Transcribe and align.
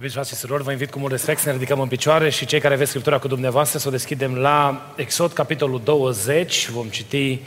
Iubiți 0.00 0.18
frate 0.18 0.34
și 0.34 0.40
surori, 0.40 0.62
vă 0.62 0.70
invit 0.70 0.90
cu 0.90 0.98
mult 0.98 1.10
respect 1.10 1.40
să 1.40 1.48
ne 1.48 1.52
ridicăm 1.52 1.80
în 1.80 1.88
picioare 1.88 2.30
și 2.30 2.46
cei 2.46 2.60
care 2.60 2.74
aveți 2.74 2.90
Scriptura 2.90 3.18
cu 3.18 3.28
dumneavoastră 3.28 3.78
să 3.78 3.88
o 3.88 3.90
deschidem 3.90 4.34
la 4.34 4.92
Exod, 4.96 5.32
capitolul 5.32 5.80
20. 5.84 6.68
Vom 6.68 6.88
citi 6.88 7.40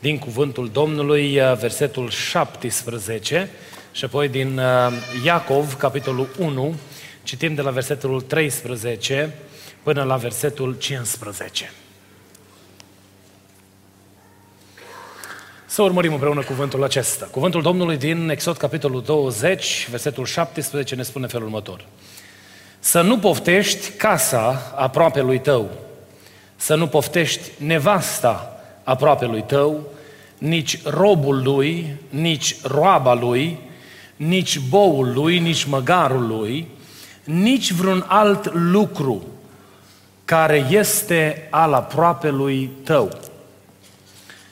din 0.00 0.18
cuvântul 0.18 0.70
Domnului, 0.72 1.40
uh, 1.40 1.56
versetul 1.58 2.10
17 2.10 3.50
și 3.92 4.04
apoi 4.04 4.28
din 4.28 4.58
uh, 4.58 4.92
Iacov, 5.24 5.74
capitolul 5.74 6.28
1, 6.38 6.74
citim 7.22 7.54
de 7.54 7.62
la 7.62 7.70
versetul 7.70 8.20
13 8.20 9.34
până 9.82 10.02
la 10.02 10.16
versetul 10.16 10.76
15. 10.78 11.72
Să 15.76 15.82
urmărim 15.82 16.12
împreună 16.12 16.42
cuvântul 16.42 16.84
acesta. 16.84 17.28
Cuvântul 17.30 17.62
Domnului 17.62 17.96
din 17.96 18.28
Exod, 18.30 18.56
capitolul 18.56 19.02
20, 19.02 19.88
versetul 19.90 20.24
17, 20.24 20.94
ne 20.94 21.02
spune 21.02 21.26
felul 21.26 21.46
următor. 21.46 21.84
Să 22.78 23.00
nu 23.00 23.18
poftești 23.18 23.90
casa 23.90 24.72
aproape 24.76 25.20
lui 25.20 25.40
tău, 25.40 25.70
să 26.56 26.74
nu 26.74 26.86
poftești 26.86 27.50
nevasta 27.58 28.60
aproape 28.84 29.24
lui 29.24 29.42
tău, 29.42 29.80
nici 30.38 30.82
robul 30.84 31.42
lui, 31.42 31.96
nici 32.08 32.56
roaba 32.62 33.14
lui, 33.14 33.58
nici 34.16 34.58
boul 34.58 35.12
lui, 35.12 35.38
nici 35.38 35.64
măgarul 35.64 36.26
lui, 36.26 36.68
nici 37.24 37.70
vreun 37.70 38.04
alt 38.08 38.52
lucru 38.52 39.26
care 40.24 40.66
este 40.70 41.48
al 41.50 41.72
aproape 41.72 42.30
lui 42.30 42.70
tău 42.84 43.25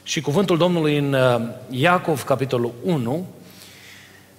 și 0.05 0.21
cuvântul 0.21 0.57
Domnului 0.57 0.97
în 0.99 1.13
uh, 1.13 1.41
Iacov, 1.71 2.23
capitolul 2.23 2.75
1, 2.83 3.27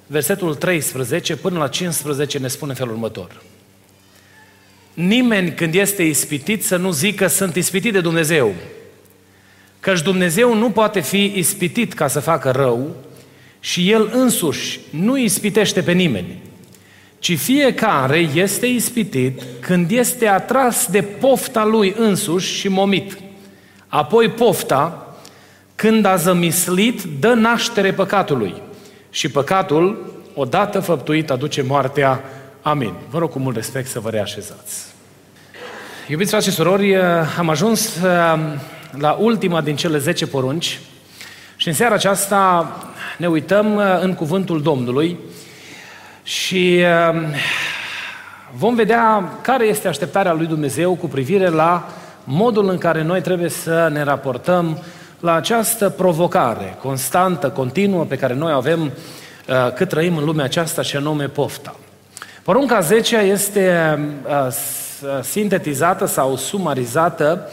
versetul 0.07 0.55
13 0.55 1.35
până 1.35 1.59
la 1.59 1.67
15 1.67 2.37
ne 2.37 2.47
spune 2.47 2.73
felul 2.73 2.93
următor. 2.93 3.41
Nimeni 4.93 5.53
când 5.53 5.73
este 5.75 6.03
ispitit 6.03 6.63
să 6.63 6.77
nu 6.77 6.91
zică 6.91 7.27
sunt 7.27 7.55
ispitit 7.55 7.93
de 7.93 8.01
Dumnezeu. 8.01 8.53
Căci 9.79 10.01
Dumnezeu 10.01 10.55
nu 10.55 10.69
poate 10.69 10.99
fi 10.99 11.33
ispitit 11.35 11.93
ca 11.93 12.07
să 12.07 12.19
facă 12.19 12.51
rău 12.51 12.95
și 13.59 13.91
El 13.91 14.09
însuși 14.13 14.79
nu 14.89 15.17
ispitește 15.17 15.81
pe 15.81 15.91
nimeni, 15.91 16.41
ci 17.19 17.37
fiecare 17.37 18.29
este 18.33 18.65
ispitit 18.65 19.41
când 19.59 19.91
este 19.91 20.27
atras 20.27 20.87
de 20.87 21.01
pofta 21.01 21.65
lui 21.65 21.95
însuși 21.97 22.53
și 22.53 22.67
momit. 22.67 23.17
Apoi 23.87 24.29
pofta, 24.29 25.04
când 25.75 26.05
a 26.05 26.15
zămislit, 26.15 27.03
dă 27.19 27.33
naștere 27.33 27.93
păcatului. 27.93 28.61
Și 29.09 29.29
păcatul, 29.29 30.13
odată 30.33 30.79
făptuit, 30.79 31.29
aduce 31.29 31.61
moartea. 31.61 32.23
Amin. 32.61 32.93
Vă 33.09 33.17
rog 33.19 33.31
cu 33.31 33.39
mult 33.39 33.55
respect 33.55 33.87
să 33.87 33.99
vă 33.99 34.09
reașezați. 34.09 34.93
Iubiți 36.07 36.29
frate 36.29 36.49
și 36.49 36.55
surori, 36.55 36.95
am 37.37 37.49
ajuns 37.49 37.95
uh, 37.95 38.39
la 38.97 39.11
ultima 39.11 39.61
din 39.61 39.75
cele 39.75 39.97
10 39.97 40.27
porunci 40.27 40.79
și 41.55 41.67
în 41.67 41.73
seara 41.73 41.93
aceasta 41.93 42.71
ne 43.17 43.27
uităm 43.27 43.75
uh, 43.75 43.83
în 44.01 44.13
cuvântul 44.13 44.61
Domnului 44.61 45.19
și 46.23 46.83
uh, 47.11 47.21
vom 48.55 48.75
vedea 48.75 49.31
care 49.41 49.65
este 49.65 49.87
așteptarea 49.87 50.33
lui 50.33 50.45
Dumnezeu 50.45 50.95
cu 50.95 51.07
privire 51.07 51.47
la 51.47 51.89
modul 52.23 52.69
în 52.69 52.77
care 52.77 53.03
noi 53.03 53.21
trebuie 53.21 53.49
să 53.49 53.89
ne 53.91 54.03
raportăm 54.03 54.83
la 55.19 55.33
această 55.33 55.89
provocare 55.89 56.77
constantă, 56.81 57.49
continuă, 57.49 58.03
pe 58.03 58.17
care 58.17 58.33
noi 58.33 58.51
avem 58.51 58.81
uh, 58.81 59.73
cât 59.73 59.89
trăim 59.89 60.17
în 60.17 60.25
lumea 60.25 60.45
aceasta 60.45 60.81
și 60.81 60.95
anume 60.95 61.27
pofta. 61.27 61.75
Porunca 62.43 62.79
10 62.79 63.17
este 63.17 63.99
uh, 64.27 64.47
sintetizată 65.21 66.05
sau 66.05 66.35
sumarizată 66.35 67.49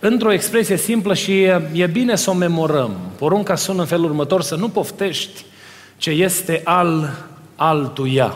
într-o 0.00 0.32
expresie 0.32 0.76
simplă 0.76 1.14
și 1.14 1.42
e 1.72 1.86
bine 1.92 2.16
să 2.16 2.30
o 2.30 2.34
memorăm. 2.34 2.96
Porunca 3.18 3.54
sună 3.54 3.80
în 3.80 3.86
felul 3.86 4.04
următor, 4.04 4.42
să 4.42 4.54
nu 4.54 4.68
poftești 4.68 5.44
ce 5.96 6.10
este 6.10 6.60
al 6.64 7.10
altuia. 7.56 8.34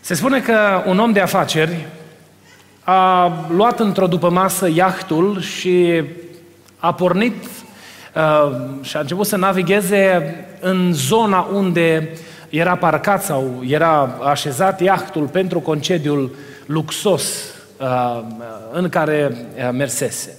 Se 0.00 0.14
spune 0.14 0.40
că 0.40 0.82
un 0.86 0.98
om 0.98 1.12
de 1.12 1.20
afaceri 1.20 1.86
a 2.84 3.32
luat 3.50 3.80
într-o 3.80 4.06
dupămasă 4.06 4.70
iahtul 4.74 5.40
și 5.40 6.02
a 6.78 6.94
pornit 6.94 7.44
uh, 7.44 8.56
și 8.80 8.96
a 8.96 9.00
început 9.00 9.26
să 9.26 9.36
navigheze 9.36 10.34
în 10.60 10.92
zona 10.92 11.48
unde 11.52 12.08
era 12.48 12.76
parcat 12.76 13.22
sau 13.22 13.62
era 13.66 14.18
așezat 14.24 14.80
iahtul 14.80 15.26
pentru 15.26 15.60
concediul 15.60 16.34
luxos 16.66 17.24
uh, 17.76 18.20
în 18.72 18.88
care 18.88 19.30
uh, 19.32 19.68
mersese. 19.72 20.36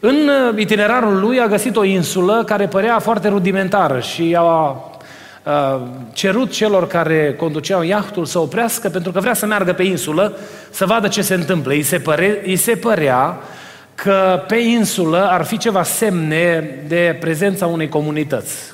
În 0.00 0.14
uh, 0.14 0.58
itinerarul 0.58 1.20
lui 1.20 1.40
a 1.40 1.46
găsit 1.46 1.76
o 1.76 1.84
insulă 1.84 2.44
care 2.46 2.66
părea 2.66 2.98
foarte 2.98 3.28
rudimentară 3.28 4.00
și 4.00 4.36
a 4.38 4.76
cerut 6.12 6.50
celor 6.50 6.86
care 6.86 7.34
conduceau 7.34 7.82
iahtul 7.82 8.24
să 8.24 8.38
oprească 8.38 8.88
pentru 8.88 9.12
că 9.12 9.20
vrea 9.20 9.34
să 9.34 9.46
meargă 9.46 9.72
pe 9.72 9.82
insulă 9.82 10.36
să 10.70 10.86
vadă 10.86 11.08
ce 11.08 11.22
se 11.22 11.34
întâmplă. 11.34 11.72
Îi 11.72 11.82
se, 11.82 11.98
păre, 11.98 12.42
îi 12.46 12.56
se 12.56 12.76
părea 12.76 13.38
că 13.94 14.42
pe 14.46 14.56
insulă 14.56 15.28
ar 15.30 15.44
fi 15.44 15.58
ceva 15.58 15.82
semne 15.82 16.74
de 16.86 17.16
prezența 17.20 17.66
unei 17.66 17.88
comunități. 17.88 18.72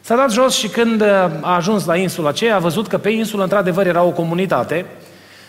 S-a 0.00 0.16
dat 0.16 0.32
jos 0.32 0.56
și 0.56 0.68
când 0.68 1.02
a 1.40 1.54
ajuns 1.54 1.84
la 1.84 1.96
insula 1.96 2.28
aceea, 2.28 2.56
a 2.56 2.58
văzut 2.58 2.86
că 2.86 2.98
pe 2.98 3.10
insulă, 3.10 3.42
într-adevăr, 3.42 3.86
era 3.86 4.02
o 4.02 4.10
comunitate 4.10 4.84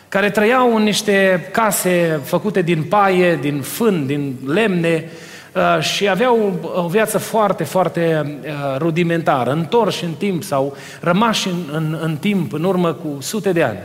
care 0.10 0.30
trăiau 0.30 0.76
în 0.76 0.84
niște 0.84 1.48
case 1.52 2.20
făcute 2.24 2.62
din 2.62 2.84
paie, 2.84 3.36
din 3.36 3.62
fân, 3.62 4.06
din 4.06 4.36
lemne 4.46 5.10
uh, 5.54 5.84
și 5.84 6.10
aveau 6.10 6.60
o 6.76 6.88
viață 6.88 7.18
foarte, 7.18 7.64
foarte 7.64 8.38
uh, 8.42 8.78
rudimentară, 8.78 9.52
întorși 9.52 10.04
în 10.04 10.12
timp 10.12 10.44
sau 10.44 10.76
rămași 11.00 11.48
în, 11.48 11.64
în, 11.72 12.00
în 12.02 12.16
timp, 12.16 12.54
în 12.54 12.64
urmă 12.64 12.94
cu 12.94 13.18
sute 13.22 13.52
de 13.52 13.64
ani. 13.64 13.80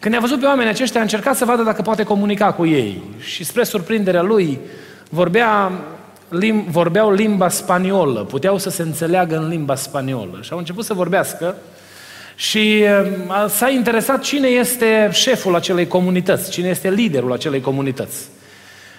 Când 0.00 0.14
ne-a 0.14 0.22
văzut 0.22 0.40
pe 0.40 0.46
oamenii 0.46 0.72
aceștia, 0.72 1.00
a 1.00 1.02
încercat 1.02 1.36
să 1.36 1.44
vadă 1.44 1.62
dacă 1.62 1.82
poate 1.82 2.02
comunica 2.02 2.52
cu 2.52 2.66
ei. 2.66 3.02
Și 3.18 3.44
spre 3.44 3.64
surprinderea 3.64 4.22
lui, 4.22 4.58
vorbea, 5.08 5.72
lim, 6.28 6.64
vorbeau 6.70 7.12
limba 7.12 7.48
spaniolă, 7.48 8.20
puteau 8.20 8.58
să 8.58 8.70
se 8.70 8.82
înțeleagă 8.82 9.36
în 9.36 9.48
limba 9.48 9.74
spaniolă. 9.74 10.38
Și 10.40 10.52
au 10.52 10.58
început 10.58 10.84
să 10.84 10.94
vorbească 10.94 11.56
și 12.34 12.84
uh, 13.28 13.48
s-a 13.48 13.68
interesat 13.68 14.20
cine 14.22 14.48
este 14.48 15.08
șeful 15.12 15.54
acelei 15.54 15.86
comunități, 15.86 16.50
cine 16.50 16.68
este 16.68 16.90
liderul 16.90 17.32
acelei 17.32 17.60
comunități. 17.60 18.28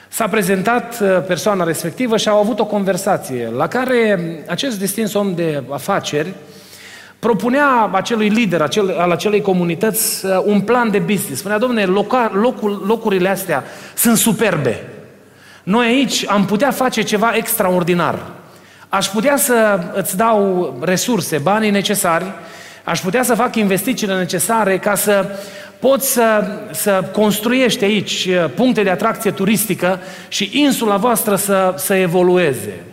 S-a 0.08 0.28
prezentat 0.28 1.00
uh, 1.02 1.24
persoana 1.28 1.64
respectivă 1.64 2.18
și 2.18 2.30
au 2.30 2.40
avut 2.40 2.60
o 2.60 2.66
conversație 2.66 3.50
la 3.56 3.68
care 3.68 4.20
acest 4.48 4.80
distins 4.80 5.14
om 5.14 5.36
de 5.36 5.64
afaceri 5.70 6.34
propunea 7.22 7.90
acelui 7.92 8.28
lider 8.28 8.62
acel, 8.62 8.96
al 9.00 9.12
acelei 9.12 9.42
comunități 9.42 10.26
uh, 10.26 10.42
un 10.44 10.62
plan 10.62 10.92
de 10.92 11.00
business. 11.00 11.40
Spunea, 11.40 11.58
domnule, 11.58 11.86
loca, 11.86 12.32
locul, 12.34 12.84
locurile 12.88 13.30
astea 13.30 13.64
sunt 13.96 14.18
superbe. 14.18 14.84
Noi 15.64 15.86
aici 15.86 16.26
am 16.28 16.46
putea 16.46 16.72
face 16.72 17.02
ceva 17.02 17.32
extraordinar. 17.36 18.20
Aș 18.90 19.08
putea 19.08 19.38
să 19.38 19.80
îți 19.94 20.18
dau 20.18 20.74
resurse, 20.82 21.38
banii 21.38 21.70
necesari, 21.70 22.26
aș 22.84 23.00
putea 23.00 23.24
să 23.24 23.36
fac 23.36 23.56
investițiile 23.56 24.18
necesare 24.18 24.78
ca 24.78 24.96
să 24.96 25.26
poți 25.80 26.12
să, 26.12 26.44
să 26.72 27.10
construiești 27.12 27.84
aici 27.84 28.28
uh, 28.30 28.50
puncte 28.56 28.84
de 28.84 28.90
atracție 28.90 29.32
turistică 29.32 30.00
și 30.28 30.50
insula 30.54 30.98
voastră 30.98 31.36
să, 31.36 31.74
să 31.78 31.94
evolueze. 31.94 32.84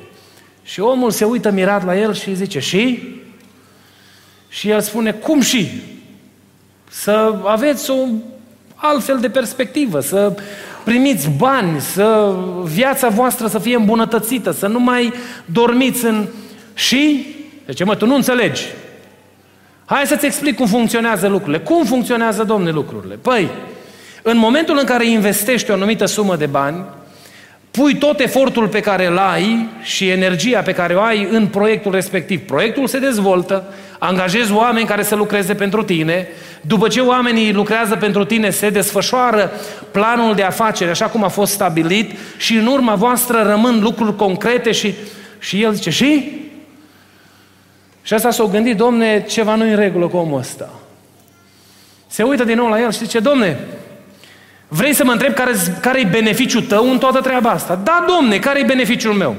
Și 0.62 0.80
omul 0.80 1.10
se 1.10 1.24
uită 1.24 1.50
mirat 1.50 1.84
la 1.84 1.98
el 1.98 2.14
și 2.14 2.34
zice, 2.34 2.58
și? 2.58 3.16
Și 4.48 4.68
el 4.68 4.80
spune, 4.80 5.12
cum 5.12 5.40
și? 5.40 5.68
Să 6.90 7.34
aveți 7.44 7.90
o 7.90 8.06
altfel 8.74 9.18
de 9.18 9.30
perspectivă, 9.30 10.00
să 10.00 10.36
primiți 10.84 11.28
bani, 11.36 11.80
să 11.80 12.34
viața 12.64 13.08
voastră 13.08 13.46
să 13.46 13.58
fie 13.58 13.76
îmbunătățită, 13.76 14.50
să 14.50 14.66
nu 14.66 14.80
mai 14.80 15.12
dormiți 15.44 16.04
în... 16.04 16.26
Și? 16.74 17.26
Deci, 17.66 17.84
mă, 17.84 17.96
tu 17.96 18.06
nu 18.06 18.14
înțelegi. 18.14 18.62
Hai 19.84 20.06
să-ți 20.06 20.26
explic 20.26 20.56
cum 20.56 20.66
funcționează 20.66 21.28
lucrurile. 21.28 21.58
Cum 21.58 21.84
funcționează, 21.84 22.44
domne, 22.44 22.70
lucrurile? 22.70 23.14
Păi, 23.14 23.50
În 24.22 24.36
momentul 24.36 24.78
în 24.78 24.84
care 24.84 25.06
investești 25.06 25.70
o 25.70 25.74
anumită 25.74 26.06
sumă 26.06 26.36
de 26.36 26.46
bani, 26.46 26.84
pui 27.78 27.96
tot 27.96 28.20
efortul 28.20 28.68
pe 28.68 28.80
care 28.80 29.06
îl 29.06 29.18
ai 29.18 29.68
și 29.82 30.08
energia 30.08 30.60
pe 30.60 30.72
care 30.72 30.94
o 30.94 31.00
ai 31.00 31.28
în 31.30 31.46
proiectul 31.46 31.92
respectiv. 31.92 32.40
Proiectul 32.40 32.86
se 32.86 32.98
dezvoltă, 32.98 33.74
angajezi 33.98 34.52
oameni 34.52 34.86
care 34.86 35.02
să 35.02 35.14
lucreze 35.14 35.54
pentru 35.54 35.82
tine, 35.82 36.28
după 36.60 36.88
ce 36.88 37.00
oamenii 37.00 37.52
lucrează 37.52 37.96
pentru 37.96 38.24
tine, 38.24 38.50
se 38.50 38.70
desfășoară 38.70 39.50
planul 39.90 40.34
de 40.34 40.42
afaceri 40.42 40.90
așa 40.90 41.06
cum 41.06 41.24
a 41.24 41.28
fost 41.28 41.52
stabilit 41.52 42.18
și 42.36 42.54
în 42.54 42.66
urma 42.66 42.94
voastră 42.94 43.42
rămân 43.42 43.80
lucruri 43.80 44.16
concrete 44.16 44.72
și, 44.72 44.94
și 45.38 45.62
el 45.62 45.72
zice, 45.72 45.90
și? 45.90 46.32
Și 48.02 48.14
asta 48.14 48.30
s-a 48.30 48.44
gândit, 48.44 48.76
domne, 48.76 49.24
ceva 49.28 49.54
nu 49.54 49.64
în 49.64 49.76
regulă 49.76 50.06
cu 50.06 50.16
omul 50.16 50.38
ăsta. 50.38 50.70
Se 52.06 52.22
uită 52.22 52.44
din 52.44 52.56
nou 52.56 52.68
la 52.68 52.80
el 52.80 52.92
și 52.92 52.98
zice, 52.98 53.18
domne, 53.18 53.58
vrei 54.68 54.94
să 54.94 55.04
mă 55.04 55.12
întreb 55.12 55.34
care, 55.34 55.52
care 55.80 56.00
e 56.00 56.08
beneficiul 56.10 56.62
tău 56.62 56.90
în 56.90 56.98
toată 56.98 57.20
treaba 57.20 57.50
asta? 57.50 57.80
Da, 57.84 58.04
domne, 58.08 58.38
care 58.38 58.58
e 58.58 58.64
beneficiul 58.64 59.12
meu? 59.12 59.36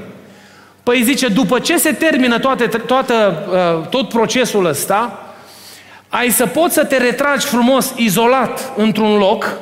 Păi 0.82 1.02
zice, 1.02 1.28
după 1.28 1.58
ce 1.58 1.78
se 1.78 1.92
termină 1.92 2.38
toate, 2.38 2.66
toată, 2.66 3.46
uh, 3.50 3.88
tot 3.88 4.08
procesul 4.08 4.64
ăsta, 4.64 5.24
ai 6.08 6.30
să 6.30 6.46
poți 6.46 6.74
să 6.74 6.84
te 6.84 6.96
retragi 6.96 7.46
frumos, 7.46 7.92
izolat, 7.96 8.72
într-un 8.76 9.16
loc 9.16 9.58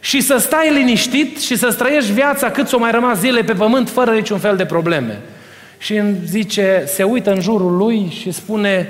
și 0.00 0.20
să 0.20 0.36
stai 0.36 0.72
liniștit 0.72 1.40
și 1.40 1.56
să 1.56 1.72
trăiești 1.72 2.12
viața 2.12 2.50
cât 2.50 2.68
s-o 2.68 2.78
mai 2.78 2.90
rămas 2.90 3.18
zile 3.18 3.42
pe 3.42 3.52
pământ 3.52 3.88
fără 3.88 4.10
niciun 4.10 4.38
fel 4.38 4.56
de 4.56 4.64
probleme. 4.64 5.20
Și 5.78 5.96
îmi 5.96 6.16
zice, 6.24 6.84
se 6.86 7.02
uită 7.02 7.32
în 7.32 7.40
jurul 7.40 7.76
lui 7.76 8.12
și 8.20 8.30
spune, 8.30 8.88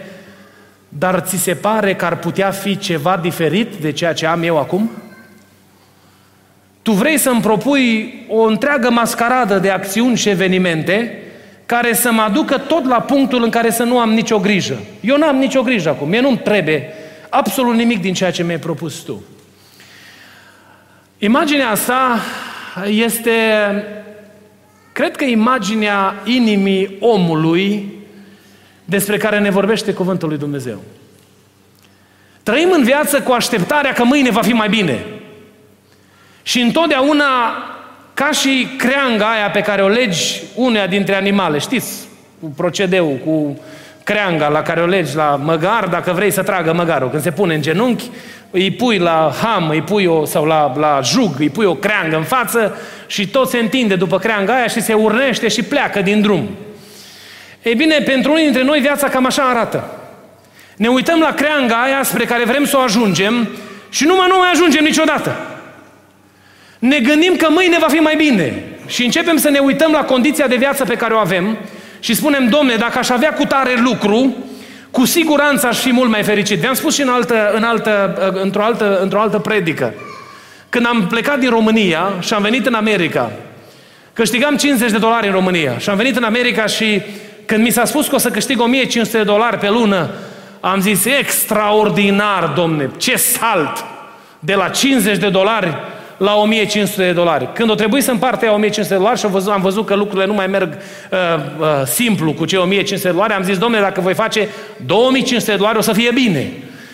dar 0.88 1.20
ți 1.20 1.36
se 1.36 1.54
pare 1.54 1.94
că 1.94 2.04
ar 2.04 2.18
putea 2.18 2.50
fi 2.50 2.78
ceva 2.78 3.18
diferit 3.22 3.74
de 3.74 3.92
ceea 3.92 4.12
ce 4.12 4.26
am 4.26 4.42
eu 4.42 4.58
acum? 4.58 4.90
Tu 6.84 6.92
vrei 6.92 7.18
să-mi 7.18 7.40
propui 7.40 8.14
o 8.28 8.42
întreagă 8.42 8.90
mascaradă 8.90 9.58
de 9.58 9.70
acțiuni 9.70 10.16
și 10.16 10.28
evenimente 10.28 11.18
care 11.66 11.94
să 11.94 12.12
mă 12.12 12.22
aducă 12.22 12.58
tot 12.58 12.86
la 12.86 13.00
punctul 13.00 13.42
în 13.42 13.50
care 13.50 13.70
să 13.70 13.82
nu 13.82 13.98
am 13.98 14.10
nicio 14.10 14.38
grijă. 14.38 14.78
Eu 15.00 15.18
nu 15.18 15.26
am 15.26 15.36
nicio 15.36 15.62
grijă 15.62 15.88
acum, 15.88 16.08
mie 16.08 16.20
nu-mi 16.20 16.38
trebuie 16.38 16.88
absolut 17.28 17.74
nimic 17.74 18.00
din 18.00 18.14
ceea 18.14 18.30
ce 18.30 18.42
mi-ai 18.42 18.58
propus 18.58 18.94
tu. 18.94 19.22
Imaginea 21.18 21.70
asta 21.70 22.18
este, 22.86 23.30
cred 24.92 25.16
că 25.16 25.24
imaginea 25.24 26.14
inimii 26.24 26.96
omului 27.00 27.92
despre 28.84 29.16
care 29.16 29.38
ne 29.38 29.50
vorbește 29.50 29.92
Cuvântul 29.92 30.28
lui 30.28 30.38
Dumnezeu. 30.38 30.82
Trăim 32.42 32.70
în 32.70 32.82
viață 32.82 33.20
cu 33.20 33.32
așteptarea 33.32 33.92
că 33.92 34.04
mâine 34.04 34.30
va 34.30 34.42
fi 34.42 34.52
mai 34.52 34.68
bine. 34.68 35.04
Și 36.46 36.60
întotdeauna 36.60 37.24
ca 38.14 38.30
și 38.30 38.68
creanga 38.76 39.30
aia 39.30 39.50
pe 39.50 39.60
care 39.60 39.82
o 39.82 39.88
legi 39.88 40.42
uneia 40.54 40.86
dintre 40.86 41.14
animale, 41.14 41.58
știți, 41.58 41.92
cu 42.40 42.46
procedeul, 42.56 43.16
cu 43.24 43.58
creanga 44.02 44.48
la 44.48 44.62
care 44.62 44.80
o 44.80 44.86
legi 44.86 45.16
la 45.16 45.40
măgar, 45.44 45.86
dacă 45.86 46.12
vrei 46.12 46.30
să 46.30 46.42
tragă 46.42 46.72
măgarul. 46.72 47.10
Când 47.10 47.22
se 47.22 47.30
pune 47.30 47.54
în 47.54 47.62
genunchi, 47.62 48.10
îi 48.50 48.70
pui 48.70 48.98
la 48.98 49.32
ham, 49.42 49.68
îi 49.68 49.82
pui 49.82 50.06
o, 50.06 50.24
sau 50.24 50.44
la, 50.44 50.72
la 50.76 51.00
jug, 51.02 51.30
îi 51.38 51.50
pui 51.50 51.64
o 51.64 51.74
creangă 51.74 52.16
în 52.16 52.22
față 52.22 52.76
și 53.06 53.28
tot 53.28 53.48
se 53.48 53.58
întinde 53.58 53.96
după 53.96 54.18
creanga 54.18 54.54
aia 54.54 54.66
și 54.66 54.80
se 54.80 54.92
urnește 54.92 55.48
și 55.48 55.62
pleacă 55.62 56.00
din 56.00 56.20
drum. 56.20 56.48
Ei 57.62 57.74
bine, 57.74 57.98
pentru 57.98 58.30
unii 58.30 58.44
dintre 58.44 58.62
noi 58.62 58.80
viața 58.80 59.08
cam 59.08 59.26
așa 59.26 59.42
arată. 59.42 59.90
Ne 60.76 60.88
uităm 60.88 61.20
la 61.20 61.34
creanga 61.34 61.82
aia 61.82 62.02
spre 62.02 62.24
care 62.24 62.44
vrem 62.44 62.64
să 62.64 62.76
o 62.76 62.80
ajungem 62.80 63.48
și 63.88 64.04
numai 64.04 64.26
nu 64.28 64.36
mai 64.38 64.50
ajungem 64.52 64.84
niciodată 64.84 65.53
ne 66.88 66.98
gândim 66.98 67.36
că 67.36 67.46
mâine 67.50 67.78
va 67.78 67.86
fi 67.88 67.98
mai 67.98 68.16
bine. 68.16 68.62
Și 68.86 69.04
începem 69.04 69.36
să 69.36 69.50
ne 69.50 69.58
uităm 69.58 69.92
la 69.92 70.04
condiția 70.04 70.46
de 70.46 70.56
viață 70.56 70.84
pe 70.84 70.94
care 70.94 71.14
o 71.14 71.18
avem 71.18 71.56
și 72.00 72.14
spunem, 72.14 72.48
domne, 72.48 72.74
dacă 72.74 72.98
aș 72.98 73.08
avea 73.08 73.32
cu 73.32 73.44
tare 73.44 73.80
lucru, 73.80 74.36
cu 74.90 75.04
siguranță 75.04 75.66
aș 75.66 75.78
fi 75.78 75.92
mult 75.92 76.10
mai 76.10 76.22
fericit. 76.22 76.58
Vi-am 76.58 76.74
spus 76.74 76.94
și 76.94 77.02
în 77.02 77.08
altă, 77.08 77.52
în 77.54 77.62
altă, 77.62 78.14
într-o, 78.42 78.62
altă, 78.62 78.98
într-o 79.02 79.20
altă 79.20 79.38
predică. 79.38 79.94
Când 80.68 80.86
am 80.86 81.06
plecat 81.06 81.38
din 81.38 81.50
România 81.50 82.12
și 82.20 82.34
am 82.34 82.42
venit 82.42 82.66
în 82.66 82.74
America, 82.74 83.30
câștigam 84.12 84.56
50 84.56 84.90
de 84.90 84.98
dolari 84.98 85.26
în 85.26 85.32
România 85.32 85.78
și 85.78 85.90
am 85.90 85.96
venit 85.96 86.16
în 86.16 86.24
America 86.24 86.66
și 86.66 87.02
când 87.46 87.62
mi 87.62 87.70
s-a 87.70 87.84
spus 87.84 88.06
că 88.06 88.14
o 88.14 88.18
să 88.18 88.30
câștig 88.30 88.60
1500 88.60 89.16
de 89.16 89.24
dolari 89.24 89.58
pe 89.58 89.68
lună, 89.68 90.10
am 90.60 90.80
zis, 90.80 91.04
extraordinar, 91.04 92.52
domne, 92.56 92.90
ce 92.96 93.16
salt! 93.16 93.84
De 94.38 94.54
la 94.54 94.68
50 94.68 95.18
de 95.18 95.28
dolari 95.28 95.76
la 96.16 96.34
1500 96.34 97.02
de 97.02 97.12
dolari. 97.12 97.48
Când 97.54 97.70
o 97.70 97.74
trebuie 97.74 98.02
să 98.02 98.10
împarte 98.10 98.46
1500 98.46 98.94
de 98.94 99.00
dolari 99.00 99.18
și 99.18 99.24
am 99.24 99.30
văzut, 99.30 99.52
am 99.52 99.60
văzut 99.60 99.86
că 99.86 99.94
lucrurile 99.94 100.26
nu 100.26 100.34
mai 100.34 100.46
merg 100.46 100.68
uh, 100.72 101.18
uh, 101.58 101.66
simplu 101.86 102.32
cu 102.32 102.44
cei 102.44 102.58
1500 102.58 103.08
de 103.08 103.14
dolari, 103.14 103.32
am 103.32 103.42
zis, 103.42 103.58
domnule, 103.58 103.82
dacă 103.82 104.00
voi 104.00 104.14
face 104.14 104.48
2500 104.86 105.50
de 105.50 105.56
dolari, 105.56 105.78
o 105.78 105.80
să 105.80 105.92
fie 105.92 106.10
bine. 106.14 106.52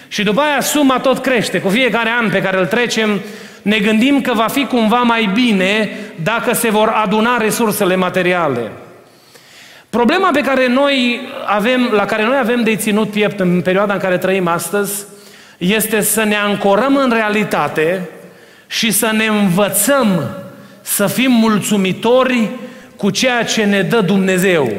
Și 0.09 0.23
după 0.23 0.41
aia 0.41 0.61
suma 0.61 0.99
tot 0.99 1.19
crește. 1.19 1.61
Cu 1.61 1.69
fiecare 1.69 2.11
an 2.21 2.31
pe 2.31 2.43
care 2.43 2.59
îl 2.59 2.67
trecem, 2.67 3.21
ne 3.63 3.79
gândim 3.79 4.21
că 4.21 4.33
va 4.35 4.47
fi 4.47 4.65
cumva 4.65 5.01
mai 5.01 5.31
bine 5.35 5.91
dacă 6.23 6.55
se 6.55 6.71
vor 6.71 6.89
aduna 6.89 7.37
resursele 7.37 7.97
materiale. 7.97 8.71
Problema 9.91 10.31
pe 10.33 10.41
care 10.41 10.69
noi 10.69 11.21
avem, 11.47 11.91
la 11.93 12.05
care 12.05 12.25
noi 12.25 12.37
avem 12.39 12.63
de 12.63 12.77
ținut 12.77 13.11
piept 13.11 13.41
în 13.41 13.61
perioada 13.61 13.93
în 13.93 13.99
care 13.99 14.19
trăim 14.19 14.49
astăzi, 14.49 15.05
este 15.59 16.01
să 16.01 16.25
ne 16.25 16.37
ancorăm 16.37 16.97
în 16.97 17.11
realitate 17.13 18.09
și 18.71 18.91
să 18.91 19.11
ne 19.13 19.27
învățăm 19.27 20.31
să 20.81 21.07
fim 21.07 21.33
mulțumitori 21.33 22.51
cu 22.97 23.11
ceea 23.11 23.45
ce 23.45 23.65
ne 23.65 23.83
dă 23.83 24.01
Dumnezeu. 24.01 24.73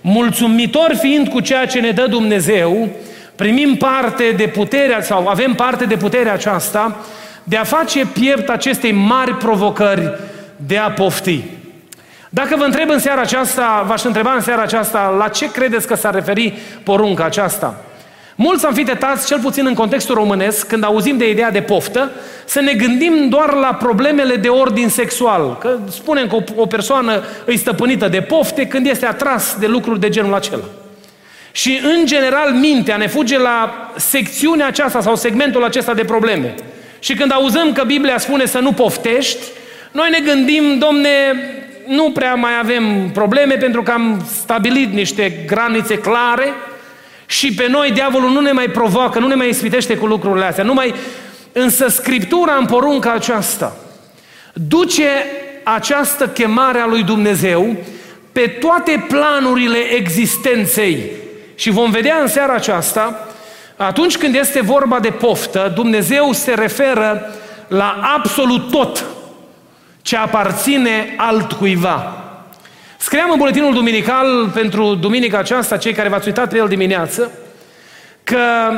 Mulțumitori 0.00 0.96
fiind 0.96 1.28
cu 1.28 1.40
ceea 1.40 1.66
ce 1.66 1.80
ne 1.80 1.90
dă 1.90 2.06
Dumnezeu, 2.06 2.88
primim 3.36 3.76
parte 3.76 4.34
de 4.36 4.46
puterea 4.46 5.02
sau 5.02 5.28
avem 5.28 5.54
parte 5.54 5.84
de 5.84 5.96
puterea 5.96 6.32
aceasta 6.32 6.96
de 7.44 7.56
a 7.56 7.64
face 7.64 8.06
piept 8.06 8.48
acestei 8.48 8.92
mari 8.92 9.34
provocări 9.34 10.18
de 10.56 10.78
a 10.78 10.90
pofti. 10.90 11.44
Dacă 12.28 12.56
vă 12.56 12.64
întreb 12.64 12.90
în 12.90 12.98
seara 12.98 13.20
aceasta, 13.20 13.84
v-aș 13.86 14.02
întreba 14.02 14.32
în 14.32 14.40
seara 14.40 14.62
aceasta, 14.62 15.14
la 15.18 15.28
ce 15.28 15.50
credeți 15.50 15.86
că 15.86 15.94
s-ar 15.94 16.14
referi 16.14 16.58
porunca 16.82 17.24
aceasta? 17.24 17.80
Mulți 18.44 18.66
am 18.66 18.74
fi 18.74 18.84
tentați, 18.84 19.26
cel 19.26 19.38
puțin 19.38 19.66
în 19.66 19.74
contextul 19.74 20.14
românesc, 20.14 20.66
când 20.66 20.84
auzim 20.84 21.16
de 21.16 21.30
ideea 21.30 21.50
de 21.50 21.60
poftă, 21.60 22.10
să 22.44 22.60
ne 22.60 22.72
gândim 22.72 23.28
doar 23.28 23.52
la 23.52 23.74
problemele 23.74 24.36
de 24.36 24.48
ordin 24.48 24.88
sexual. 24.88 25.58
Că 25.60 25.78
spunem 25.90 26.26
că 26.26 26.36
o, 26.56 26.66
persoană 26.66 27.22
îi 27.44 27.56
stăpânită 27.56 28.08
de 28.08 28.20
pofte 28.20 28.66
când 28.66 28.86
este 28.86 29.06
atras 29.06 29.56
de 29.58 29.66
lucruri 29.66 30.00
de 30.00 30.08
genul 30.08 30.34
acela. 30.34 30.64
Și 31.52 31.80
în 31.82 32.06
general 32.06 32.50
mintea 32.50 32.96
ne 32.96 33.06
fuge 33.06 33.38
la 33.38 33.90
secțiunea 33.96 34.66
aceasta 34.66 35.00
sau 35.00 35.16
segmentul 35.16 35.64
acesta 35.64 35.94
de 35.94 36.04
probleme. 36.04 36.54
Și 36.98 37.14
când 37.14 37.32
auzăm 37.32 37.72
că 37.72 37.84
Biblia 37.84 38.18
spune 38.18 38.46
să 38.46 38.58
nu 38.58 38.72
poftești, 38.72 39.44
noi 39.92 40.08
ne 40.10 40.32
gândim, 40.32 40.78
domne, 40.78 41.10
nu 41.86 42.10
prea 42.10 42.34
mai 42.34 42.52
avem 42.60 43.10
probleme 43.12 43.54
pentru 43.54 43.82
că 43.82 43.90
am 43.90 44.26
stabilit 44.42 44.92
niște 44.92 45.42
granițe 45.46 45.94
clare, 45.98 46.52
și 47.26 47.54
pe 47.54 47.66
noi 47.68 47.90
diavolul 47.90 48.30
nu 48.30 48.40
ne 48.40 48.52
mai 48.52 48.68
provoacă, 48.68 49.18
nu 49.18 49.26
ne 49.26 49.34
mai 49.34 49.48
ispitește 49.48 49.96
cu 49.96 50.06
lucrurile 50.06 50.44
astea. 50.44 50.64
Nu 50.64 50.74
mai... 50.74 50.94
Însă 51.52 51.88
Scriptura 51.88 52.54
în 52.54 52.66
porunca 52.66 53.12
aceasta 53.12 53.76
duce 54.52 55.08
această 55.62 56.28
chemare 56.28 56.78
a 56.78 56.86
lui 56.86 57.02
Dumnezeu 57.02 57.76
pe 58.32 58.40
toate 58.40 59.04
planurile 59.08 59.78
existenței. 59.78 61.10
Și 61.54 61.70
vom 61.70 61.90
vedea 61.90 62.16
în 62.20 62.28
seara 62.28 62.54
aceasta, 62.54 63.28
atunci 63.76 64.16
când 64.16 64.34
este 64.34 64.60
vorba 64.60 65.00
de 65.00 65.10
poftă, 65.10 65.72
Dumnezeu 65.74 66.32
se 66.32 66.54
referă 66.54 67.34
la 67.68 68.00
absolut 68.16 68.70
tot 68.70 69.04
ce 70.02 70.16
aparține 70.16 71.14
altcuiva. 71.16 72.21
Scriam 73.02 73.30
în 73.30 73.38
buletinul 73.38 73.74
duminical 73.74 74.50
pentru 74.54 74.94
duminica 74.94 75.38
aceasta, 75.38 75.76
cei 75.76 75.92
care 75.92 76.08
v-ați 76.08 76.26
uitat 76.26 76.48
pe 76.48 76.56
el 76.56 76.68
dimineață, 76.68 77.32
că 78.24 78.70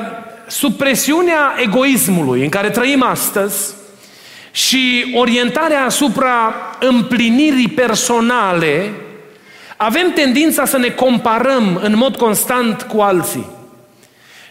sub 0.47 0.77
presiunea 0.77 1.55
egoismului 1.63 2.43
în 2.43 2.49
care 2.49 2.71
trăim 2.71 3.03
astăzi 3.03 3.75
și 4.51 5.13
orientarea 5.17 5.85
asupra 5.85 6.55
împlinirii 6.81 7.69
personale, 7.69 8.93
avem 9.77 10.11
tendința 10.15 10.65
să 10.65 10.79
ne 10.79 10.89
comparăm 10.89 11.81
în 11.83 11.97
mod 11.97 12.17
constant 12.17 12.83
cu 12.83 13.01
alții. 13.01 13.47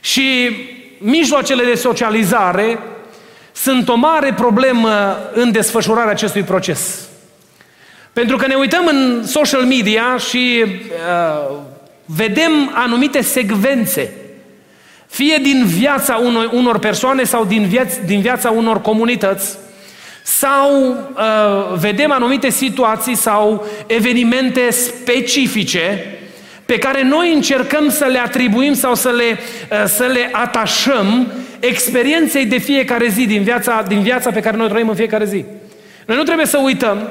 Și 0.01 0.50
mijloacele 0.98 1.63
de 1.63 1.75
socializare 1.75 2.80
sunt 3.51 3.89
o 3.89 3.96
mare 3.96 4.34
problemă 4.34 5.18
în 5.34 5.51
desfășurarea 5.51 6.12
acestui 6.12 6.44
proces. 6.44 7.08
Pentru 8.13 8.38
că 8.38 8.48
ne 8.48 8.55
uităm 8.55 8.86
în 8.86 9.24
social 9.25 9.62
media 9.62 10.17
și 10.29 10.63
uh, 10.65 11.55
vedem 12.05 12.72
anumite 12.74 13.22
secvențe. 13.22 14.12
fie 15.08 15.39
din 15.41 15.65
viața 15.65 16.15
unor, 16.15 16.50
unor 16.51 16.79
persoane 16.79 17.24
sau 17.24 17.46
din, 17.46 17.67
viaț, 17.67 17.96
din 18.05 18.22
viața 18.22 18.50
unor 18.50 18.82
comunități, 18.82 19.58
sau 20.24 20.89
uh, 20.89 21.77
vedem 21.79 22.12
anumite 22.12 22.50
situații 22.50 23.15
sau 23.15 23.67
evenimente 23.88 24.70
specifice 24.72 26.05
pe 26.65 26.77
care 26.77 27.03
noi 27.03 27.34
încercăm 27.34 27.89
să 27.89 28.05
le 28.05 28.20
atribuim 28.20 28.74
sau 28.74 28.96
să 28.96 29.10
le, 29.10 29.39
uh, 29.72 29.84
să 29.86 30.03
le 30.03 30.29
atașăm 30.32 31.32
experienței 31.60 32.46
de 32.46 32.58
fiecare 32.58 33.08
zi, 33.08 33.25
din 33.25 33.43
viața, 33.43 33.86
din 33.88 34.01
viața 34.01 34.32
pe 34.32 34.39
care 34.39 34.58
noi 34.58 34.67
trăim 34.67 34.89
în 34.89 34.96
fiecare 34.96 35.25
zi. 35.25 35.46
Noi 36.05 36.17
nu 36.17 36.24
trebuie 36.24 36.46
să 36.46 36.58
uităm 36.58 37.10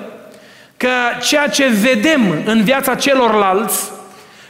că 0.83 1.25
ceea 1.25 1.49
ce 1.49 1.67
vedem 1.81 2.43
în 2.45 2.63
viața 2.63 2.95
celorlalți 2.95 3.91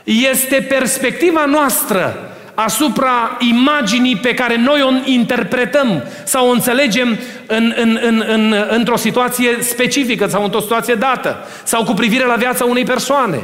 este 0.05 0.67
perspectiva 0.69 1.45
noastră 1.45 2.33
asupra 2.55 3.37
imaginii 3.39 4.17
pe 4.17 4.35
care 4.35 4.57
noi 4.57 4.83
o 4.83 5.11
interpretăm 5.11 6.03
sau 6.25 6.49
o 6.49 6.51
înțelegem 6.51 7.19
în, 7.47 7.75
în, 7.77 7.99
în, 8.03 8.25
în, 8.29 8.55
într-o 8.69 8.97
situație 8.97 9.57
specifică 9.61 10.27
sau 10.27 10.45
într-o 10.45 10.61
situație 10.61 10.95
dată 10.95 11.37
sau 11.63 11.85
cu 11.85 11.93
privire 11.93 12.25
la 12.25 12.35
viața 12.35 12.65
unei 12.65 12.85
persoane. 12.85 13.41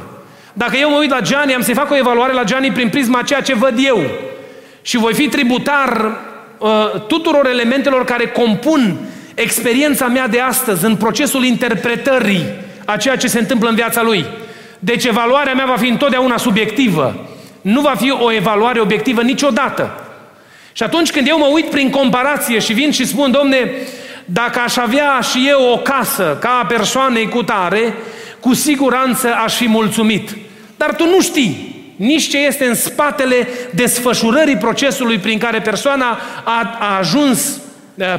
Dacă 0.53 0.77
eu 0.77 0.91
mă 0.91 0.97
uit 0.97 1.11
la 1.11 1.21
Gianni, 1.21 1.55
am 1.55 1.63
să-i 1.63 1.75
fac 1.75 1.91
o 1.91 1.97
evaluare 1.97 2.33
la 2.33 2.45
Gianni 2.45 2.71
prin 2.71 2.89
prisma 2.89 3.23
ceea 3.23 3.41
ce 3.41 3.55
văd 3.55 3.75
eu. 3.79 4.01
Și 4.83 4.97
voi 4.97 5.15
fi 5.15 5.29
tributar 5.29 6.17
uh, 6.59 6.69
tuturor 7.07 7.47
elementelor 7.47 8.05
care 8.05 8.27
compun 8.27 8.97
experiența 9.35 10.07
mea 10.07 10.29
de 10.29 10.41
astăzi 10.41 10.85
în 10.85 10.97
procesul 10.97 11.45
interpretării 11.45 12.67
a 12.91 12.97
ceea 12.97 13.17
ce 13.17 13.27
se 13.27 13.39
întâmplă 13.39 13.69
în 13.69 13.75
viața 13.75 14.03
lui. 14.03 14.27
Deci 14.79 15.05
evaluarea 15.05 15.55
mea 15.55 15.67
va 15.67 15.77
fi 15.77 15.89
întotdeauna 15.89 16.37
subiectivă. 16.37 17.29
Nu 17.61 17.81
va 17.81 17.95
fi 17.97 18.11
o 18.11 18.33
evaluare 18.33 18.81
obiectivă 18.81 19.23
niciodată. 19.23 19.91
Și 20.73 20.83
atunci 20.83 21.11
când 21.11 21.29
eu 21.29 21.39
mă 21.39 21.49
uit 21.53 21.71
prin 21.71 21.91
comparație 21.91 22.59
și 22.59 22.73
vin 22.73 22.91
și 22.91 23.07
spun, 23.07 23.31
domne, 23.31 23.71
dacă 24.25 24.61
aș 24.61 24.77
avea 24.77 25.21
și 25.31 25.47
eu 25.49 25.71
o 25.73 25.77
casă 25.77 26.37
ca 26.41 26.61
a 26.63 26.67
persoanei 26.67 27.29
cu 27.29 27.43
tare, 27.43 27.95
cu 28.41 28.55
siguranță 28.55 29.29
aș 29.45 29.55
fi 29.55 29.69
mulțumit. 29.69 30.37
Dar 30.77 30.95
tu 30.95 31.05
nu 31.05 31.21
știi 31.21 31.77
nici 31.97 32.29
ce 32.29 32.39
este 32.39 32.65
în 32.65 32.75
spatele 32.75 33.49
desfășurării 33.71 34.57
procesului 34.57 35.19
prin 35.19 35.39
care 35.39 35.61
persoana 35.61 36.19
a, 36.45 36.77
a 36.79 36.99
ajuns 36.99 37.61
Eh, 37.61 37.68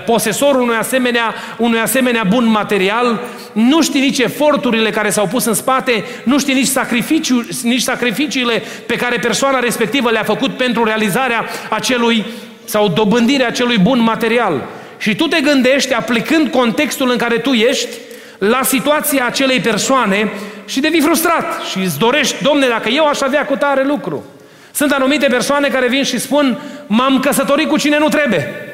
posesorul 0.05 0.61
unui 0.61 0.75
asemenea, 0.75 1.33
unui 1.57 1.79
asemenea 1.79 2.23
bun 2.23 2.45
material, 2.45 3.19
nu 3.51 3.81
știi 3.81 4.01
nici 4.01 4.19
eforturile 4.19 4.89
care 4.89 5.09
s-au 5.09 5.27
pus 5.27 5.45
în 5.45 5.53
spate, 5.53 6.03
nu 6.23 6.39
știi 6.39 6.53
nici, 6.53 6.67
sacrificiu, 6.67 7.47
nici 7.63 7.81
sacrificiile 7.81 8.63
pe 8.85 8.95
care 8.95 9.17
persoana 9.17 9.59
respectivă 9.59 10.11
le-a 10.11 10.23
făcut 10.23 10.57
pentru 10.57 10.83
realizarea 10.83 11.45
acelui 11.69 12.25
sau 12.65 12.87
dobândirea 12.87 13.47
acelui 13.47 13.77
bun 13.77 13.99
material. 13.99 14.67
Și 14.97 15.15
tu 15.15 15.27
te 15.27 15.41
gândești, 15.41 15.93
aplicând 15.93 16.51
contextul 16.51 17.09
în 17.11 17.17
care 17.17 17.37
tu 17.37 17.49
ești, 17.49 17.89
la 18.37 18.59
situația 18.63 19.25
acelei 19.25 19.59
persoane 19.59 20.31
și 20.65 20.79
devii 20.79 21.01
frustrat 21.01 21.61
și 21.71 21.77
îți 21.77 21.97
dorești, 21.97 22.43
domne, 22.43 22.67
dacă 22.67 22.89
eu 22.89 23.05
aș 23.05 23.21
avea 23.21 23.45
cu 23.45 23.55
tare 23.55 23.85
lucru. 23.85 24.25
Sunt 24.71 24.91
anumite 24.91 25.27
persoane 25.27 25.67
care 25.67 25.87
vin 25.87 26.03
și 26.03 26.19
spun, 26.19 26.59
m-am 26.87 27.19
căsătorit 27.19 27.67
cu 27.67 27.77
cine 27.77 27.97
nu 27.97 28.07
trebuie. 28.07 28.68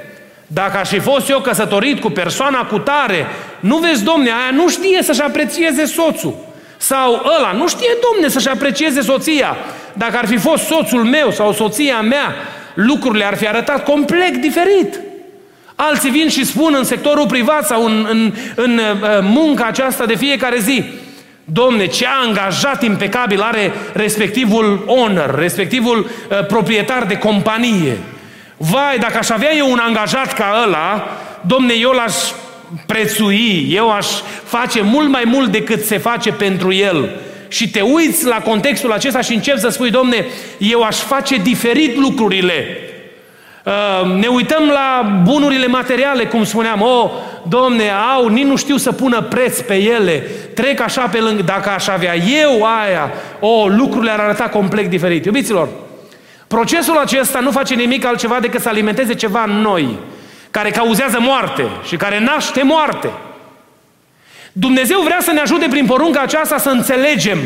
Dacă 0.47 0.77
aș 0.77 0.89
fi 0.89 0.99
fost 0.99 1.29
eu 1.29 1.39
căsătorit 1.39 1.99
cu 1.99 2.09
persoana 2.09 2.65
cu 2.65 2.77
tare, 2.79 3.25
nu 3.59 3.77
vezi, 3.77 4.03
domne, 4.03 4.29
aia 4.29 4.51
nu 4.53 4.69
știe 4.69 5.01
să-și 5.03 5.21
aprecieze 5.21 5.85
soțul. 5.85 6.35
Sau 6.77 7.13
ăla 7.37 7.51
nu 7.51 7.67
știe, 7.67 7.89
domne, 8.11 8.29
să-și 8.29 8.49
aprecieze 8.49 9.01
soția. 9.01 9.57
Dacă 9.93 10.17
ar 10.17 10.25
fi 10.25 10.37
fost 10.37 10.63
soțul 10.63 11.03
meu 11.03 11.31
sau 11.31 11.53
soția 11.53 12.01
mea, 12.01 12.35
lucrurile 12.73 13.25
ar 13.25 13.37
fi 13.37 13.47
arătat 13.47 13.83
complet 13.83 14.37
diferit. 14.37 14.99
Alții 15.75 16.09
vin 16.09 16.29
și 16.29 16.45
spun 16.45 16.75
în 16.77 16.83
sectorul 16.83 17.25
privat 17.25 17.65
sau 17.65 17.85
în, 17.85 18.07
în, 18.09 18.33
în 18.55 18.77
uh, 18.77 19.19
munca 19.21 19.65
aceasta 19.65 20.05
de 20.05 20.15
fiecare 20.15 20.59
zi, 20.59 20.83
Domne, 21.47 21.85
ce 21.85 22.05
angajat 22.25 22.83
impecabil 22.83 23.41
are 23.41 23.73
respectivul 23.93 24.83
owner, 24.85 25.35
respectivul 25.37 25.99
uh, 25.99 26.45
proprietar 26.45 27.03
de 27.05 27.17
companie. 27.17 27.97
Vai, 28.57 28.97
dacă 28.99 29.17
aș 29.17 29.29
avea 29.29 29.53
eu 29.55 29.71
un 29.71 29.79
angajat 29.87 30.33
ca 30.33 30.63
ăla, 30.65 31.07
domne, 31.41 31.73
eu 31.73 31.91
l-aș 31.91 32.13
prețui, 32.85 33.69
eu 33.71 33.91
aș 33.91 34.07
face 34.43 34.81
mult 34.81 35.09
mai 35.09 35.23
mult 35.25 35.51
decât 35.51 35.85
se 35.85 35.97
face 35.97 36.31
pentru 36.31 36.73
el. 36.73 37.09
Și 37.47 37.69
te 37.69 37.81
uiți 37.81 38.25
la 38.25 38.35
contextul 38.35 38.91
acesta 38.91 39.21
și 39.21 39.33
începi 39.33 39.59
să 39.59 39.69
spui, 39.69 39.91
domne, 39.91 40.25
eu 40.57 40.81
aș 40.81 40.95
face 40.95 41.35
diferit 41.35 41.97
lucrurile. 41.97 42.79
Uh, 43.65 44.19
ne 44.19 44.27
uităm 44.27 44.67
la 44.67 45.19
bunurile 45.23 45.67
materiale, 45.67 46.25
cum 46.25 46.43
spuneam, 46.43 46.81
o, 46.81 46.85
oh, 46.85 47.11
domne, 47.47 47.91
au, 48.15 48.27
nici 48.27 48.45
nu 48.45 48.55
știu 48.55 48.77
să 48.77 48.91
pună 48.91 49.21
preț 49.21 49.59
pe 49.59 49.75
ele, 49.75 50.23
trec 50.53 50.79
așa 50.79 51.01
pe 51.01 51.17
lângă, 51.17 51.41
dacă 51.41 51.69
aș 51.69 51.87
avea 51.87 52.15
eu 52.15 52.63
aia, 52.63 53.11
o, 53.39 53.47
oh, 53.47 53.71
lucrurile 53.77 54.11
ar 54.11 54.19
arăta 54.19 54.43
complet 54.43 54.89
diferit. 54.89 55.25
Iubiților, 55.25 55.69
Procesul 56.55 56.97
acesta 56.97 57.39
nu 57.39 57.51
face 57.51 57.73
nimic 57.73 58.05
altceva 58.05 58.39
decât 58.39 58.61
să 58.61 58.69
alimenteze 58.69 59.13
ceva 59.13 59.43
în 59.47 59.51
noi, 59.51 59.97
care 60.51 60.69
cauzează 60.69 61.17
moarte 61.19 61.67
și 61.83 61.95
care 61.95 62.19
naște 62.19 62.63
moarte. 62.63 63.09
Dumnezeu 64.51 65.01
vrea 65.01 65.17
să 65.21 65.31
ne 65.31 65.39
ajute 65.39 65.67
prin 65.69 65.85
porunca 65.85 66.19
aceasta 66.19 66.57
să 66.57 66.69
înțelegem 66.69 67.37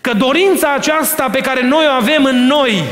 că 0.00 0.12
dorința 0.12 0.72
aceasta 0.76 1.28
pe 1.32 1.40
care 1.40 1.62
noi 1.62 1.84
o 1.88 1.90
avem 1.90 2.24
în 2.24 2.46
noi, 2.46 2.82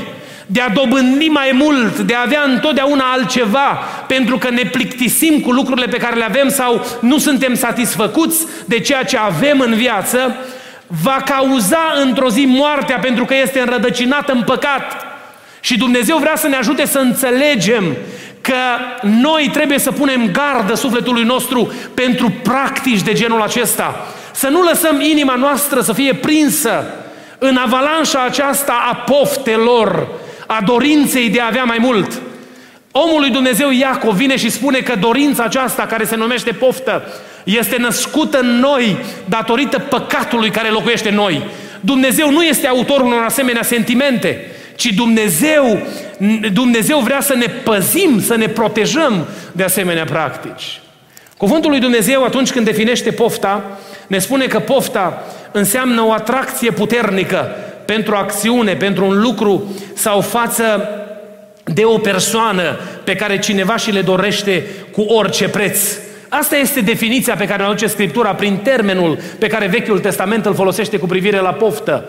de 0.47 0.61
a 0.61 0.69
dobândi 0.69 1.29
mai 1.29 1.51
mult, 1.55 1.99
de 1.99 2.15
a 2.15 2.23
avea 2.25 2.43
întotdeauna 2.43 3.05
altceva, 3.13 3.83
pentru 4.07 4.39
că 4.39 4.51
ne 4.51 4.63
plictisim 4.63 5.41
cu 5.41 5.53
lucrurile 5.53 5.87
pe 5.87 5.97
care 5.97 6.17
le 6.17 6.25
avem 6.25 6.49
sau 6.49 6.87
nu 7.01 7.19
suntem 7.19 7.55
satisfăcuți 7.55 8.47
de 8.65 8.81
ceea 8.81 9.05
ce 9.05 9.17
avem 9.17 9.61
în 9.61 9.75
viață, 9.75 10.37
va 11.03 11.23
cauza 11.25 11.93
într-o 12.03 12.29
zi 12.29 12.45
moartea 12.45 12.99
pentru 12.99 13.25
că 13.25 13.35
este 13.35 13.61
înrădăcinată 13.61 14.33
în 14.33 14.43
păcat. 14.43 15.02
Și 15.65 15.79
Dumnezeu 15.79 16.17
vrea 16.17 16.37
să 16.37 16.49
ne 16.49 16.57
ajute 16.57 16.87
să 16.87 16.99
înțelegem 16.99 17.97
că 18.41 18.55
noi 19.03 19.51
trebuie 19.53 19.79
să 19.79 19.93
punem 19.93 20.31
gardă 20.33 20.75
sufletului 20.75 21.25
nostru 21.25 21.73
pentru 21.95 22.33
practici 22.43 23.03
de 23.03 23.13
genul 23.13 23.43
acesta. 23.43 24.07
Să 24.33 24.49
nu 24.49 24.63
lăsăm 24.63 25.01
inima 25.01 25.35
noastră 25.35 25.81
să 25.81 25.93
fie 25.93 26.15
prinsă 26.15 26.85
în 27.39 27.57
avalanșa 27.57 28.25
aceasta 28.25 28.89
a 28.91 28.95
poftelor, 28.95 30.09
a 30.47 30.59
dorinței 30.67 31.31
de 31.31 31.41
a 31.41 31.47
avea 31.47 31.65
mai 31.65 31.79
mult. 31.81 32.21
Omul 32.93 33.21
lui 33.21 33.31
Dumnezeu 33.31 33.71
Iacov 33.71 34.15
vine 34.15 34.37
și 34.37 34.51
spune 34.51 34.79
că 34.79 34.95
dorința 35.01 35.45
aceasta 35.45 35.87
care 35.87 36.05
se 36.05 36.17
numește 36.17 36.53
poftă 36.53 37.03
este 37.45 37.77
născută 37.79 38.39
în 38.39 38.59
noi 38.59 38.97
datorită 39.25 39.79
păcatului 39.79 40.51
care 40.51 40.69
locuiește 40.69 41.09
în 41.09 41.15
noi. 41.15 41.43
Dumnezeu 41.81 42.31
nu 42.31 42.43
este 42.43 42.67
autorul 42.67 43.07
unor 43.07 43.25
asemenea 43.25 43.63
sentimente 43.63 44.47
ci 44.75 44.87
Dumnezeu, 44.87 45.79
Dumnezeu 46.53 46.99
vrea 46.99 47.21
să 47.21 47.35
ne 47.35 47.47
păzim, 47.47 48.21
să 48.21 48.37
ne 48.37 48.47
protejăm 48.47 49.27
de 49.53 49.63
asemenea 49.63 50.05
practici. 50.05 50.81
Cuvântul 51.37 51.71
lui 51.71 51.81
Dumnezeu, 51.81 52.25
atunci 52.25 52.51
când 52.51 52.65
definește 52.65 53.11
pofta, 53.11 53.79
ne 54.07 54.19
spune 54.19 54.47
că 54.47 54.59
pofta 54.59 55.23
înseamnă 55.53 56.03
o 56.03 56.13
atracție 56.13 56.71
puternică 56.71 57.57
pentru 57.85 58.15
acțiune, 58.15 58.75
pentru 58.75 59.07
un 59.07 59.21
lucru 59.21 59.77
sau 59.95 60.21
față 60.21 60.89
de 61.65 61.85
o 61.85 61.99
persoană 61.99 62.79
pe 63.05 63.15
care 63.15 63.39
cineva 63.39 63.77
și 63.77 63.91
le 63.91 64.01
dorește 64.01 64.65
cu 64.93 65.01
orice 65.01 65.49
preț. 65.49 65.79
Asta 66.29 66.57
este 66.57 66.81
definiția 66.81 67.35
pe 67.35 67.47
care 67.47 67.63
o 67.63 67.67
aduce 67.67 67.87
Scriptura 67.87 68.35
prin 68.35 68.57
termenul 68.57 69.19
pe 69.39 69.47
care 69.47 69.67
Vechiul 69.67 69.99
Testament 69.99 70.47
îl 70.47 70.55
folosește 70.55 70.97
cu 70.97 71.07
privire 71.07 71.39
la 71.39 71.53
poftă. 71.53 72.05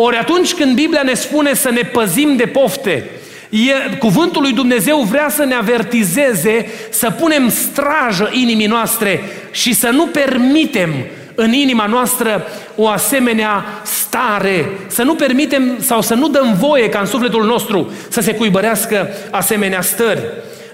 Ori 0.00 0.16
atunci 0.16 0.54
când 0.54 0.74
Biblia 0.74 1.02
ne 1.02 1.14
spune 1.14 1.54
să 1.54 1.70
ne 1.70 1.80
păzim 1.80 2.36
de 2.36 2.44
pofte, 2.44 3.10
e, 3.50 3.96
cuvântul 3.98 4.42
lui 4.42 4.52
Dumnezeu 4.52 5.00
vrea 5.00 5.28
să 5.28 5.44
ne 5.44 5.54
avertizeze 5.54 6.66
să 6.90 7.10
punem 7.10 7.48
strajă 7.48 8.30
inimii 8.32 8.66
noastre 8.66 9.20
și 9.50 9.74
să 9.74 9.88
nu 9.88 10.06
permitem 10.06 10.90
în 11.34 11.52
inima 11.52 11.86
noastră 11.86 12.46
o 12.76 12.88
asemenea 12.88 13.64
stare, 13.82 14.68
să 14.86 15.02
nu 15.02 15.14
permitem 15.14 15.76
sau 15.80 16.00
să 16.00 16.14
nu 16.14 16.28
dăm 16.28 16.56
voie 16.58 16.88
ca 16.88 16.98
în 16.98 17.06
sufletul 17.06 17.44
nostru 17.44 17.92
să 18.08 18.20
se 18.20 18.34
cuibărească 18.34 19.08
asemenea 19.30 19.80
stări. 19.80 20.22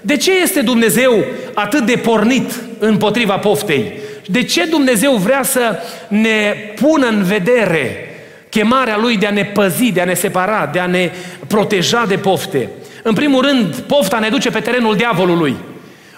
De 0.01 0.17
ce 0.17 0.31
este 0.41 0.61
Dumnezeu 0.61 1.23
atât 1.53 1.85
de 1.85 1.95
pornit 1.95 2.51
împotriva 2.79 3.37
poftei? 3.37 3.93
De 4.25 4.43
ce 4.43 4.65
Dumnezeu 4.65 5.15
vrea 5.15 5.43
să 5.43 5.79
ne 6.07 6.55
pună 6.75 7.07
în 7.07 7.23
vedere 7.23 8.09
chemarea 8.55 8.97
lui 8.97 9.17
de 9.17 9.25
a 9.25 9.31
ne 9.31 9.43
păzi, 9.43 9.91
de 9.91 10.01
a 10.01 10.05
ne 10.05 10.13
separa, 10.13 10.69
de 10.71 10.79
a 10.79 10.85
ne 10.85 11.11
proteja 11.47 12.05
de 12.07 12.15
pofte. 12.15 12.69
În 13.03 13.13
primul 13.13 13.41
rând, 13.41 13.75
pofta 13.75 14.19
ne 14.19 14.29
duce 14.29 14.49
pe 14.49 14.59
terenul 14.59 14.95
diavolului. 14.95 15.55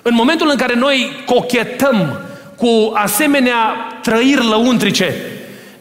În 0.02 0.14
momentul 0.16 0.48
în 0.50 0.58
care 0.58 0.76
noi 0.76 1.24
cochetăm 1.26 2.20
cu 2.56 2.92
asemenea 2.94 3.58
trăiri 4.02 4.46
lăuntrice, 4.46 5.16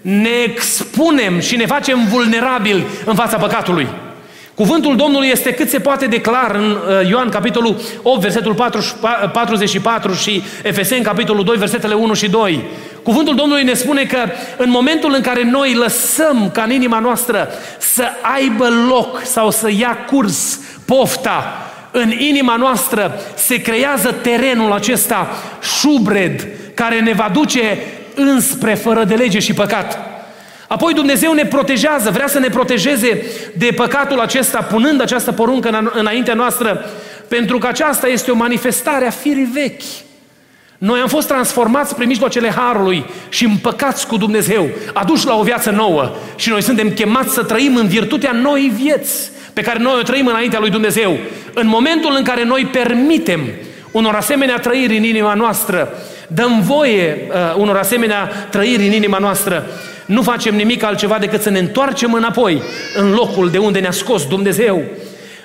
ne 0.01 0.29
expunem 0.45 1.41
și 1.41 1.57
ne 1.57 1.67
facem 1.67 2.07
vulnerabili 2.09 2.87
în 3.05 3.15
fața 3.15 3.37
păcatului. 3.37 3.89
Cuvântul 4.57 4.97
Domnului 4.97 5.29
este 5.29 5.53
cât 5.53 5.69
se 5.69 5.79
poate 5.79 6.07
declar 6.07 6.55
în 6.55 6.71
uh, 6.71 7.09
Ioan 7.09 7.29
capitolul 7.29 7.81
8, 8.03 8.21
versetul 8.21 8.55
44 9.33 10.13
și 10.13 10.43
Efeseni 10.63 11.05
capitolul 11.05 11.45
2, 11.45 11.57
versetele 11.57 11.95
1 11.95 12.15
și 12.15 12.29
2. 12.29 12.65
Cuvântul 13.03 13.35
Domnului 13.35 13.65
ne 13.65 13.75
spune 13.75 14.05
că 14.05 14.19
în 14.57 14.71
momentul 14.71 15.13
în 15.15 15.21
care 15.21 15.43
noi 15.51 15.75
lăsăm 15.75 16.51
ca 16.53 16.63
în 16.63 16.71
inima 16.71 16.99
noastră 16.99 17.49
să 17.79 18.05
aibă 18.35 18.69
loc 18.89 19.23
sau 19.25 19.51
să 19.51 19.71
ia 19.79 19.99
curs 20.11 20.61
pofta, 20.85 21.71
în 21.91 22.11
inima 22.11 22.57
noastră 22.57 23.21
se 23.35 23.61
creează 23.61 24.13
terenul 24.13 24.73
acesta 24.73 25.29
șubred 25.79 26.47
care 26.75 27.01
ne 27.01 27.13
va 27.13 27.31
duce 27.33 27.79
înspre 28.15 28.75
fără 28.75 29.05
de 29.05 29.15
lege 29.15 29.39
și 29.39 29.55
păcat. 29.55 30.16
Apoi 30.69 30.95
Dumnezeu 30.95 31.33
ne 31.33 31.45
protejează, 31.45 32.11
vrea 32.11 32.27
să 32.27 32.39
ne 32.39 32.49
protejeze 32.49 33.23
de 33.57 33.73
păcatul 33.77 34.21
acesta, 34.21 34.59
punând 34.59 35.01
această 35.01 35.33
poruncă 35.33 35.91
înaintea 35.95 36.35
noastră, 36.35 36.91
pentru 37.29 37.59
că 37.59 37.67
aceasta 37.67 38.09
este 38.09 38.31
o 38.31 38.35
manifestare 38.35 39.07
a 39.07 39.11
firii 39.11 39.51
vechi. 39.53 39.83
Noi 40.79 41.01
am 41.01 41.09
fost 41.09 41.27
transformați 41.27 41.95
prin 41.95 42.09
mijloacele 42.09 42.51
Harului 42.51 43.05
și 43.29 43.45
împăcați 43.45 44.07
cu 44.07 44.17
Dumnezeu, 44.17 44.69
aduși 44.93 45.27
la 45.27 45.39
o 45.39 45.43
viață 45.43 45.71
nouă 45.71 46.15
și 46.37 46.49
noi 46.49 46.63
suntem 46.63 46.91
chemați 46.91 47.35
să 47.35 47.43
trăim 47.43 47.77
în 47.77 47.87
virtutea 47.87 48.33
noii 48.33 48.73
vieți 48.83 49.31
pe 49.53 49.63
care 49.63 49.79
noi 49.79 49.99
o 49.99 50.03
trăim 50.03 50.27
înaintea 50.27 50.59
lui 50.59 50.71
Dumnezeu. 50.71 51.19
În 51.55 51.67
momentul 51.67 52.15
în 52.17 52.23
care 52.23 52.45
noi 52.45 52.69
permitem 52.73 53.41
unor 53.91 54.15
asemenea 54.15 54.59
trăiri 54.59 54.97
în 54.97 55.03
inima 55.03 55.35
noastră, 55.35 55.89
dăm 56.29 56.61
voie 56.61 57.19
uh, 57.29 57.55
unor 57.57 57.77
asemenea 57.77 58.31
trăiri 58.51 58.87
în 58.87 58.93
inima 58.93 59.19
noastră, 59.19 59.67
nu 60.07 60.23
facem 60.23 60.55
nimic 60.55 60.83
altceva 60.83 61.19
decât 61.19 61.43
să 61.43 61.51
ne 61.51 61.59
întoarcem 61.59 62.13
înapoi 62.13 62.63
în 62.97 63.11
locul 63.11 63.51
de 63.51 63.59
unde 63.59 63.79
ne-a 63.79 63.91
scos 63.91 64.27
Dumnezeu. 64.27 64.83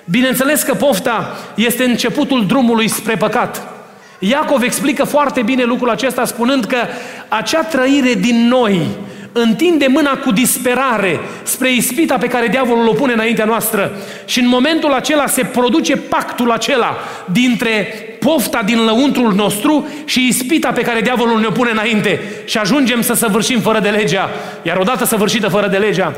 Bineînțeles 0.06 0.62
că 0.64 0.74
pofta 0.74 1.38
este 1.56 1.84
începutul 1.84 2.46
drumului 2.46 2.88
spre 2.88 3.16
păcat. 3.16 3.68
Iacov 4.20 4.62
explică 4.62 5.04
foarte 5.04 5.42
bine 5.42 5.64
lucrul 5.64 5.90
acesta 5.90 6.26
spunând 6.26 6.66
că 6.66 6.78
acea 7.28 7.64
trăire 7.64 8.14
din 8.14 8.48
noi 8.48 8.88
întinde 9.32 9.88
mâna 9.88 10.18
cu 10.18 10.32
disperare 10.32 11.20
spre 11.44 11.74
ispita 11.74 12.18
pe 12.18 12.28
care 12.28 12.48
diavolul 12.48 12.88
o 12.88 12.94
pune 12.94 13.14
înaintea 13.14 13.46
noastră 13.46 13.92
și 14.26 14.40
în 14.40 14.48
momentul 14.48 14.94
acela 14.94 15.28
se 15.28 15.44
produce 15.44 15.96
pactul 15.96 16.52
acela 16.52 16.98
dintre 17.32 17.88
pofta 18.20 18.62
din 18.66 18.86
lăuntrul 18.86 19.34
nostru 19.34 19.88
și 20.06 20.28
ispita 20.28 20.72
pe 20.72 20.82
care 20.82 21.02
diavolul 21.02 21.40
ne-o 21.40 21.52
pune 21.52 21.72
înainte 21.72 22.20
și 22.46 22.58
ajungem 22.58 23.02
să 23.02 23.14
săvârșim 23.14 23.60
fără 23.60 23.80
de 23.80 23.90
legea. 23.90 24.30
Iar 24.62 24.78
odată 24.78 25.06
săvârșită 25.06 25.48
fără 25.48 25.68
de 25.68 25.78
legea, 25.78 26.16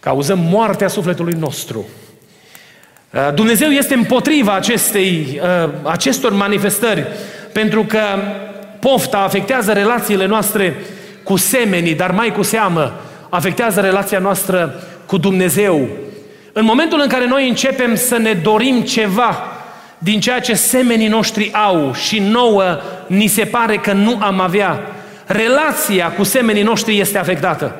cauzăm 0.00 0.38
moartea 0.50 0.88
sufletului 0.88 1.36
nostru. 1.38 1.84
Uh, 3.10 3.34
Dumnezeu 3.34 3.68
este 3.68 3.94
împotriva 3.94 4.54
acestei, 4.54 5.40
uh, 5.42 5.70
acestor 5.82 6.32
manifestări 6.32 7.06
pentru 7.52 7.84
că 7.84 8.00
pofta 8.80 9.18
afectează 9.18 9.72
relațiile 9.72 10.26
noastre 10.26 10.76
cu 11.24 11.36
semenii, 11.36 11.94
dar 11.94 12.10
mai 12.10 12.32
cu 12.32 12.42
seamă 12.42 13.00
afectează 13.28 13.80
relația 13.80 14.18
noastră 14.18 14.82
cu 15.06 15.16
Dumnezeu. 15.16 15.88
În 16.52 16.64
momentul 16.64 17.00
în 17.00 17.08
care 17.08 17.26
noi 17.26 17.48
începem 17.48 17.94
să 17.94 18.16
ne 18.16 18.32
dorim 18.32 18.80
ceva 18.80 19.36
din 19.98 20.20
ceea 20.20 20.40
ce 20.40 20.54
semenii 20.54 21.08
noștri 21.08 21.52
au 21.52 21.94
și 21.94 22.18
nouă 22.18 22.80
ni 23.06 23.26
se 23.26 23.44
pare 23.44 23.76
că 23.76 23.92
nu 23.92 24.18
am 24.20 24.40
avea, 24.40 24.80
relația 25.26 26.12
cu 26.12 26.22
semenii 26.22 26.62
noștri 26.62 26.98
este 26.98 27.18
afectată. 27.18 27.74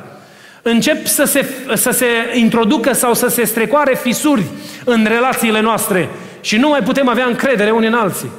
Încep 0.63 1.07
să 1.07 1.25
se, 1.25 1.47
să 1.75 1.91
se 1.91 2.07
introducă 2.35 2.93
sau 2.93 3.15
să 3.15 3.29
se 3.29 3.45
strecoare 3.45 3.95
fisuri 4.03 4.43
în 4.85 5.07
relațiile 5.09 5.61
noastre 5.61 6.09
și 6.41 6.57
nu 6.57 6.69
mai 6.69 6.81
putem 6.81 7.09
avea 7.09 7.27
încredere 7.27 7.71
unii 7.71 7.89
în 7.89 7.95
alții. 7.95 8.31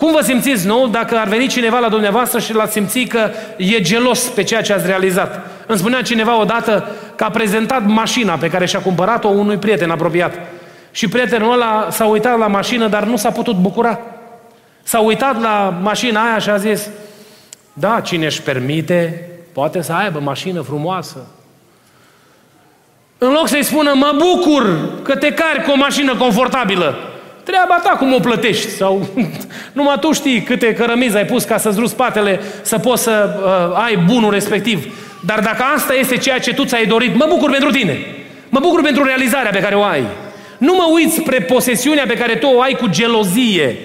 Cum 0.00 0.12
vă 0.12 0.20
simțiți, 0.22 0.66
nu? 0.66 0.88
Dacă 0.88 1.16
ar 1.16 1.28
veni 1.28 1.46
cineva 1.46 1.78
la 1.78 1.88
dumneavoastră 1.88 2.38
și 2.38 2.54
l-ați 2.54 2.72
simți 2.72 3.00
că 3.00 3.30
e 3.56 3.80
gelos 3.80 4.28
pe 4.28 4.42
ceea 4.42 4.62
ce 4.62 4.72
ați 4.72 4.86
realizat. 4.86 5.46
Îmi 5.66 5.78
spunea 5.78 6.02
cineva 6.02 6.40
odată 6.40 6.88
că 7.16 7.24
a 7.24 7.30
prezentat 7.30 7.86
mașina 7.86 8.34
pe 8.34 8.48
care 8.48 8.66
și-a 8.66 8.80
cumpărat-o 8.80 9.28
unui 9.28 9.56
prieten 9.56 9.90
apropiat. 9.90 10.34
Și 10.90 11.08
prietenul 11.08 11.52
ăla 11.52 11.88
s-a 11.90 12.04
uitat 12.04 12.38
la 12.38 12.46
mașină, 12.46 12.88
dar 12.88 13.04
nu 13.04 13.16
s-a 13.16 13.30
putut 13.30 13.56
bucura. 13.56 13.98
S-a 14.82 15.00
uitat 15.00 15.40
la 15.40 15.78
mașina 15.82 16.28
aia 16.28 16.38
și 16.38 16.50
a 16.50 16.56
zis, 16.56 16.88
da, 17.72 18.00
cine 18.00 18.26
își 18.26 18.42
permite, 18.42 19.28
poate 19.52 19.82
să 19.82 19.92
aibă 19.92 20.20
mașină 20.20 20.60
frumoasă. 20.60 21.26
În 23.18 23.32
loc 23.32 23.48
să-i 23.48 23.64
spună, 23.64 23.92
mă 23.94 24.16
bucur 24.18 24.78
că 25.02 25.16
te 25.16 25.32
cari 25.32 25.62
cu 25.62 25.70
o 25.70 25.76
mașină 25.76 26.16
confortabilă, 26.16 26.94
Treaba 27.50 27.80
ta 27.82 27.88
cum 27.88 28.14
o 28.14 28.18
plătești 28.18 28.68
sau 28.68 29.06
numai 29.72 29.98
tu 30.00 30.12
știi 30.12 30.42
câte 30.42 30.74
cărămizi 30.74 31.16
ai 31.16 31.24
pus 31.24 31.44
ca 31.44 31.58
să-ți 31.58 31.76
rupi 31.76 31.90
spatele 31.90 32.40
să 32.62 32.78
poți 32.78 33.02
să 33.02 33.40
uh, 33.44 33.82
ai 33.84 33.96
bunul 33.96 34.30
respectiv. 34.30 34.94
Dar 35.24 35.40
dacă 35.40 35.62
asta 35.74 35.94
este 35.94 36.16
ceea 36.16 36.38
ce 36.38 36.54
tu 36.54 36.64
ți-ai 36.64 36.86
dorit, 36.86 37.16
mă 37.16 37.26
bucur 37.28 37.50
pentru 37.50 37.70
tine. 37.70 37.98
Mă 38.48 38.58
bucur 38.60 38.82
pentru 38.82 39.04
realizarea 39.04 39.50
pe 39.50 39.58
care 39.58 39.74
o 39.74 39.82
ai. 39.82 40.02
Nu 40.58 40.74
mă 40.74 40.86
uiți 40.92 41.14
spre 41.14 41.40
posesiunea 41.40 42.04
pe 42.06 42.14
care 42.14 42.34
tu 42.34 42.46
o 42.46 42.60
ai 42.60 42.72
cu 42.72 42.86
gelozie. 42.86 43.78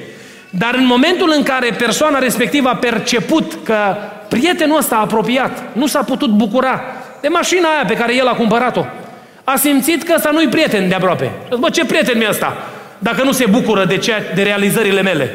Dar 0.50 0.74
în 0.74 0.86
momentul 0.86 1.34
în 1.36 1.44
care 1.44 1.70
persoana 1.78 2.20
respectivă 2.20 2.70
a 2.70 2.76
perceput 2.76 3.58
că 3.64 3.96
prietenul 4.30 4.78
ăsta 4.78 4.96
apropiat 4.96 5.64
nu 5.74 5.88
s-a 5.88 6.04
putut 6.04 6.30
bucura 6.30 6.82
de 7.22 7.28
mașina 7.28 7.68
aia 7.70 7.86
pe 7.88 7.96
care 7.96 8.16
el 8.16 8.28
a 8.28 8.34
cumpărat-o, 8.34 8.86
a 9.44 9.56
simțit 9.56 10.04
că 10.04 10.14
ăsta 10.16 10.30
nu-i 10.30 10.48
prieten 10.48 10.88
de 10.88 10.96
aproape. 10.96 11.32
Bă, 11.60 11.70
ce 11.70 11.86
prieten 11.86 12.18
mi 12.18 12.28
ăsta? 12.30 12.58
Dacă 13.00 13.24
nu 13.24 13.32
se 13.32 13.46
bucură 13.46 13.86
de, 13.86 13.98
ceea, 13.98 14.24
de 14.36 14.44
realizările 14.44 15.02
mele. 15.02 15.34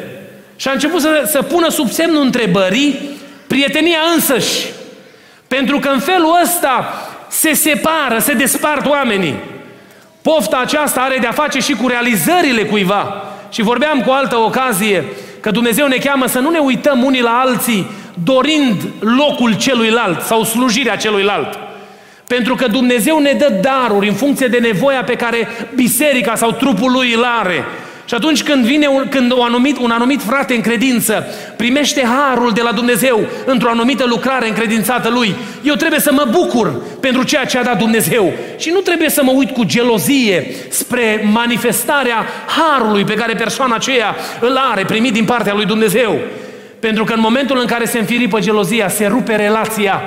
Și 0.57 0.69
a 0.69 0.73
început 0.73 1.01
să, 1.01 1.23
să 1.27 1.43
pună 1.43 1.69
sub 1.69 1.91
semnul 1.91 2.23
întrebării 2.23 3.19
prietenia 3.47 3.99
însăși. 4.15 4.67
Pentru 5.49 5.79
că 5.79 5.89
în 5.89 5.99
felul 5.99 6.39
ăsta 6.43 6.95
se 7.29 7.53
separă, 7.53 8.19
se 8.19 8.33
despart 8.33 8.87
oamenii. 8.87 9.35
Pofta 10.23 10.57
aceasta 10.57 11.01
are 11.01 11.19
de-a 11.21 11.33
face 11.33 11.59
și 11.59 11.73
cu 11.73 11.89
realizările 11.89 12.65
cuiva. 12.65 13.25
Și 13.51 13.63
vorbeam 13.63 14.01
cu 14.01 14.11
altă 14.11 14.37
ocazie 14.37 15.05
că 15.41 15.51
Dumnezeu 15.51 15.87
ne 15.87 15.97
cheamă 15.97 16.27
să 16.27 16.39
nu 16.39 16.51
ne 16.51 16.59
uităm 16.59 17.03
unii 17.05 17.23
la 17.23 17.41
alții 17.45 17.91
dorind 18.25 18.83
locul 19.01 19.57
celuilalt 19.57 20.21
sau 20.23 20.45
slujirea 20.45 20.97
celuilalt. 20.97 21.59
Pentru 22.37 22.55
că 22.55 22.67
Dumnezeu 22.67 23.19
ne 23.19 23.33
dă 23.33 23.53
daruri 23.61 24.09
în 24.09 24.15
funcție 24.15 24.47
de 24.47 24.59
nevoia 24.59 25.05
pe 25.05 25.15
care 25.15 25.49
biserica 25.75 26.35
sau 26.35 26.53
trupul 26.53 26.93
lui 26.93 27.13
îl 27.13 27.25
are. 27.41 27.65
Și 28.05 28.15
atunci 28.15 28.43
când 28.43 28.65
vine 28.65 28.87
un, 28.87 29.07
când 29.09 29.33
un, 29.33 29.39
anumit, 29.41 29.79
un 29.79 29.91
anumit 29.91 30.23
frate 30.23 30.55
în 30.55 30.61
credință 30.61 31.27
primește 31.57 32.03
harul 32.05 32.53
de 32.53 32.61
la 32.63 32.73
Dumnezeu 32.73 33.21
într-o 33.45 33.71
anumită 33.71 34.05
lucrare 34.07 34.49
încredințată 34.49 35.09
lui, 35.09 35.35
eu 35.63 35.75
trebuie 35.75 36.01
să 36.01 36.13
mă 36.13 36.27
bucur 36.31 36.83
pentru 37.01 37.23
ceea 37.23 37.45
ce 37.45 37.59
a 37.59 37.63
dat 37.63 37.79
Dumnezeu. 37.79 38.33
Și 38.59 38.71
nu 38.71 38.79
trebuie 38.79 39.09
să 39.09 39.23
mă 39.23 39.33
uit 39.35 39.51
cu 39.51 39.65
gelozie 39.65 40.47
spre 40.69 41.29
manifestarea 41.33 42.25
harului 42.47 43.05
pe 43.05 43.15
care 43.15 43.35
persoana 43.35 43.75
aceea 43.75 44.17
îl 44.41 44.61
are 44.71 44.85
primit 44.85 45.13
din 45.13 45.25
partea 45.25 45.55
lui 45.55 45.65
Dumnezeu. 45.65 46.19
Pentru 46.81 47.05
că 47.05 47.13
în 47.13 47.21
momentul 47.21 47.59
în 47.61 47.67
care 47.67 47.85
se 47.85 47.99
înfiripă 47.99 48.39
gelozia, 48.39 48.89
se 48.89 49.07
rupe 49.07 49.37
relația 49.37 50.03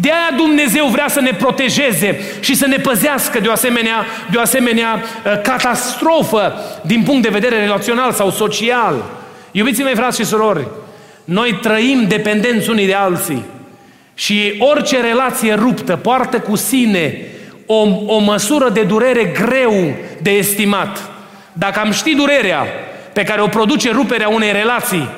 de 0.00 0.10
aia 0.10 0.36
Dumnezeu 0.36 0.86
vrea 0.86 1.08
să 1.08 1.20
ne 1.20 1.30
protejeze 1.30 2.20
și 2.40 2.54
să 2.54 2.66
ne 2.66 2.76
păzească 2.76 3.40
de 3.40 3.48
o 3.48 3.52
asemenea, 3.52 4.06
de 4.30 4.36
o 4.36 4.40
asemenea 4.40 4.94
uh, 4.94 5.40
catastrofă 5.42 6.54
din 6.82 7.02
punct 7.02 7.22
de 7.22 7.28
vedere 7.28 7.58
relațional 7.58 8.12
sau 8.12 8.30
social. 8.30 9.04
Iubiții 9.50 9.84
mei, 9.84 9.94
frați 9.94 10.20
și 10.20 10.26
surori, 10.26 10.66
noi 11.24 11.58
trăim 11.62 12.04
dependenți 12.08 12.70
unii 12.70 12.86
de 12.86 12.94
alții 12.94 13.44
și 14.14 14.54
orice 14.58 15.00
relație 15.00 15.54
ruptă 15.54 15.96
poartă 15.96 16.38
cu 16.38 16.56
sine 16.56 17.16
o, 17.66 17.88
o 18.06 18.18
măsură 18.18 18.68
de 18.68 18.82
durere 18.82 19.24
greu 19.24 19.94
de 20.22 20.30
estimat. 20.30 21.10
Dacă 21.52 21.80
am 21.80 21.90
ști 21.90 22.14
durerea 22.14 22.66
pe 23.12 23.22
care 23.22 23.40
o 23.40 23.46
produce 23.46 23.90
ruperea 23.90 24.28
unei 24.28 24.52
relații, 24.52 25.08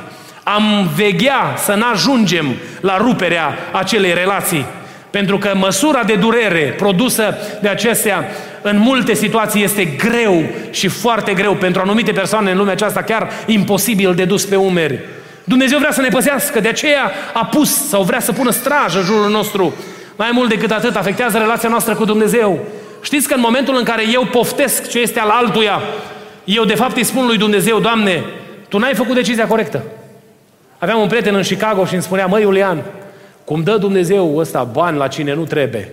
am 0.48 0.90
veghea 0.94 1.54
să 1.56 1.74
nu 1.74 1.84
ajungem 1.92 2.46
la 2.80 2.96
ruperea 2.96 3.58
acelei 3.72 4.14
relații. 4.14 4.66
Pentru 5.10 5.38
că 5.38 5.52
măsura 5.54 6.02
de 6.02 6.14
durere 6.14 6.74
produsă 6.76 7.38
de 7.62 7.68
acestea 7.68 8.24
în 8.62 8.78
multe 8.78 9.14
situații 9.14 9.62
este 9.62 9.84
greu 9.84 10.44
și 10.70 10.88
foarte 10.88 11.32
greu 11.34 11.54
pentru 11.54 11.80
anumite 11.80 12.12
persoane 12.12 12.50
în 12.50 12.56
lumea 12.56 12.72
aceasta, 12.72 13.02
chiar 13.02 13.30
imposibil 13.46 14.14
de 14.14 14.24
dus 14.24 14.44
pe 14.44 14.56
umeri. 14.56 15.00
Dumnezeu 15.44 15.78
vrea 15.78 15.92
să 15.92 16.00
ne 16.00 16.08
păzească, 16.08 16.60
de 16.60 16.68
aceea 16.68 17.10
a 17.32 17.44
pus 17.44 17.88
sau 17.88 18.02
vrea 18.02 18.20
să 18.20 18.32
pună 18.32 18.50
strajă 18.50 18.98
în 18.98 19.04
jurul 19.04 19.30
nostru. 19.30 19.74
Mai 20.16 20.30
mult 20.32 20.48
decât 20.48 20.70
atât, 20.70 20.96
afectează 20.96 21.38
relația 21.38 21.68
noastră 21.68 21.94
cu 21.94 22.04
Dumnezeu. 22.04 22.58
Știți 23.02 23.28
că 23.28 23.34
în 23.34 23.40
momentul 23.40 23.76
în 23.76 23.84
care 23.84 24.02
eu 24.12 24.24
poftesc 24.24 24.88
ce 24.88 24.98
este 24.98 25.20
al 25.20 25.28
altuia, 25.28 25.80
eu 26.44 26.64
de 26.64 26.74
fapt 26.74 26.96
îi 26.96 27.04
spun 27.04 27.26
lui 27.26 27.36
Dumnezeu, 27.36 27.80
Doamne, 27.80 28.24
Tu 28.68 28.78
n-ai 28.78 28.94
făcut 28.94 29.14
decizia 29.14 29.46
corectă. 29.46 29.82
Aveam 30.78 31.00
un 31.00 31.08
prieten 31.08 31.34
în 31.34 31.42
Chicago 31.42 31.84
și 31.84 31.94
îmi 31.94 32.02
spunea, 32.02 32.26
măi 32.26 32.42
Iulian, 32.42 32.82
cum 33.44 33.62
dă 33.62 33.76
Dumnezeu 33.76 34.36
ăsta 34.36 34.64
bani 34.64 34.96
la 34.96 35.08
cine 35.08 35.34
nu 35.34 35.44
trebuie. 35.44 35.90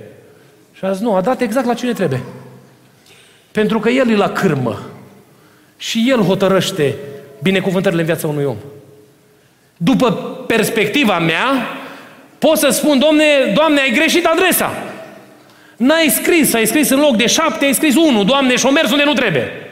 Și 0.73 0.85
a 0.85 0.91
zis, 0.91 1.01
nu, 1.01 1.15
a 1.15 1.21
dat 1.21 1.41
exact 1.41 1.65
la 1.65 1.73
cine 1.73 1.93
trebuie. 1.93 2.21
Pentru 3.51 3.79
că 3.79 3.89
El 3.89 4.09
e 4.09 4.15
la 4.15 4.29
cârmă 4.29 4.79
și 5.77 6.05
El 6.07 6.21
hotărăște 6.21 6.95
binecuvântările 7.41 8.01
în 8.01 8.07
viața 8.07 8.27
unui 8.27 8.43
om. 8.43 8.57
După 9.77 10.11
perspectiva 10.47 11.19
mea, 11.19 11.67
pot 12.39 12.57
să 12.57 12.69
spun, 12.69 12.99
domne, 12.99 13.25
Doamne, 13.53 13.81
ai 13.81 13.91
greșit 13.91 14.25
adresa. 14.25 14.71
N-ai 15.77 16.07
scris, 16.09 16.53
ai 16.53 16.65
scris 16.65 16.89
în 16.89 16.99
loc 16.99 17.15
de 17.15 17.27
șapte, 17.27 17.65
ai 17.65 17.73
scris 17.73 17.95
unu, 17.95 18.23
Doamne, 18.23 18.55
și 18.55 18.65
o 18.65 18.71
mers 18.71 18.91
unde 18.91 19.03
nu 19.03 19.13
trebuie. 19.13 19.62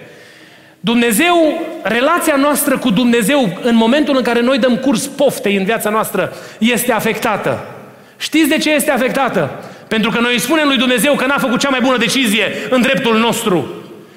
Dumnezeu, 0.83 1.61
relația 1.83 2.35
noastră 2.35 2.77
cu 2.77 2.89
Dumnezeu 2.89 3.59
în 3.61 3.75
momentul 3.75 4.15
în 4.17 4.23
care 4.23 4.41
noi 4.41 4.57
dăm 4.57 4.75
curs 4.75 5.05
poftei 5.05 5.55
în 5.55 5.63
viața 5.63 5.89
noastră 5.89 6.33
este 6.57 6.91
afectată. 6.91 7.65
Știți 8.17 8.49
de 8.49 8.57
ce 8.57 8.71
este 8.71 8.91
afectată? 8.91 9.49
Pentru 9.87 10.09
că 10.09 10.19
noi 10.19 10.33
îi 10.33 10.39
spunem 10.39 10.67
lui 10.67 10.77
Dumnezeu 10.77 11.13
că 11.13 11.25
n-a 11.25 11.37
făcut 11.37 11.59
cea 11.59 11.69
mai 11.69 11.79
bună 11.81 11.97
decizie 11.97 12.51
în 12.69 12.81
dreptul 12.81 13.17
nostru. 13.17 13.73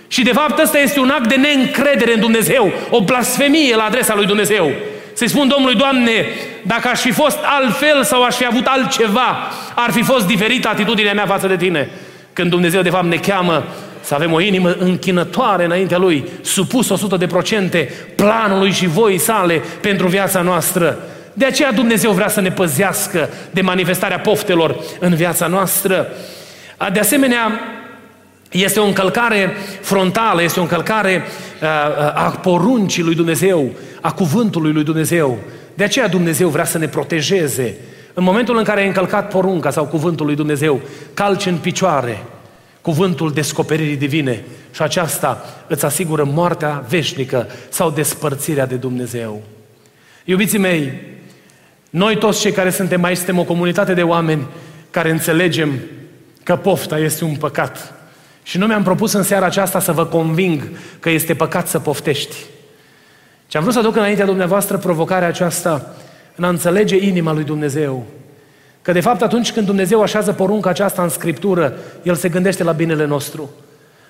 Și 0.08 0.22
de 0.22 0.32
fapt 0.32 0.58
ăsta 0.58 0.78
este 0.78 1.00
un 1.00 1.08
act 1.08 1.28
de 1.28 1.34
neîncredere 1.34 2.14
în 2.14 2.20
Dumnezeu, 2.20 2.72
o 2.90 3.00
blasfemie 3.00 3.76
la 3.76 3.84
adresa 3.84 4.14
lui 4.14 4.26
Dumnezeu. 4.26 4.70
Să-i 5.12 5.28
spun 5.28 5.48
Domnului, 5.48 5.76
Doamne, 5.76 6.26
dacă 6.62 6.88
aș 6.88 7.00
fi 7.00 7.10
fost 7.10 7.38
altfel 7.42 8.04
sau 8.04 8.22
aș 8.22 8.34
fi 8.34 8.46
avut 8.46 8.66
altceva, 8.66 9.36
ar 9.74 9.90
fi 9.90 10.02
fost 10.02 10.26
diferită 10.26 10.68
atitudinea 10.68 11.14
mea 11.14 11.26
față 11.26 11.46
de 11.46 11.56
tine. 11.56 11.90
Când 12.32 12.50
Dumnezeu 12.50 12.82
de 12.82 12.90
fapt 12.90 13.06
ne 13.06 13.16
cheamă 13.16 13.64
să 14.04 14.14
avem 14.14 14.32
o 14.32 14.40
inimă 14.40 14.72
închinătoare 14.78 15.64
înaintea 15.64 15.98
Lui, 15.98 16.28
supus 16.40 16.88
100 16.88 17.16
de 17.16 17.26
procente 17.26 17.88
planului 18.16 18.70
și 18.70 18.86
voii 18.86 19.18
sale 19.18 19.62
pentru 19.80 20.06
viața 20.06 20.40
noastră. 20.40 20.98
De 21.32 21.44
aceea 21.44 21.72
Dumnezeu 21.72 22.10
vrea 22.10 22.28
să 22.28 22.40
ne 22.40 22.50
păzească 22.50 23.28
de 23.50 23.60
manifestarea 23.60 24.18
poftelor 24.18 24.76
în 24.98 25.14
viața 25.14 25.46
noastră. 25.46 26.06
De 26.92 27.00
asemenea, 27.00 27.60
este 28.50 28.80
o 28.80 28.86
încălcare 28.86 29.56
frontală, 29.80 30.42
este 30.42 30.58
o 30.58 30.62
încălcare 30.62 31.22
a 32.14 32.38
poruncii 32.42 33.02
lui 33.02 33.14
Dumnezeu, 33.14 33.70
a 34.00 34.12
cuvântului 34.12 34.72
lui 34.72 34.84
Dumnezeu. 34.84 35.38
De 35.74 35.84
aceea 35.84 36.08
Dumnezeu 36.08 36.48
vrea 36.48 36.64
să 36.64 36.78
ne 36.78 36.86
protejeze. 36.86 37.76
În 38.14 38.24
momentul 38.24 38.56
în 38.56 38.64
care 38.64 38.80
ai 38.80 38.86
încălcat 38.86 39.28
porunca 39.28 39.70
sau 39.70 39.84
cuvântul 39.84 40.26
lui 40.26 40.34
Dumnezeu, 40.34 40.80
calci 41.14 41.46
în 41.46 41.56
picioare 41.56 42.22
cuvântul 42.84 43.32
descoperirii 43.32 43.96
divine 43.96 44.44
și 44.72 44.82
aceasta 44.82 45.44
îți 45.66 45.84
asigură 45.84 46.24
moartea 46.24 46.84
veșnică 46.88 47.46
sau 47.68 47.90
despărțirea 47.90 48.66
de 48.66 48.74
Dumnezeu. 48.74 49.42
Iubiții 50.24 50.58
mei, 50.58 50.92
noi 51.90 52.16
toți 52.16 52.40
cei 52.40 52.52
care 52.52 52.70
suntem 52.70 53.04
aici 53.04 53.16
suntem 53.16 53.38
o 53.38 53.44
comunitate 53.44 53.94
de 53.94 54.02
oameni 54.02 54.46
care 54.90 55.10
înțelegem 55.10 55.80
că 56.42 56.56
pofta 56.56 56.98
este 56.98 57.24
un 57.24 57.36
păcat. 57.36 57.94
Și 58.42 58.58
nu 58.58 58.66
mi-am 58.66 58.82
propus 58.82 59.12
în 59.12 59.22
seara 59.22 59.46
aceasta 59.46 59.80
să 59.80 59.92
vă 59.92 60.06
conving 60.06 60.70
că 61.00 61.10
este 61.10 61.34
păcat 61.34 61.68
să 61.68 61.78
poftești. 61.78 62.36
Ce 63.46 63.56
am 63.56 63.62
vrut 63.62 63.74
să 63.74 63.80
aduc 63.80 63.96
înaintea 63.96 64.24
dumneavoastră 64.24 64.76
provocarea 64.76 65.28
aceasta 65.28 65.94
în 66.34 66.44
a 66.44 66.48
înțelege 66.48 66.96
inima 66.96 67.32
lui 67.32 67.44
Dumnezeu. 67.44 68.06
Că 68.84 68.92
de 68.92 69.00
fapt 69.00 69.22
atunci 69.22 69.52
când 69.52 69.66
Dumnezeu 69.66 70.02
așează 70.02 70.32
porunca 70.32 70.70
aceasta 70.70 71.02
în 71.02 71.08
Scriptură, 71.08 71.72
El 72.02 72.14
se 72.14 72.28
gândește 72.28 72.62
la 72.62 72.72
binele 72.72 73.06
nostru. 73.06 73.50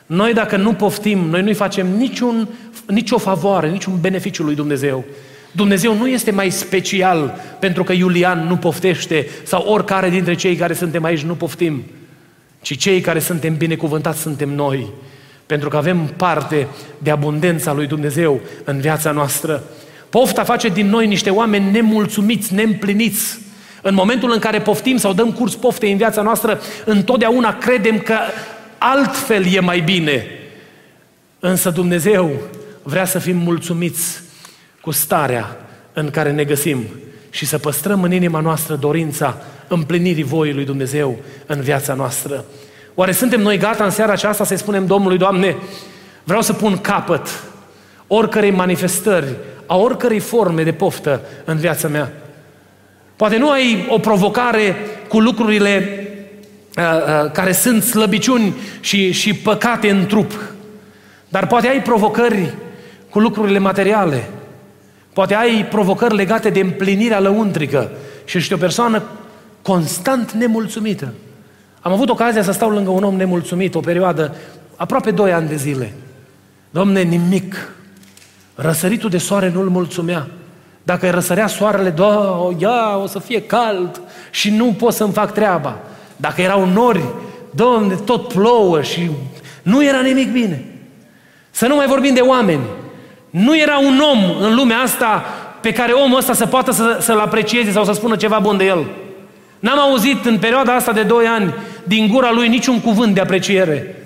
Noi 0.07 0.33
dacă 0.33 0.57
nu 0.57 0.73
poftim, 0.73 1.19
noi 1.19 1.43
nu-i 1.43 1.55
facem 1.55 1.87
niciun, 1.97 2.49
nicio 2.87 3.19
favoare, 3.19 3.69
niciun 3.69 3.99
beneficiu 4.01 4.43
lui 4.43 4.55
Dumnezeu. 4.55 5.05
Dumnezeu 5.53 5.97
nu 5.97 6.09
este 6.09 6.31
mai 6.31 6.51
special 6.51 7.41
pentru 7.59 7.85
că 7.85 7.93
Iulian 7.93 8.47
nu 8.47 8.57
poftește 8.57 9.27
sau 9.43 9.63
oricare 9.67 10.11
dintre 10.11 10.35
cei 10.35 10.57
care 10.57 10.73
suntem 10.73 11.05
aici 11.05 11.23
nu 11.23 11.35
poftim, 11.35 11.83
ci 12.61 12.77
cei 12.77 13.01
care 13.01 13.19
suntem 13.19 13.57
binecuvântați 13.57 14.21
suntem 14.21 14.49
noi, 14.49 14.89
pentru 15.47 15.69
că 15.69 15.77
avem 15.77 16.13
parte 16.17 16.67
de 16.99 17.11
abundența 17.11 17.73
lui 17.73 17.87
Dumnezeu 17.87 18.41
în 18.65 18.81
viața 18.81 19.11
noastră. 19.11 19.63
Pofta 20.11 20.45
face 20.45 20.69
din 20.69 20.89
noi 20.89 21.07
niște 21.07 21.31
oameni 21.31 21.71
nemulțumiți, 21.71 22.55
neîmpliniți. 22.55 23.43
În 23.87 23.95
momentul 23.95 24.33
în 24.33 24.39
care 24.39 24.61
poftim 24.61 24.97
sau 24.97 25.13
dăm 25.13 25.33
curs 25.33 25.55
poftei 25.55 25.91
în 25.91 25.97
viața 25.97 26.23
noastră, 26.23 26.61
întotdeauna 26.85 27.59
credem 27.59 27.99
că 27.99 28.17
altfel 28.79 29.47
e 29.53 29.61
mai 29.61 29.81
bine. 29.81 30.27
Însă 31.39 31.71
Dumnezeu 31.71 32.31
vrea 32.83 33.05
să 33.05 33.19
fim 33.19 33.37
mulțumiți 33.37 34.21
cu 34.81 34.91
starea 34.91 35.57
în 35.93 36.11
care 36.11 36.33
ne 36.33 36.45
găsim 36.45 36.85
și 37.31 37.47
să 37.47 37.59
păstrăm 37.59 38.03
în 38.03 38.13
inima 38.13 38.41
noastră 38.41 38.75
dorința 38.75 39.37
împlinirii 39.69 40.23
voii 40.23 40.55
lui 40.55 40.65
Dumnezeu 40.65 41.19
în 41.47 41.61
viața 41.61 41.95
noastră. 41.95 42.45
Oare 42.95 43.13
suntem 43.13 43.41
noi 43.41 43.59
gata 43.59 43.85
în 43.85 43.91
seara 43.91 44.13
aceasta 44.13 44.45
să-i 44.45 44.59
spunem 44.59 44.87
Domnului, 44.87 45.19
Doamne, 45.19 45.57
vreau 46.23 46.43
să 46.43 46.53
pun 46.53 46.79
capăt 46.79 47.43
oricărei 48.07 48.51
manifestări, 48.51 49.35
a 49.67 49.77
oricărei 49.77 50.21
forme 50.21 50.63
de 50.63 50.73
poftă 50.73 51.21
în 51.45 51.57
viața 51.57 51.89
mea. 51.89 52.13
Poate 53.17 53.37
nu 53.37 53.51
ai 53.51 53.87
o 53.89 53.99
provocare 53.99 54.77
cu 55.09 55.21
lucrurile 55.21 56.07
uh, 56.77 56.85
uh, 56.85 57.31
care 57.31 57.53
sunt 57.53 57.83
slăbiciuni 57.83 58.55
și, 58.81 59.13
și 59.13 59.35
păcate 59.35 59.91
în 59.91 60.07
trup, 60.07 60.33
dar 61.29 61.47
poate 61.47 61.69
ai 61.69 61.83
provocări 61.83 62.55
cu 63.11 63.19
lucrurile 63.19 63.59
materiale, 63.59 64.29
Poate 65.15 65.35
ai 65.35 65.67
provocări 65.67 66.15
legate 66.15 66.51
de 66.51 66.61
împlinirea 66.61 67.21
lăuntrică 67.21 67.91
și 68.25 68.37
ești 68.37 68.53
o 68.53 68.57
persoană 68.57 69.03
constant 69.63 70.33
nemulțumită. 70.33 71.13
Am 71.81 71.93
avut 71.93 72.09
ocazia 72.09 72.43
să 72.43 72.53
stau 72.53 72.71
lângă 72.71 72.91
un 72.91 73.03
om 73.03 73.17
nemulțumit 73.17 73.75
o 73.75 73.81
perioadă, 73.81 74.35
aproape 74.77 75.11
doi 75.11 75.33
ani 75.33 75.49
de 75.49 75.57
zile. 75.57 75.93
Domne, 76.71 77.03
nimic. 77.03 77.73
Răsăritul 78.55 79.11
de 79.11 79.19
soare 79.19 79.51
nu-l 79.51 79.69
mulțumea. 79.69 80.27
Dacă 80.85 81.07
îi 81.07 81.13
răsărea 81.13 81.47
soarele, 81.47 81.91
da, 81.91 82.49
ia, 82.59 83.01
o 83.03 83.07
să 83.07 83.19
fie 83.19 83.43
cald 83.43 84.01
și 84.31 84.51
nu 84.51 84.65
pot 84.65 84.93
să-mi 84.93 85.13
fac 85.13 85.33
treaba. 85.33 85.79
Dacă 86.17 86.41
erau 86.41 86.67
nori, 86.67 87.05
domne, 87.51 87.95
tot 87.95 88.29
plouă 88.29 88.83
și 88.83 89.11
nu 89.63 89.85
era 89.85 90.01
nimic 90.01 90.33
bine. 90.33 90.65
Să 91.51 91.67
nu 91.67 91.75
mai 91.75 91.87
vorbim 91.87 92.15
de 92.15 92.21
oameni. 92.21 92.63
Nu 93.31 93.59
era 93.59 93.79
un 93.79 94.03
om 94.13 94.47
în 94.47 94.55
lumea 94.55 94.79
asta 94.79 95.25
pe 95.61 95.73
care 95.73 95.93
omul 95.93 96.19
ăsta 96.19 96.33
să 96.33 96.47
poată 96.47 96.71
să, 96.71 96.99
să-l 97.01 97.19
aprecieze 97.19 97.71
sau 97.71 97.85
să 97.85 97.93
spună 97.93 98.17
ceva 98.17 98.39
bun 98.39 98.57
de 98.57 98.65
el. 98.65 98.87
N-am 99.59 99.79
auzit 99.79 100.25
în 100.25 100.39
perioada 100.39 100.75
asta 100.75 100.93
de 100.93 101.03
doi 101.03 101.27
ani 101.27 101.55
din 101.85 102.09
gura 102.09 102.33
lui 102.33 102.49
niciun 102.49 102.81
cuvânt 102.81 103.15
de 103.15 103.21
apreciere. 103.21 103.97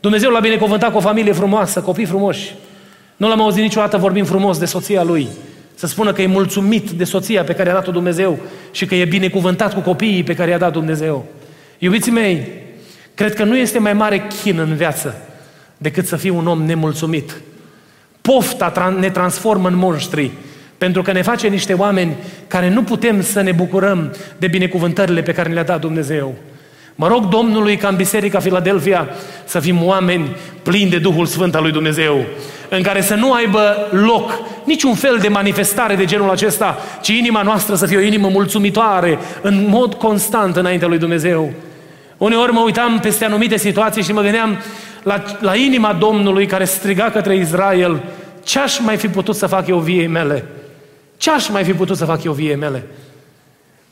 Dumnezeu 0.00 0.30
l-a 0.30 0.40
binecuvântat 0.40 0.90
cu 0.90 0.96
o 0.96 1.00
familie 1.00 1.32
frumoasă, 1.32 1.80
copii 1.80 2.04
frumoși. 2.04 2.54
Nu 3.16 3.28
l-am 3.28 3.40
auzit 3.40 3.62
niciodată 3.62 3.96
vorbind 3.96 4.26
frumos 4.26 4.58
de 4.58 4.64
soția 4.64 5.02
lui. 5.02 5.28
Să 5.74 5.86
spună 5.86 6.12
că 6.12 6.22
e 6.22 6.26
mulțumit 6.26 6.90
de 6.90 7.04
soția 7.04 7.44
pe 7.44 7.54
care 7.54 7.70
a 7.70 7.72
dat-o 7.72 7.92
Dumnezeu 7.92 8.38
și 8.70 8.86
că 8.86 8.94
e 8.94 9.04
binecuvântat 9.04 9.74
cu 9.74 9.80
copiii 9.80 10.22
pe 10.22 10.34
care 10.34 10.50
i-a 10.50 10.58
dat 10.58 10.72
Dumnezeu. 10.72 11.24
Iubiții 11.78 12.12
mei, 12.12 12.48
cred 13.14 13.34
că 13.34 13.44
nu 13.44 13.56
este 13.56 13.78
mai 13.78 13.92
mare 13.92 14.26
chin 14.42 14.58
în 14.58 14.74
viață 14.74 15.14
decât 15.76 16.06
să 16.06 16.16
fii 16.16 16.30
un 16.30 16.46
om 16.46 16.62
nemulțumit 16.62 17.34
Pofta 18.24 18.96
ne 18.98 19.10
transformă 19.10 19.68
în 19.68 19.76
monștri, 19.76 20.30
pentru 20.78 21.02
că 21.02 21.12
ne 21.12 21.22
face 21.22 21.48
niște 21.48 21.72
oameni 21.72 22.16
care 22.46 22.70
nu 22.70 22.82
putem 22.82 23.22
să 23.22 23.40
ne 23.40 23.52
bucurăm 23.52 24.14
de 24.38 24.46
binecuvântările 24.46 25.22
pe 25.22 25.32
care 25.32 25.52
le-a 25.52 25.64
dat 25.64 25.80
Dumnezeu. 25.80 26.34
Mă 26.94 27.08
rog 27.08 27.28
Domnului 27.28 27.76
ca 27.76 27.88
în 27.88 27.96
Biserica 27.96 28.38
Filadelfia 28.38 29.08
să 29.44 29.60
fim 29.60 29.84
oameni 29.84 30.36
plini 30.62 30.90
de 30.90 30.98
Duhul 30.98 31.26
Sfânt 31.26 31.54
al 31.54 31.62
lui 31.62 31.72
Dumnezeu, 31.72 32.24
în 32.68 32.82
care 32.82 33.00
să 33.00 33.14
nu 33.14 33.32
aibă 33.32 33.88
loc 33.90 34.40
niciun 34.64 34.94
fel 34.94 35.18
de 35.20 35.28
manifestare 35.28 35.94
de 35.94 36.04
genul 36.04 36.30
acesta, 36.30 36.78
ci 37.02 37.08
inima 37.08 37.42
noastră 37.42 37.74
să 37.74 37.86
fie 37.86 37.96
o 37.96 38.00
inimă 38.00 38.28
mulțumitoare, 38.28 39.18
în 39.42 39.68
mod 39.68 39.94
constant 39.94 40.56
înaintea 40.56 40.88
lui 40.88 40.98
Dumnezeu. 40.98 41.52
Uneori 42.16 42.52
mă 42.52 42.60
uitam 42.60 42.98
peste 43.00 43.24
anumite 43.24 43.56
situații 43.56 44.02
și 44.02 44.12
mă 44.12 44.22
gândeam, 44.22 44.58
la, 45.02 45.22
la 45.40 45.56
inima 45.56 45.92
Domnului 45.92 46.46
care 46.46 46.64
striga 46.64 47.10
către 47.10 47.36
Israel, 47.36 48.02
ce 48.44 48.58
aș 48.58 48.78
mai 48.78 48.96
fi 48.96 49.08
putut 49.08 49.36
să 49.36 49.46
fac 49.46 49.66
eu 49.66 49.78
viei 49.78 50.06
mele? 50.06 50.44
Ce 51.16 51.30
aș 51.30 51.48
mai 51.48 51.64
fi 51.64 51.72
putut 51.72 51.96
să 51.96 52.04
fac 52.04 52.24
eu 52.24 52.32
viei 52.32 52.56
mele? 52.56 52.86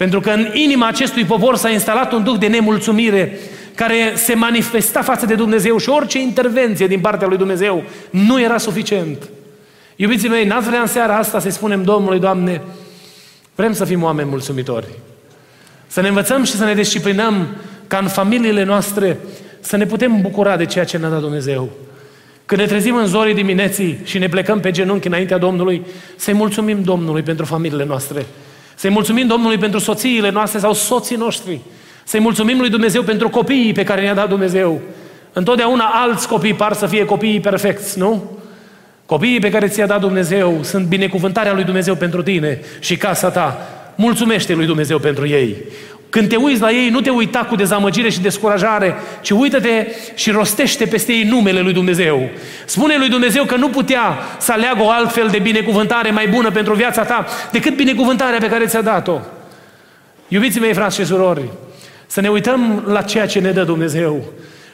Pentru 0.02 0.20
că 0.20 0.30
în 0.30 0.48
inima 0.52 0.86
acestui 0.86 1.24
popor 1.24 1.56
s-a 1.56 1.68
instalat 1.68 2.12
un 2.12 2.24
duh 2.24 2.38
de 2.38 2.46
nemulțumire 2.46 3.38
care 3.74 4.12
se 4.14 4.34
manifesta 4.34 5.02
față 5.02 5.26
de 5.26 5.34
Dumnezeu 5.34 5.78
și 5.78 5.88
orice 5.88 6.20
intervenție 6.20 6.86
din 6.86 7.00
partea 7.00 7.26
lui 7.26 7.36
Dumnezeu 7.36 7.82
nu 8.10 8.40
era 8.40 8.58
suficient. 8.58 9.28
Iubiții 9.96 10.28
mei, 10.28 10.44
n-ați 10.44 10.68
vrea 10.68 10.80
în 10.80 10.86
seara 10.86 11.16
asta 11.16 11.38
să 11.38 11.50
spunem 11.50 11.82
Domnului, 11.82 12.18
Doamne, 12.18 12.60
vrem 13.54 13.72
să 13.72 13.84
fim 13.84 14.02
oameni 14.02 14.28
mulțumitori. 14.28 14.86
Să 15.86 16.00
ne 16.00 16.08
învățăm 16.08 16.44
și 16.44 16.52
să 16.52 16.64
ne 16.64 16.74
disciplinăm 16.74 17.46
ca 17.86 17.98
în 17.98 18.08
familiile 18.08 18.64
noastre 18.64 19.18
să 19.60 19.76
ne 19.76 19.86
putem 19.86 20.20
bucura 20.20 20.56
de 20.56 20.66
ceea 20.66 20.84
ce 20.84 20.98
ne-a 20.98 21.08
dat 21.08 21.20
Dumnezeu. 21.20 21.70
Când 22.46 22.60
ne 22.60 22.66
trezim 22.66 22.94
în 22.94 23.06
zorii 23.06 23.34
dimineții 23.34 24.00
și 24.04 24.18
ne 24.18 24.28
plecăm 24.28 24.60
pe 24.60 24.70
genunchi 24.70 25.06
înaintea 25.06 25.38
Domnului, 25.38 25.82
să-i 26.16 26.34
mulțumim 26.34 26.82
Domnului 26.82 27.22
pentru 27.22 27.44
familiile 27.44 27.84
noastre. 27.84 28.26
Să-i 28.82 28.90
mulțumim 28.90 29.26
Domnului 29.26 29.58
pentru 29.58 29.78
soțiile 29.78 30.30
noastre 30.30 30.58
sau 30.58 30.72
soții 30.72 31.16
noștri. 31.16 31.60
Să-i 32.04 32.20
mulțumim 32.20 32.58
lui 32.58 32.70
Dumnezeu 32.70 33.02
pentru 33.02 33.28
copiii 33.28 33.72
pe 33.72 33.84
care 33.84 34.00
ne-a 34.00 34.14
dat 34.14 34.28
Dumnezeu. 34.28 34.80
Întotdeauna 35.32 35.84
alți 35.84 36.28
copii 36.28 36.54
par 36.54 36.72
să 36.72 36.86
fie 36.86 37.04
copiii 37.04 37.40
perfecți, 37.40 37.98
nu? 37.98 38.38
Copiii 39.06 39.40
pe 39.40 39.50
care 39.50 39.68
ți-a 39.68 39.86
dat 39.86 40.00
Dumnezeu 40.00 40.58
sunt 40.62 40.86
binecuvântarea 40.86 41.52
lui 41.52 41.64
Dumnezeu 41.64 41.94
pentru 41.94 42.22
tine 42.22 42.60
și 42.80 42.96
casa 42.96 43.30
ta. 43.30 43.68
Mulțumește 43.94 44.54
lui 44.54 44.66
Dumnezeu 44.66 44.98
pentru 44.98 45.26
ei. 45.26 45.56
Când 46.12 46.28
te 46.28 46.36
uiți 46.36 46.60
la 46.60 46.70
ei, 46.70 46.88
nu 46.88 47.00
te 47.00 47.10
uita 47.10 47.38
cu 47.38 47.54
dezamăgire 47.54 48.08
și 48.10 48.20
descurajare, 48.20 48.94
ci 49.20 49.30
uită-te 49.30 49.86
și 50.14 50.30
rostește 50.30 50.86
peste 50.86 51.12
ei 51.12 51.24
numele 51.24 51.60
lui 51.60 51.72
Dumnezeu. 51.72 52.30
Spune 52.64 52.96
lui 52.96 53.08
Dumnezeu 53.08 53.44
că 53.44 53.56
nu 53.56 53.68
putea 53.68 54.18
să 54.38 54.52
aleagă 54.52 54.82
o 54.82 54.90
altfel 54.90 55.28
de 55.28 55.38
binecuvântare 55.38 56.10
mai 56.10 56.28
bună 56.28 56.50
pentru 56.50 56.74
viața 56.74 57.02
ta 57.02 57.26
decât 57.52 57.76
binecuvântarea 57.76 58.38
pe 58.38 58.48
care 58.48 58.66
ți-a 58.66 58.80
dat-o. 58.80 59.20
Iubiții 60.28 60.60
mei, 60.60 60.74
frați 60.74 60.96
și 60.96 61.04
surori, 61.04 61.48
să 62.06 62.20
ne 62.20 62.28
uităm 62.28 62.84
la 62.86 63.02
ceea 63.02 63.26
ce 63.26 63.40
ne 63.40 63.50
dă 63.50 63.62
Dumnezeu 63.62 64.24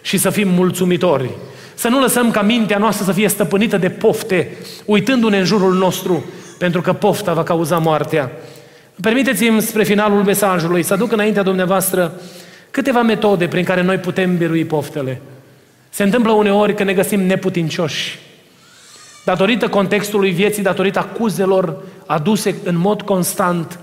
și 0.03 0.17
să 0.17 0.31
fim 0.31 0.49
mulțumitori. 0.49 1.31
Să 1.75 1.89
nu 1.89 2.01
lăsăm 2.01 2.31
ca 2.31 2.43
mintea 2.43 2.79
noastră 2.79 3.05
să 3.05 3.13
fie 3.13 3.29
stăpânită 3.29 3.77
de 3.77 3.89
pofte, 3.89 4.57
uitându-ne 4.85 5.39
în 5.39 5.45
jurul 5.45 5.75
nostru, 5.75 6.25
pentru 6.59 6.81
că 6.81 6.93
pofta 6.93 7.33
va 7.33 7.43
cauza 7.43 7.79
moartea. 7.79 8.31
Permiteți-mi 9.01 9.63
spre 9.63 9.85
finalul 9.85 10.23
mesajului 10.23 10.83
să 10.83 10.93
aduc 10.93 11.13
înaintea 11.13 11.43
dumneavoastră 11.43 12.13
câteva 12.71 13.03
metode 13.03 13.49
prin 13.49 13.65
care 13.65 13.83
noi 13.83 13.97
putem 13.97 14.37
birui 14.37 14.65
poftele. 14.65 15.21
Se 15.89 16.03
întâmplă 16.03 16.33
uneori 16.33 16.75
că 16.75 16.85
ne 16.85 16.93
găsim 16.93 17.21
neputincioși. 17.21 18.19
Datorită 19.25 19.69
contextului 19.69 20.31
vieții, 20.31 20.63
datorită 20.63 20.99
acuzelor 20.99 21.77
aduse 22.07 22.55
în 22.65 22.79
mod 22.79 23.03
constant, 23.03 23.79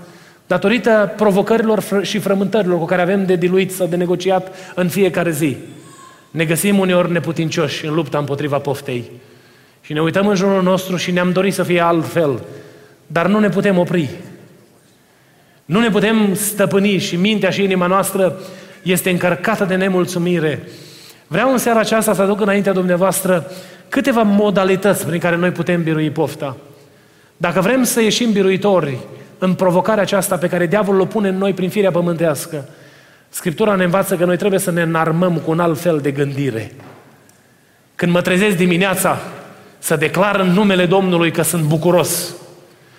datorită 0.46 1.12
provocărilor 1.16 1.84
și 2.02 2.18
frământărilor 2.18 2.78
cu 2.78 2.84
care 2.84 3.02
avem 3.02 3.26
de 3.26 3.36
diluit 3.36 3.72
sau 3.72 3.86
de 3.86 3.96
negociat 3.96 4.54
în 4.74 4.88
fiecare 4.88 5.30
zi. 5.30 5.56
Ne 6.30 6.44
găsim 6.44 6.78
uneori 6.78 7.12
neputincioși 7.12 7.86
în 7.86 7.94
lupta 7.94 8.18
împotriva 8.18 8.58
poftei. 8.58 9.10
Și 9.80 9.92
ne 9.92 10.00
uităm 10.00 10.26
în 10.26 10.34
jurul 10.34 10.62
nostru 10.62 10.96
și 10.96 11.10
ne-am 11.10 11.32
dorit 11.32 11.54
să 11.54 11.62
fie 11.62 11.80
altfel, 11.80 12.44
dar 13.06 13.26
nu 13.26 13.38
ne 13.38 13.48
putem 13.48 13.78
opri. 13.78 14.10
Nu 15.66 15.80
ne 15.80 15.90
putem 15.90 16.34
stăpâni 16.34 16.98
și 16.98 17.16
mintea 17.16 17.50
și 17.50 17.62
inima 17.62 17.86
noastră 17.86 18.36
este 18.82 19.10
încărcată 19.10 19.64
de 19.64 19.74
nemulțumire. 19.74 20.68
Vreau 21.26 21.52
în 21.52 21.58
seara 21.58 21.78
aceasta 21.80 22.14
să 22.14 22.22
aduc 22.22 22.40
înaintea 22.40 22.72
dumneavoastră 22.72 23.50
câteva 23.88 24.22
modalități 24.22 25.06
prin 25.06 25.20
care 25.20 25.36
noi 25.36 25.50
putem 25.50 25.82
birui 25.82 26.10
pofta. 26.10 26.56
Dacă 27.36 27.60
vrem 27.60 27.82
să 27.82 28.02
ieșim 28.02 28.32
biruitori 28.32 28.98
în 29.38 29.54
provocarea 29.54 30.02
aceasta 30.02 30.36
pe 30.36 30.48
care 30.48 30.66
diavolul 30.66 31.00
o 31.00 31.04
pune 31.04 31.28
în 31.28 31.38
noi 31.38 31.52
prin 31.52 31.68
firea 31.68 31.90
pământească, 31.90 32.68
Scriptura 33.28 33.74
ne 33.74 33.84
învață 33.84 34.16
că 34.16 34.24
noi 34.24 34.36
trebuie 34.36 34.60
să 34.60 34.70
ne 34.70 34.82
înarmăm 34.82 35.36
cu 35.36 35.50
un 35.50 35.60
alt 35.60 35.80
fel 35.80 35.98
de 35.98 36.10
gândire. 36.10 36.72
Când 37.94 38.12
mă 38.12 38.20
trezesc 38.20 38.56
dimineața, 38.56 39.18
să 39.78 39.96
declar 39.96 40.40
în 40.40 40.48
numele 40.48 40.86
Domnului 40.86 41.30
că 41.30 41.42
sunt 41.42 41.62
bucuros 41.62 42.34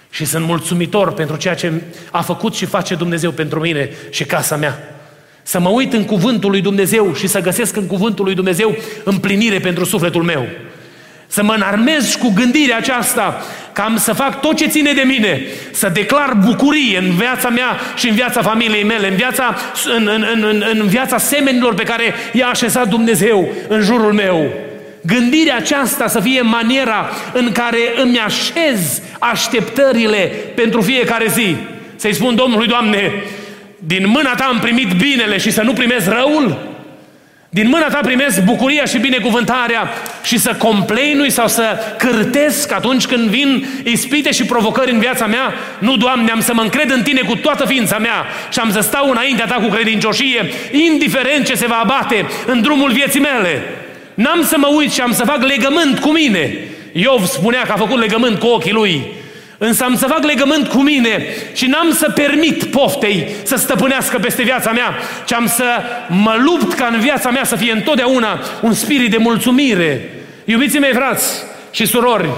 și 0.10 0.26
sunt 0.26 0.46
mulțumitor 0.46 1.14
pentru 1.14 1.36
ceea 1.36 1.56
ce 1.56 1.72
a 2.12 2.22
făcut 2.22 2.56
și 2.56 2.66
face 2.66 2.96
Dumnezeu 2.96 3.32
pentru 3.32 3.60
mine 3.60 3.90
și 4.10 4.24
casa 4.24 4.56
mea. 4.56 4.98
Să 5.44 5.60
mă 5.60 5.70
uit 5.70 5.94
în 5.94 6.06
cuvântul 6.06 6.50
lui 6.50 6.62
Dumnezeu 6.62 7.14
și 7.14 7.28
să 7.28 7.40
găsesc 7.40 7.76
în 7.76 7.88
cuvântul 7.88 8.26
lui 8.26 8.36
Dumnezeu 8.36 8.76
împlinire 9.04 9.60
pentru 9.60 9.84
sufletul 9.84 10.24
meu. 10.24 10.48
Să 11.28 11.44
mă 11.44 11.54
înarmez 11.54 12.16
cu 12.16 12.32
gândirea 12.36 12.78
aceasta 12.78 13.46
că 13.74 13.82
am 13.82 13.98
să 13.98 14.14
fac 14.14 14.42
tot 14.42 14.56
ce 14.56 14.68
ține 14.68 14.94
de 14.94 15.02
mine, 15.06 15.42
să 15.72 15.90
declar 15.90 16.34
bucurie 16.46 16.98
în 16.98 17.12
viața 17.12 17.50
mea 17.50 17.80
și 17.96 18.10
în 18.10 18.16
viața 18.16 18.42
familiei 18.42 18.84
mele, 18.84 19.08
în 19.08 19.16
viața, 19.16 19.56
în, 19.98 20.08
în, 20.08 20.44
în, 20.44 20.64
în 20.72 20.88
viața 20.88 21.18
semenilor 21.18 21.74
pe 21.74 21.84
care 21.84 22.14
i-a 22.34 22.48
așezat 22.48 22.88
Dumnezeu 22.88 23.50
în 23.68 23.82
jurul 23.82 24.14
meu. 24.14 24.67
Gândirea 25.08 25.56
aceasta 25.56 26.08
să 26.08 26.20
fie 26.20 26.42
maniera 26.42 27.10
în 27.34 27.52
care 27.52 27.78
îmi 28.02 28.20
așez 28.20 29.02
așteptările 29.20 30.32
pentru 30.56 30.82
fiecare 30.82 31.28
zi. 31.28 31.56
Să-i 31.96 32.14
spun 32.14 32.36
Domnului, 32.36 32.68
Doamne, 32.68 33.12
din 33.80 34.08
mâna 34.08 34.36
Ta 34.36 34.44
am 34.44 34.60
primit 34.60 34.94
binele 34.94 35.38
și 35.38 35.52
să 35.52 35.62
nu 35.62 35.74
primesc 35.74 36.08
răul? 36.10 36.76
Din 37.50 37.70
mâna 37.70 37.88
ta 37.88 38.00
primesc 38.02 38.44
bucuria 38.44 38.86
și 38.86 38.98
binecuvântarea 38.98 39.90
și 40.24 40.38
să 40.38 40.56
compleinui 40.58 41.30
sau 41.30 41.48
să 41.48 41.78
cârtesc 41.98 42.72
atunci 42.72 43.06
când 43.06 43.30
vin 43.30 43.66
ispite 43.84 44.32
și 44.32 44.46
provocări 44.46 44.92
în 44.92 45.00
viața 45.00 45.26
mea. 45.26 45.54
Nu, 45.80 45.98
Doamne, 45.98 46.32
am 46.32 46.42
să 46.42 46.54
mă 46.54 46.62
încred 46.62 46.92
în 46.92 47.04
Tine 47.04 47.22
cu 47.22 47.36
toată 47.36 47.66
ființa 47.66 47.98
mea 47.98 48.26
și 48.52 48.60
am 48.60 48.72
să 48.72 48.80
stau 48.80 49.10
înaintea 49.10 49.46
Ta 49.46 49.56
cu 49.56 49.70
credincioșie, 49.70 50.50
indiferent 50.72 51.46
ce 51.46 51.56
se 51.56 51.68
va 51.68 51.80
abate 51.84 52.26
în 52.46 52.62
drumul 52.62 52.92
vieții 52.92 53.20
mele. 53.20 53.64
N-am 54.18 54.44
să 54.44 54.58
mă 54.58 54.68
uit 54.68 54.92
și 54.92 55.02
am 55.02 55.14
să 55.14 55.24
fac 55.24 55.44
legământ 55.44 56.00
cu 56.00 56.12
mine. 56.12 56.58
Iov 56.92 57.26
spunea 57.26 57.62
că 57.62 57.72
a 57.72 57.76
făcut 57.76 58.00
legământ 58.00 58.40
cu 58.40 58.48
ochii 58.48 58.72
lui. 58.72 59.02
Însă 59.58 59.84
am 59.84 59.96
să 59.96 60.06
fac 60.06 60.24
legământ 60.24 60.68
cu 60.68 60.82
mine 60.82 61.26
și 61.54 61.66
n-am 61.66 61.92
să 61.92 62.10
permit 62.10 62.64
poftei 62.64 63.28
să 63.44 63.56
stăpânească 63.56 64.18
peste 64.18 64.44
viața 64.44 64.72
mea, 64.72 64.96
ci 65.26 65.34
am 65.34 65.48
să 65.48 65.66
mă 66.08 66.36
lupt 66.40 66.74
ca 66.74 66.90
în 66.94 67.00
viața 67.00 67.30
mea 67.30 67.44
să 67.44 67.56
fie 67.56 67.72
întotdeauna 67.72 68.40
un 68.62 68.74
spirit 68.74 69.12
de 69.12 69.18
mulțumire. 69.18 70.10
Iubiții 70.46 70.80
mei 70.80 70.94
frați 70.94 71.44
și 71.72 71.86
surori, 71.86 72.30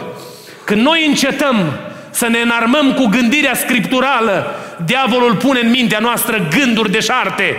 când 0.63 0.81
noi 0.81 1.05
încetăm 1.07 1.79
să 2.09 2.27
ne 2.27 2.39
înarmăm 2.39 2.93
cu 2.93 3.05
gândirea 3.05 3.55
scripturală, 3.55 4.55
diavolul 4.85 5.35
pune 5.35 5.59
în 5.59 5.69
mintea 5.69 5.99
noastră 5.99 6.47
gânduri 6.57 6.91
deșarte 6.91 7.55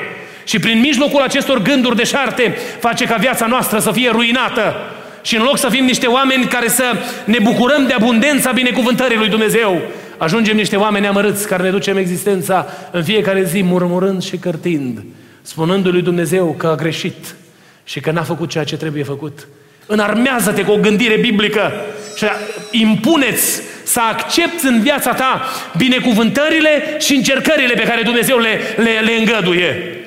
și 0.50 0.58
prin 0.58 0.80
mijlocul 0.80 1.22
acestor 1.22 1.62
gânduri 1.62 1.96
deșarte 1.96 2.56
face 2.80 3.04
ca 3.04 3.16
viața 3.16 3.46
noastră 3.46 3.78
să 3.78 3.90
fie 3.90 4.10
ruinată. 4.10 4.74
Și 5.22 5.36
în 5.36 5.42
loc 5.42 5.58
să 5.58 5.68
fim 5.68 5.84
niște 5.84 6.06
oameni 6.06 6.44
care 6.44 6.68
să 6.68 6.84
ne 7.24 7.38
bucurăm 7.42 7.86
de 7.86 7.92
abundența 7.92 8.50
binecuvântării 8.50 9.16
lui 9.16 9.28
Dumnezeu, 9.28 9.80
ajungem 10.16 10.56
niște 10.56 10.76
oameni 10.76 11.06
amărâți 11.06 11.46
care 11.46 11.62
ne 11.62 11.70
ducem 11.70 11.96
existența 11.96 12.66
în 12.90 13.04
fiecare 13.04 13.44
zi 13.44 13.62
murmurând 13.62 14.22
și 14.22 14.36
cărtind, 14.36 15.04
spunându-i 15.42 15.92
lui 15.92 16.02
Dumnezeu 16.02 16.54
că 16.58 16.66
a 16.66 16.74
greșit 16.74 17.34
și 17.84 18.00
că 18.00 18.10
n-a 18.10 18.22
făcut 18.22 18.50
ceea 18.50 18.64
ce 18.64 18.76
trebuie 18.76 19.02
făcut. 19.02 19.48
Înarmează-te 19.86 20.62
cu 20.62 20.70
o 20.70 20.76
gândire 20.76 21.16
biblică 21.16 21.72
și 22.16 22.24
impuneți 22.70 23.62
să 23.82 24.00
accepti 24.00 24.66
în 24.66 24.80
viața 24.80 25.12
ta 25.12 25.44
binecuvântările 25.76 26.96
și 26.98 27.14
încercările 27.14 27.74
pe 27.74 27.82
care 27.82 28.02
Dumnezeu 28.02 28.38
le, 28.38 28.60
le, 28.76 29.00
le 29.04 29.12
îngăduie. 29.12 29.99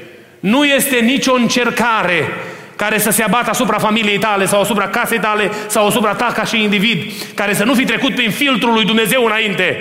Nu 0.44 0.64
este 0.64 0.96
nicio 0.96 1.34
încercare 1.34 2.28
care 2.76 2.98
să 2.98 3.12
se 3.12 3.24
abată 3.24 3.50
asupra 3.50 3.78
familiei 3.78 4.18
tale 4.18 4.46
sau 4.46 4.62
asupra 4.62 4.88
casei 4.88 5.20
tale 5.20 5.52
sau 5.68 5.88
asupra 5.88 6.14
ta 6.14 6.32
ca 6.36 6.44
și 6.44 6.64
individ, 6.64 7.12
care 7.34 7.54
să 7.54 7.64
nu 7.64 7.74
fi 7.74 7.86
trecut 7.86 8.16
prin 8.16 8.32
filtrul 8.32 8.74
lui 8.74 8.86
Dumnezeu 8.86 9.26
înainte. 9.26 9.78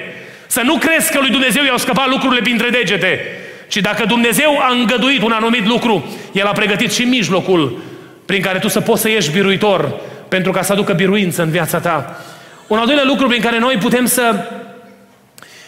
Să 0.46 0.61
nu 0.64 0.77
crezi 0.77 1.12
că 1.12 1.18
lui 1.20 1.31
Dumnezeu 1.31 1.64
i-au 1.64 1.77
scăpat 1.77 2.09
lucrurile 2.09 2.40
printre 2.40 2.68
degete, 2.68 3.20
ci 3.68 3.77
dacă 3.77 4.05
Dumnezeu 4.05 4.59
a 4.59 4.72
îngăduit 4.72 5.22
un 5.22 5.33
anumit 5.33 5.66
lucru, 5.66 6.05
El 6.33 6.46
a 6.46 6.53
pregătit 6.53 6.92
și 6.92 7.03
mijlocul 7.03 7.79
prin 8.27 8.42
care 8.42 8.59
tu 8.59 8.68
să 8.68 8.81
poți 8.81 9.01
să 9.01 9.09
ieși 9.09 9.31
biruitor 9.31 9.92
pentru 10.29 10.53
ca 10.53 10.62
să 10.62 10.72
aducă 10.72 10.92
biruință 10.92 11.42
în 11.42 11.51
viața 11.51 11.79
ta. 11.79 12.20
Un 12.66 12.79
al 12.79 12.87
doilea 12.87 13.05
lucru 13.05 13.27
prin 13.27 13.42
care 13.42 13.59
noi 13.59 13.75
putem 13.75 14.07
să 14.07 14.35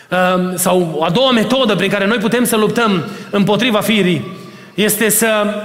um, 0.09 0.57
sau 0.57 1.03
a 1.07 1.11
doua 1.11 1.31
metodă 1.31 1.77
prin 1.77 1.91
care 1.91 2.07
noi 2.07 2.19
putem 2.19 2.45
să 2.45 2.57
luptăm 2.57 3.05
împotriva 3.31 3.81
firii 3.81 4.34
este 4.75 5.09
să 5.09 5.63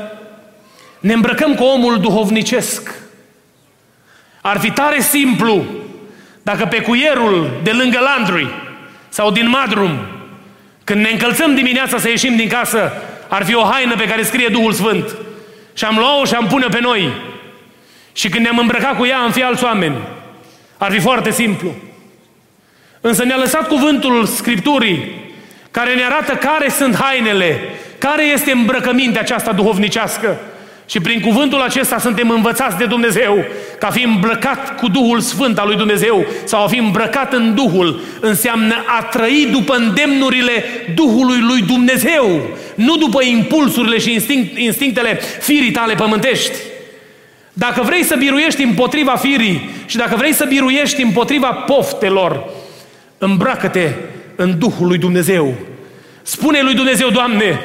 ne 1.00 1.14
îmbrăcăm 1.14 1.56
cu 1.56 1.64
omul 1.64 2.00
duhovnicesc. 2.00 2.94
Ar 4.42 4.60
fi 4.60 4.72
tare 4.72 5.02
simplu 5.02 5.66
dacă 6.42 6.66
pe 6.66 6.82
cuierul 6.82 7.60
de 7.64 7.72
lângă 7.72 8.00
landrui 8.00 8.50
sau 9.10 9.32
din 9.32 9.50
madrum, 9.50 10.00
când 10.84 11.02
ne 11.02 11.10
încălțăm 11.10 11.56
dimineața 11.56 11.98
să 11.98 12.10
ieșim 12.10 12.36
din 12.36 12.48
casă, 12.48 12.92
ar 13.28 13.46
fi 13.46 13.56
o 13.56 13.64
haină 13.64 13.96
pe 13.96 14.08
care 14.08 14.24
scrie 14.24 14.48
Duhul 14.48 14.74
Sfânt. 14.74 15.16
Și 15.74 15.86
am 15.86 15.98
luat-o 15.98 16.26
și 16.26 16.34
am 16.34 16.48
pune 16.48 16.66
pe 16.68 16.80
noi. 16.82 17.14
Și 18.14 18.30
când 18.30 18.44
ne-am 18.44 18.58
îmbrăcat 18.58 18.98
cu 18.98 19.06
ea, 19.06 19.20
am 19.20 19.32
fi 19.32 19.44
alți 19.44 19.64
oameni. 19.64 19.96
Ar 20.78 20.92
fi 20.92 21.00
foarte 21.00 21.32
simplu. 21.32 21.74
Însă 23.02 23.24
ne-a 23.24 23.38
lăsat 23.38 23.68
cuvântul 23.68 24.26
Scripturii 24.26 25.28
care 25.72 25.96
ne 25.96 26.04
arată 26.04 26.36
care 26.36 26.70
sunt 26.70 26.96
hainele, 26.96 27.60
care 28.00 28.26
este 28.26 28.52
îmbrăcămintea 28.52 29.22
aceasta 29.22 29.54
duhovnicească. 29.54 30.40
Și 30.90 31.00
prin 31.00 31.22
cuvântul 31.22 31.62
acesta 31.62 31.98
suntem 31.98 32.30
învățați 32.30 32.78
de 32.78 32.86
Dumnezeu 32.86 33.46
ca 33.80 33.90
fi 33.90 34.04
îmbrăcat 34.04 34.80
cu 34.80 34.88
Duhul 34.88 35.20
Sfânt 35.20 35.60
al 35.60 35.68
lui 35.68 35.76
Dumnezeu 35.76 36.26
sau 36.44 36.64
a 36.64 36.68
fi 36.68 36.78
îmbrăcat 36.78 37.34
în 37.34 37.56
Duhul 37.56 38.02
înseamnă 38.20 38.76
a 39.00 39.04
trăi 39.04 39.48
după 39.52 39.76
îndemnurile 39.76 40.64
Duhului 40.96 41.40
lui 41.40 41.62
Dumnezeu, 41.62 42.42
nu 42.76 42.96
după 42.96 43.24
impulsurile 43.24 43.98
și 43.98 44.14
instinct, 44.14 44.58
instinctele 44.58 45.20
firii 45.42 45.72
tale 45.72 45.94
pământești. 45.94 46.56
Dacă 47.54 47.82
vrei 47.82 48.04
să 48.04 48.16
biruiești 48.16 48.64
împotriva 48.64 49.16
firii 49.16 49.70
și 49.86 49.98
dacă 49.98 50.16
vrei 50.16 50.34
să 50.34 50.46
biruiești 50.46 51.02
împotriva 51.02 51.48
poftelor, 51.48 52.50
îmbracă-te 53.18 53.94
în 54.36 54.60
Duhul 54.60 54.88
lui 54.88 54.98
Dumnezeu. 54.98 55.54
Spune 56.22 56.62
lui 56.62 56.74
Dumnezeu, 56.74 57.10
Doamne, 57.10 57.60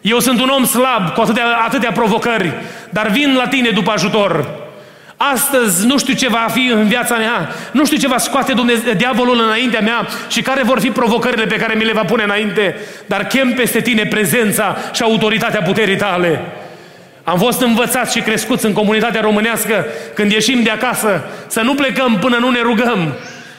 eu 0.00 0.18
sunt 0.18 0.40
un 0.40 0.48
om 0.48 0.64
slab 0.64 1.12
cu 1.14 1.20
atâtea, 1.20 1.44
atâtea 1.66 1.92
provocări, 1.92 2.52
dar 2.90 3.08
vin 3.08 3.34
la 3.36 3.46
tine 3.46 3.70
după 3.70 3.90
ajutor. 3.90 4.46
Astăzi 5.16 5.86
nu 5.86 5.98
știu 5.98 6.14
ce 6.14 6.28
va 6.28 6.46
fi 6.52 6.70
în 6.72 6.86
viața 6.86 7.16
mea, 7.16 7.48
nu 7.72 7.84
știu 7.84 7.98
ce 7.98 8.08
va 8.08 8.18
scoate 8.18 8.52
Dumnezeu, 8.52 8.92
diavolul 8.92 9.40
înaintea 9.40 9.80
mea 9.80 10.06
și 10.28 10.42
care 10.42 10.62
vor 10.62 10.80
fi 10.80 10.90
provocările 10.90 11.44
pe 11.44 11.56
care 11.56 11.74
mi 11.74 11.84
le 11.84 11.92
va 11.92 12.04
pune 12.04 12.22
înainte, 12.22 12.76
dar 13.06 13.24
chem 13.26 13.52
peste 13.52 13.80
tine 13.80 14.06
prezența 14.06 14.76
și 14.92 15.02
autoritatea 15.02 15.62
puterii 15.62 15.96
tale. 15.96 16.40
Am 17.24 17.38
fost 17.38 17.60
învățați 17.60 18.16
și 18.16 18.22
crescuți 18.22 18.66
în 18.66 18.72
comunitatea 18.72 19.20
românească 19.20 19.86
când 20.14 20.32
ieșim 20.32 20.62
de 20.62 20.70
acasă 20.70 21.24
să 21.46 21.60
nu 21.60 21.74
plecăm 21.74 22.18
până 22.20 22.36
nu 22.36 22.50
ne 22.50 22.60
rugăm 22.62 23.14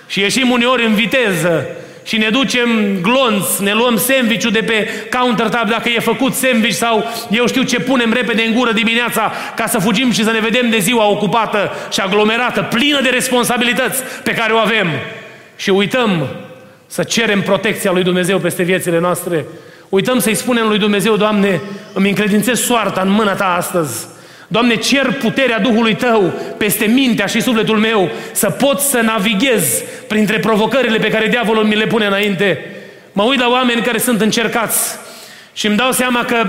și 0.07 0.19
ieșim 0.19 0.49
uneori 0.49 0.85
în 0.85 0.93
viteză 0.93 1.65
și 2.03 2.17
ne 2.17 2.29
ducem 2.29 2.99
glonț, 3.01 3.57
ne 3.57 3.73
luăm 3.73 3.97
sandwich 3.97 4.47
de 4.51 4.61
pe 4.61 4.87
countertop 5.17 5.69
dacă 5.69 5.89
e 5.89 5.99
făcut 5.99 6.33
sandwich 6.33 6.75
sau 6.75 7.05
eu 7.29 7.47
știu 7.47 7.63
ce 7.63 7.79
punem 7.79 8.13
repede 8.13 8.43
în 8.43 8.53
gură 8.53 8.71
dimineața 8.71 9.31
ca 9.55 9.67
să 9.67 9.79
fugim 9.79 10.11
și 10.11 10.23
să 10.23 10.31
ne 10.31 10.39
vedem 10.39 10.69
de 10.69 10.77
ziua 10.77 11.09
ocupată 11.09 11.71
și 11.91 11.99
aglomerată, 11.99 12.67
plină 12.69 13.01
de 13.01 13.09
responsabilități 13.09 14.01
pe 14.23 14.31
care 14.31 14.53
o 14.53 14.57
avem. 14.57 14.87
Și 15.55 15.69
uităm 15.69 16.27
să 16.87 17.03
cerem 17.03 17.41
protecția 17.41 17.91
lui 17.91 18.03
Dumnezeu 18.03 18.39
peste 18.39 18.63
viețile 18.63 18.99
noastre. 18.99 19.45
Uităm 19.89 20.19
să-i 20.19 20.35
spunem 20.35 20.67
lui 20.67 20.77
Dumnezeu, 20.77 21.15
Doamne, 21.15 21.61
îmi 21.93 22.09
încredințez 22.09 22.59
soarta 22.59 23.01
în 23.01 23.09
mâna 23.09 23.33
Ta 23.33 23.55
astăzi. 23.57 24.07
Doamne, 24.47 24.75
cer 24.75 25.11
puterea 25.11 25.59
Duhului 25.59 25.95
Tău 25.95 26.33
peste 26.57 26.85
mintea 26.85 27.25
și 27.25 27.41
sufletul 27.41 27.77
meu 27.77 28.09
să 28.31 28.49
pot 28.49 28.79
să 28.79 28.99
navighez 28.99 29.83
printre 30.11 30.39
provocările 30.39 30.97
pe 30.97 31.09
care 31.09 31.27
diavolul 31.27 31.63
mi 31.63 31.75
le 31.75 31.85
pune 31.85 32.05
înainte. 32.05 32.65
Mă 33.13 33.23
uit 33.23 33.39
la 33.39 33.49
oameni 33.49 33.81
care 33.81 33.97
sunt 33.97 34.21
încercați 34.21 34.97
și 35.53 35.67
îmi 35.67 35.75
dau 35.75 35.91
seama 35.91 36.25
că 36.25 36.45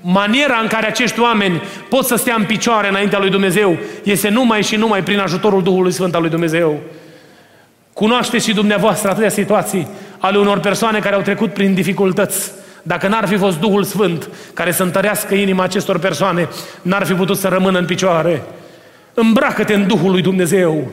maniera 0.00 0.58
în 0.62 0.66
care 0.66 0.86
acești 0.86 1.20
oameni 1.20 1.62
pot 1.88 2.04
să 2.04 2.16
stea 2.16 2.34
în 2.38 2.44
picioare 2.44 2.88
înaintea 2.88 3.18
lui 3.18 3.30
Dumnezeu 3.30 3.76
este 4.02 4.28
numai 4.28 4.62
și 4.62 4.76
numai 4.76 5.02
prin 5.02 5.18
ajutorul 5.18 5.62
Duhului 5.62 5.92
Sfânt 5.92 6.14
al 6.14 6.20
lui 6.20 6.30
Dumnezeu. 6.30 6.80
Cunoașteți 7.92 8.46
și 8.46 8.54
dumneavoastră 8.54 9.10
atâtea 9.10 9.28
situații 9.28 9.88
ale 10.18 10.38
unor 10.38 10.58
persoane 10.58 10.98
care 10.98 11.14
au 11.14 11.20
trecut 11.20 11.52
prin 11.52 11.74
dificultăți 11.74 12.52
dacă 12.82 13.08
n-ar 13.08 13.28
fi 13.28 13.36
fost 13.36 13.58
Duhul 13.58 13.84
Sfânt 13.84 14.28
care 14.54 14.70
să 14.70 14.82
întărească 14.82 15.34
inima 15.34 15.62
acestor 15.62 15.98
persoane, 15.98 16.48
n-ar 16.82 17.04
fi 17.06 17.12
putut 17.12 17.36
să 17.36 17.48
rămână 17.48 17.78
în 17.78 17.86
picioare. 17.86 18.42
Îmbracă-te 19.14 19.74
în 19.74 19.86
Duhul 19.86 20.10
lui 20.10 20.22
Dumnezeu. 20.22 20.92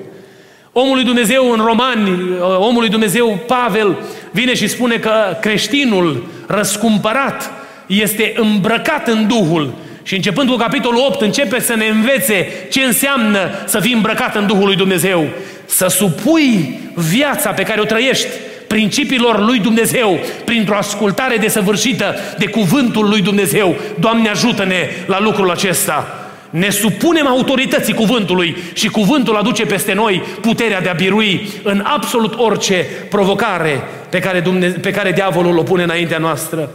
Omul 0.74 0.96
lui 0.96 1.04
Dumnezeu 1.04 1.52
în 1.52 1.60
Romani, 1.66 2.20
omul 2.58 2.80
lui 2.80 2.90
Dumnezeu 2.90 3.40
Pavel 3.48 3.98
vine 4.32 4.54
și 4.54 4.68
spune 4.68 4.96
că 4.96 5.12
creștinul 5.42 6.28
răscumpărat 6.48 7.52
este 7.86 8.34
îmbrăcat 8.36 9.08
în 9.08 9.28
Duhul. 9.28 9.74
Și 10.04 10.16
începând 10.16 10.50
cu 10.50 10.56
capitolul 10.56 11.06
8 11.08 11.22
începe 11.22 11.60
să 11.60 11.76
ne 11.76 11.86
învețe 11.86 12.48
ce 12.70 12.82
înseamnă 12.82 13.50
să 13.66 13.80
fii 13.80 13.94
îmbrăcat 13.94 14.36
în 14.36 14.48
Duhul 14.48 14.66
lui 14.66 14.76
Dumnezeu. 14.76 15.28
Să 15.66 15.88
supui 15.88 16.80
viața 16.96 17.50
pe 17.50 17.64
care 17.64 17.82
o 17.82 17.86
trăiești 17.86 18.28
principiilor 18.68 19.46
lui 19.46 19.60
Dumnezeu 19.60 20.20
printr-o 20.46 20.76
ascultare 20.76 21.38
desăvârșită 21.38 22.16
de 22.38 22.46
cuvântul 22.46 23.10
lui 23.10 23.22
Dumnezeu. 23.22 23.76
Doamne 24.00 24.30
ajută-ne 24.30 24.90
la 25.06 25.20
lucrul 25.20 25.52
acesta. 25.52 26.21
Ne 26.52 26.70
supunem 26.70 27.28
autorității 27.28 27.94
cuvântului 27.94 28.56
și 28.74 28.88
cuvântul 28.88 29.36
aduce 29.36 29.66
peste 29.66 29.94
noi 29.94 30.24
puterea 30.42 30.82
de 30.82 30.90
a 30.90 30.94
birui 30.94 31.50
în 31.64 31.84
absolut 31.86 32.40
orice 32.40 32.86
provocare 33.10 33.84
pe 34.10 34.20
care, 34.20 34.40
Dumnezeu, 34.40 34.80
pe 34.80 34.92
care 34.92 35.12
diavolul 35.12 35.58
o 35.58 35.64
pune 35.64 35.84
înaintea 35.84 36.18
noastră. 36.18 36.70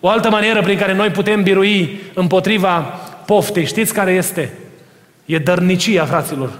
O 0.00 0.08
altă 0.08 0.30
manieră 0.30 0.62
prin 0.62 0.78
care 0.78 0.94
noi 0.94 1.08
putem 1.08 1.42
birui 1.42 2.00
împotriva 2.14 2.70
poftei, 3.26 3.66
știți 3.66 3.94
care 3.94 4.12
este? 4.12 4.52
E 5.24 5.38
dărnicia, 5.38 6.04
fraților. 6.04 6.50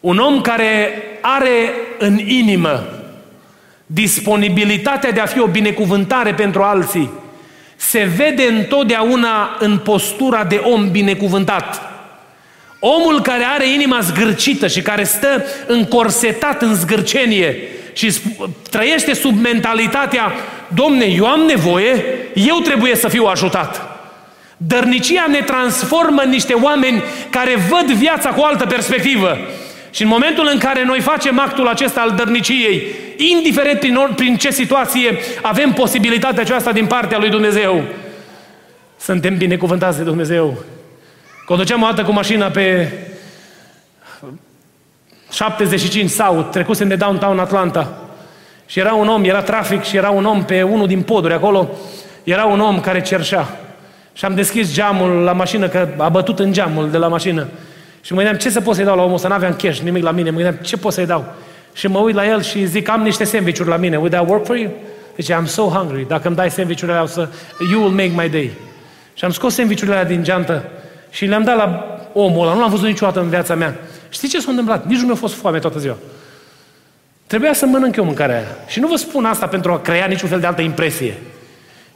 Un 0.00 0.18
om 0.18 0.40
care 0.40 1.02
are 1.20 1.70
în 1.98 2.18
inimă 2.18 2.86
disponibilitatea 3.86 5.12
de 5.12 5.20
a 5.20 5.26
fi 5.26 5.40
o 5.40 5.46
binecuvântare 5.46 6.34
pentru 6.34 6.62
alții, 6.62 7.10
se 7.88 8.10
vede 8.16 8.42
întotdeauna 8.42 9.56
în 9.58 9.78
postura 9.78 10.44
de 10.44 10.60
om 10.64 10.90
binecuvântat. 10.90 11.90
Omul 12.78 13.20
care 13.20 13.44
are 13.44 13.68
inima 13.68 14.00
zgârcită 14.00 14.66
și 14.66 14.82
care 14.82 15.04
stă 15.04 15.44
încorsetat 15.66 16.62
în 16.62 16.74
zgârcenie 16.74 17.56
și 17.92 18.12
trăiește 18.70 19.14
sub 19.14 19.40
mentalitatea 19.40 20.32
Domne, 20.74 21.04
eu 21.04 21.26
am 21.26 21.40
nevoie, 21.40 22.04
eu 22.34 22.56
trebuie 22.56 22.96
să 22.96 23.08
fiu 23.08 23.24
ajutat. 23.24 24.00
Dărnicia 24.56 25.26
ne 25.28 25.40
transformă 25.40 26.22
în 26.22 26.30
niște 26.30 26.52
oameni 26.52 27.02
care 27.30 27.56
văd 27.70 27.96
viața 27.96 28.30
cu 28.30 28.40
o 28.40 28.44
altă 28.44 28.66
perspectivă. 28.66 29.38
Și 29.92 30.02
în 30.02 30.08
momentul 30.08 30.48
în 30.52 30.58
care 30.58 30.84
noi 30.84 31.00
facem 31.00 31.38
actul 31.38 31.68
acesta 31.68 32.00
al 32.00 32.10
dărniciei, 32.10 32.86
indiferent 33.16 33.78
prin, 33.78 33.98
prin 34.16 34.36
ce 34.36 34.50
situație 34.50 35.18
avem 35.42 35.72
posibilitatea 35.72 36.42
aceasta 36.42 36.72
din 36.72 36.86
partea 36.86 37.18
lui 37.18 37.30
Dumnezeu, 37.30 37.82
suntem 38.98 39.36
binecuvântați 39.36 39.98
de 39.98 40.04
Dumnezeu. 40.04 40.58
Conduceam 41.44 41.82
o 41.82 41.86
dată 41.86 42.02
cu 42.02 42.12
mașina 42.12 42.46
pe 42.46 42.92
75 45.32 46.10
sau 46.10 46.42
trecusem 46.42 46.88
de 46.88 46.94
downtown 46.94 47.38
Atlanta 47.38 47.98
și 48.66 48.78
era 48.78 48.94
un 48.94 49.08
om, 49.08 49.24
era 49.24 49.42
trafic 49.42 49.82
și 49.82 49.96
era 49.96 50.10
un 50.10 50.24
om 50.24 50.44
pe 50.44 50.62
unul 50.62 50.86
din 50.86 51.02
poduri 51.02 51.34
acolo, 51.34 51.70
era 52.24 52.44
un 52.44 52.60
om 52.60 52.80
care 52.80 53.02
cerșea. 53.02 53.60
Și 54.12 54.24
am 54.24 54.34
deschis 54.34 54.74
geamul 54.74 55.10
la 55.10 55.32
mașină, 55.32 55.68
că 55.68 55.88
a 55.96 56.08
bătut 56.08 56.38
în 56.38 56.52
geamul 56.52 56.90
de 56.90 56.96
la 56.96 57.08
mașină. 57.08 57.46
Și 58.02 58.12
mă 58.12 58.18
gândeam 58.18 58.38
ce 58.38 58.50
să 58.50 58.60
pot 58.60 58.74
să-i 58.74 58.84
dau 58.84 58.96
la 58.96 59.02
omul 59.02 59.14
ăsta, 59.14 59.28
n-aveam 59.28 59.54
cash, 59.54 59.78
nimic 59.78 60.02
la 60.02 60.10
mine, 60.10 60.30
mă 60.30 60.36
gândeam 60.36 60.58
ce 60.62 60.76
pot 60.76 60.92
să-i 60.92 61.06
dau. 61.06 61.24
Și 61.72 61.86
mă 61.86 61.98
uit 61.98 62.14
la 62.14 62.28
el 62.28 62.42
și 62.42 62.66
zic, 62.66 62.88
am 62.88 63.02
niște 63.02 63.24
sandwich 63.24 63.58
la 63.58 63.76
mine, 63.76 63.96
would 63.96 64.12
that 64.12 64.28
work 64.28 64.44
for 64.46 64.56
you? 64.56 64.70
Zice, 65.16 65.34
I'm 65.42 65.46
so 65.46 65.62
hungry, 65.62 66.06
dacă 66.08 66.26
îmi 66.26 66.36
dai 66.36 66.50
sandwich-urile 66.50 66.96
alea, 66.96 67.10
să, 67.10 67.28
you 67.70 67.82
will 67.82 67.94
make 67.94 68.12
my 68.22 68.28
day. 68.28 68.50
Și 69.14 69.24
am 69.24 69.30
scos 69.30 69.54
sandwich-urile 69.54 69.96
alea 69.96 70.08
din 70.08 70.22
geantă 70.22 70.64
și 71.10 71.24
le-am 71.24 71.42
dat 71.44 71.56
la 71.56 71.86
omul 72.12 72.46
ăla, 72.46 72.54
nu 72.54 72.60
l-am 72.60 72.70
văzut 72.70 72.86
niciodată 72.86 73.20
în 73.20 73.28
viața 73.28 73.54
mea. 73.54 73.78
Știți 74.08 74.32
ce 74.32 74.40
s-a 74.40 74.50
întâmplat? 74.50 74.86
Nici 74.86 74.98
nu 74.98 75.06
mi-a 75.06 75.14
fost 75.14 75.34
foame 75.34 75.58
toată 75.58 75.78
ziua. 75.78 75.96
Trebuia 77.26 77.52
să 77.52 77.66
mănânc 77.66 77.96
eu 77.96 78.04
mâncarea 78.04 78.36
aia. 78.36 78.56
Și 78.66 78.80
nu 78.80 78.86
vă 78.86 78.96
spun 78.96 79.24
asta 79.24 79.46
pentru 79.46 79.72
a 79.72 79.78
crea 79.78 80.06
niciun 80.06 80.28
fel 80.28 80.40
de 80.40 80.46
altă 80.46 80.62
impresie. 80.62 81.14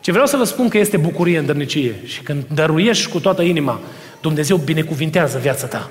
Ce 0.00 0.10
vreau 0.10 0.26
să 0.26 0.36
vă 0.36 0.44
spun 0.44 0.68
că 0.68 0.78
este 0.78 0.96
bucurie 0.96 1.38
în 1.38 1.46
dărnicie. 1.46 1.94
Și 2.04 2.20
când 2.20 2.44
dăruiești 2.54 3.10
cu 3.10 3.20
toată 3.20 3.42
inima, 3.42 3.80
Dumnezeu 4.26 4.56
binecuvintează 4.56 5.38
viața 5.38 5.66
ta. 5.66 5.90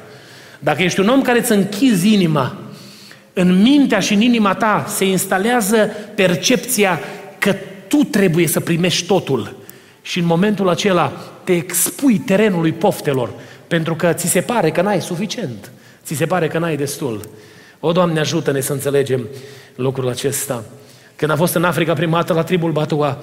Dacă 0.59 0.83
ești 0.83 0.99
un 0.99 1.07
om 1.07 1.21
care 1.21 1.39
îți 1.39 1.51
închizi 1.51 2.13
inima, 2.13 2.57
în 3.33 3.61
mintea 3.61 3.99
și 3.99 4.13
în 4.13 4.21
inima 4.21 4.53
ta 4.53 4.85
se 4.87 5.05
instalează 5.05 5.89
percepția 6.15 6.99
că 7.39 7.55
tu 7.87 7.97
trebuie 7.97 8.47
să 8.47 8.59
primești 8.59 9.05
totul. 9.05 9.55
Și 10.01 10.19
în 10.19 10.25
momentul 10.25 10.69
acela 10.69 11.11
te 11.43 11.53
expui 11.53 12.17
terenului 12.17 12.71
poftelor, 12.71 13.33
pentru 13.67 13.95
că 13.95 14.13
ți 14.13 14.27
se 14.27 14.41
pare 14.41 14.71
că 14.71 14.81
n-ai 14.81 15.01
suficient. 15.01 15.71
Ți 16.03 16.15
se 16.15 16.25
pare 16.25 16.47
că 16.47 16.57
n-ai 16.57 16.77
destul. 16.77 17.29
O, 17.79 17.91
Doamne, 17.91 18.19
ajută-ne 18.19 18.59
să 18.59 18.73
înțelegem 18.73 19.27
lucrul 19.75 20.09
acesta. 20.09 20.63
Când 21.15 21.31
a 21.31 21.35
fost 21.35 21.53
în 21.53 21.63
Africa 21.63 21.93
prima 21.93 22.17
dată 22.17 22.33
la 22.33 22.43
tribul 22.43 22.71
Batua, 22.71 23.17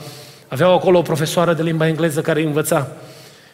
aveau 0.49 0.75
acolo 0.75 0.99
o 0.99 1.03
profesoară 1.03 1.53
de 1.53 1.63
limba 1.63 1.87
engleză 1.87 2.21
care 2.21 2.41
îi 2.41 2.47
învăța 2.47 2.89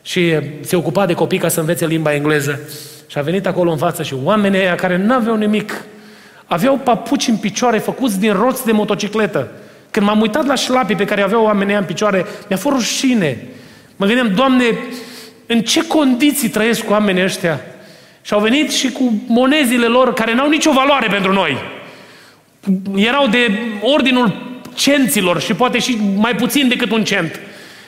și 0.08 0.34
se 0.60 0.76
ocupa 0.76 1.06
de 1.06 1.12
copii 1.12 1.38
ca 1.38 1.48
să 1.48 1.60
învețe 1.60 1.86
limba 1.86 2.14
engleză. 2.14 2.60
Și 3.06 3.18
a 3.18 3.22
venit 3.22 3.46
acolo 3.46 3.70
în 3.70 3.76
față 3.76 4.02
și 4.02 4.14
oamenii 4.22 4.58
ăia 4.58 4.74
care 4.74 4.96
nu 4.96 5.14
aveau 5.14 5.36
nimic, 5.36 5.84
aveau 6.46 6.76
papuci 6.76 7.26
în 7.26 7.36
picioare 7.36 7.78
făcuți 7.78 8.20
din 8.20 8.32
roți 8.32 8.64
de 8.64 8.72
motocicletă. 8.72 9.50
Când 9.90 10.06
m-am 10.06 10.20
uitat 10.20 10.46
la 10.46 10.54
șlapii 10.54 10.96
pe 10.96 11.04
care 11.04 11.22
aveau 11.22 11.44
oamenii 11.44 11.72
ăia 11.72 11.78
în 11.78 11.86
picioare, 11.86 12.26
mi-a 12.48 12.58
fost 12.58 12.76
rușine. 12.76 13.46
Mă 13.96 14.06
gândeam, 14.06 14.34
Doamne, 14.34 14.64
în 15.46 15.60
ce 15.60 15.86
condiții 15.86 16.48
trăiesc 16.48 16.84
cu 16.84 16.92
oamenii 16.92 17.22
ăștia? 17.22 17.60
Și 18.22 18.32
au 18.32 18.40
venit 18.40 18.70
și 18.70 18.92
cu 18.92 19.22
monezile 19.26 19.86
lor 19.86 20.14
care 20.14 20.34
n-au 20.34 20.48
nicio 20.48 20.72
valoare 20.72 21.06
pentru 21.10 21.32
noi. 21.32 21.56
Erau 22.94 23.26
de 23.26 23.58
ordinul 23.82 24.58
centilor 24.74 25.40
și 25.40 25.54
poate 25.54 25.78
și 25.78 25.98
mai 26.16 26.34
puțin 26.34 26.68
decât 26.68 26.90
un 26.90 27.04
cent. 27.04 27.40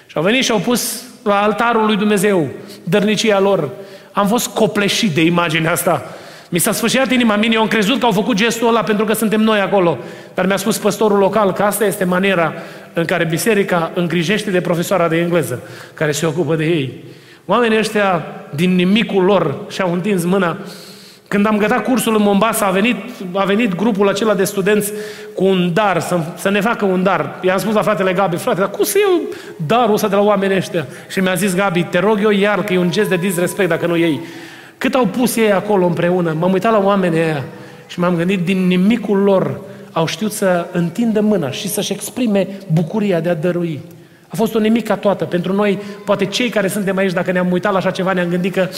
Și 0.06 0.16
au 0.16 0.22
venit 0.22 0.44
și 0.44 0.50
au 0.50 0.58
pus 0.58 1.08
la 1.22 1.42
altarul 1.42 1.86
lui 1.86 1.96
Dumnezeu 1.96 2.48
dărnicia 2.84 3.40
lor. 3.40 3.68
Am 4.12 4.26
fost 4.26 4.48
copleșit 4.48 5.14
de 5.14 5.24
imaginea 5.24 5.72
asta. 5.72 6.04
Mi 6.48 6.58
s-a 6.58 6.72
sfârșit 6.72 7.10
inima 7.10 7.36
mine, 7.36 7.54
eu 7.54 7.60
am 7.60 7.68
crezut 7.68 7.98
că 7.98 8.06
au 8.06 8.12
făcut 8.12 8.36
gestul 8.36 8.68
ăla 8.68 8.82
pentru 8.82 9.04
că 9.04 9.12
suntem 9.12 9.40
noi 9.40 9.60
acolo. 9.60 9.98
Dar 10.34 10.46
mi-a 10.46 10.56
spus 10.56 10.78
păstorul 10.78 11.18
local 11.18 11.52
că 11.52 11.62
asta 11.62 11.84
este 11.84 12.04
maniera 12.04 12.52
în 12.92 13.04
care 13.04 13.24
biserica 13.24 13.90
îngrijește 13.94 14.50
de 14.50 14.60
profesoara 14.60 15.08
de 15.08 15.16
engleză, 15.16 15.62
care 15.94 16.12
se 16.12 16.26
ocupă 16.26 16.54
de 16.54 16.64
ei. 16.64 17.04
Oamenii 17.46 17.78
ăștia, 17.78 18.24
din 18.54 18.74
nimicul 18.74 19.24
lor, 19.24 19.56
și-au 19.68 19.92
întins 19.92 20.24
mâna 20.24 20.56
Când 21.30 21.46
am 21.46 21.56
gătat 21.56 21.84
cursul 21.84 22.16
în 22.16 22.22
Mombasa, 22.22 22.66
a 22.66 22.70
venit, 22.70 22.96
a 23.32 23.44
venit 23.44 23.74
grupul 23.74 24.08
acela 24.08 24.34
de 24.34 24.44
studenți 24.44 24.92
cu 25.34 25.44
un 25.44 25.70
dar, 25.72 26.00
să, 26.00 26.20
să 26.36 26.50
ne 26.50 26.60
facă 26.60 26.84
un 26.84 27.02
dar. 27.02 27.38
I-am 27.42 27.58
spus 27.58 27.74
la 27.74 27.82
fratele 27.82 28.12
Gabi, 28.12 28.36
frate, 28.36 28.60
dar 28.60 28.70
cum 28.70 28.84
să 28.84 28.98
iau 28.98 29.20
darul 29.66 29.94
ăsta 29.94 30.08
de 30.08 30.14
la 30.14 30.20
oamenii 30.20 30.56
ăștia? 30.56 30.86
Și 31.08 31.20
mi-a 31.20 31.34
zis 31.34 31.54
Gabi, 31.54 31.82
te 31.82 31.98
rog 31.98 32.18
eu 32.22 32.30
iar, 32.30 32.64
că 32.64 32.72
e 32.72 32.78
un 32.78 32.90
gest 32.90 33.08
de 33.08 33.16
disrespect 33.16 33.68
dacă 33.68 33.86
nu 33.86 33.96
iei. 33.96 34.20
Cât 34.78 34.94
au 34.94 35.06
pus 35.06 35.36
ei 35.36 35.52
acolo 35.52 35.86
împreună? 35.86 36.36
M-am 36.38 36.52
uitat 36.52 36.72
la 36.72 36.84
oamenii 36.84 37.20
ăia 37.20 37.44
și 37.86 38.00
m-am 38.00 38.16
gândit, 38.16 38.44
din 38.44 38.66
nimicul 38.66 39.18
lor 39.18 39.60
au 39.92 40.06
știut 40.06 40.32
să 40.32 40.66
întindă 40.72 41.20
mâna 41.20 41.50
și 41.50 41.68
să-și 41.68 41.92
exprime 41.92 42.48
bucuria 42.72 43.20
de 43.20 43.28
a 43.28 43.34
dărui. 43.34 43.80
A 44.28 44.36
fost 44.36 44.54
o 44.54 44.58
nimica 44.58 44.96
toată. 44.96 45.24
Pentru 45.24 45.52
noi, 45.52 45.78
poate 46.04 46.24
cei 46.24 46.48
care 46.48 46.68
suntem 46.68 46.96
aici, 46.96 47.12
dacă 47.12 47.32
ne-am 47.32 47.52
uitat 47.52 47.72
la 47.72 47.78
așa 47.78 47.90
ceva, 47.90 48.12
ne-am 48.12 48.28
gândit 48.28 48.52
că 48.52 48.68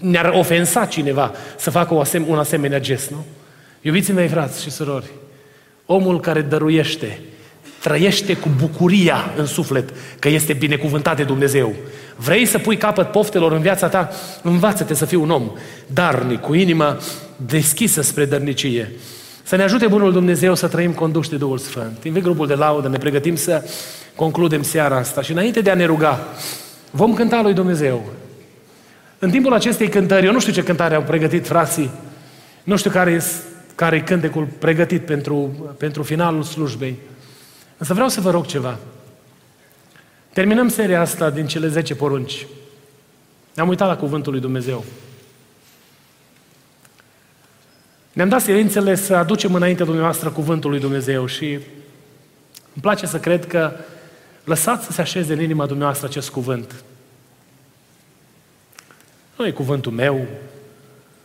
ne-ar 0.00 0.32
ofensa 0.34 0.84
cineva 0.84 1.32
să 1.56 1.70
facă 1.70 2.04
un 2.26 2.38
asemenea 2.38 2.80
gest, 2.80 3.10
nu? 3.10 3.24
Iubiții 3.80 4.12
mei, 4.12 4.28
frați 4.28 4.62
și 4.62 4.70
surori, 4.70 5.10
omul 5.86 6.20
care 6.20 6.40
dăruiește, 6.40 7.20
trăiește 7.82 8.36
cu 8.36 8.48
bucuria 8.60 9.32
în 9.36 9.46
suflet 9.46 9.88
că 10.18 10.28
este 10.28 10.52
binecuvântat 10.52 11.16
de 11.16 11.22
Dumnezeu. 11.22 11.74
Vrei 12.16 12.46
să 12.46 12.58
pui 12.58 12.76
capăt 12.76 13.10
poftelor 13.10 13.52
în 13.52 13.60
viața 13.60 13.88
ta? 13.88 14.10
Învață-te 14.42 14.94
să 14.94 15.04
fii 15.04 15.16
un 15.16 15.30
om 15.30 15.50
darnic, 15.86 16.40
cu 16.40 16.54
inima 16.54 16.98
deschisă 17.36 18.02
spre 18.02 18.24
dărnicie. 18.24 18.92
Să 19.42 19.56
ne 19.56 19.62
ajute 19.62 19.86
Bunul 19.86 20.12
Dumnezeu 20.12 20.54
să 20.54 20.68
trăim 20.68 20.92
conduși 20.92 21.30
de 21.30 21.36
Duhul 21.36 21.58
Sfânt. 21.58 22.04
Invit 22.04 22.22
grupul 22.22 22.46
de 22.46 22.54
laudă, 22.54 22.88
ne 22.88 22.98
pregătim 22.98 23.36
să 23.36 23.64
concludem 24.14 24.62
seara 24.62 24.96
asta 24.96 25.22
și 25.22 25.32
înainte 25.32 25.60
de 25.60 25.70
a 25.70 25.74
ne 25.74 25.84
ruga, 25.84 26.28
vom 26.90 27.14
cânta 27.14 27.42
lui 27.42 27.54
Dumnezeu. 27.54 28.04
În 29.18 29.30
timpul 29.30 29.52
acestei 29.52 29.88
cântări, 29.88 30.26
eu 30.26 30.32
nu 30.32 30.40
știu 30.40 30.52
ce 30.52 30.62
cântare 30.62 30.94
au 30.94 31.02
pregătit 31.02 31.46
frații, 31.46 31.90
nu 32.64 32.76
știu 32.76 32.90
care 32.90 33.10
e 33.10 33.22
care 33.74 34.02
cântecul 34.02 34.48
pregătit 34.58 35.06
pentru, 35.06 35.34
pentru 35.78 36.02
finalul 36.02 36.42
slujbei. 36.42 36.98
Însă 37.76 37.92
vreau 37.92 38.08
să 38.08 38.20
vă 38.20 38.30
rog 38.30 38.46
ceva. 38.46 38.78
Terminăm 40.32 40.68
seria 40.68 41.00
asta 41.00 41.30
din 41.30 41.46
cele 41.46 41.68
10 41.68 41.94
porunci. 41.94 42.46
Ne-am 43.54 43.68
uitat 43.68 43.88
la 43.88 43.96
Cuvântul 43.96 44.32
lui 44.32 44.40
Dumnezeu. 44.40 44.84
Ne-am 48.12 48.28
dat 48.28 48.40
silințele 48.40 48.94
să 48.94 49.14
aducem 49.14 49.54
înainte 49.54 49.84
dumneavoastră 49.84 50.30
Cuvântul 50.30 50.70
lui 50.70 50.80
Dumnezeu 50.80 51.26
și 51.26 51.50
îmi 51.52 52.82
place 52.82 53.06
să 53.06 53.18
cred 53.18 53.46
că 53.46 53.72
lăsați 54.44 54.84
să 54.84 54.92
se 54.92 55.00
așeze 55.00 55.32
în 55.32 55.40
inima 55.40 55.66
dumneavoastră 55.66 56.06
acest 56.06 56.30
cuvânt. 56.30 56.84
Nu 59.36 59.46
e 59.46 59.50
cuvântul 59.50 59.92
meu, 59.92 60.26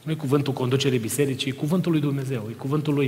nu 0.04 0.12
e 0.12 0.16
cuvântul 0.16 0.54
conducerii 0.54 1.00
bisericii, 1.00 1.52
e 1.52 1.54
cuvântul 1.54 1.92
lui 1.92 2.02
Dumnezeu, 2.02 2.48
e 2.50 2.54
cuvântul 2.54 2.94
lui. 2.94 3.08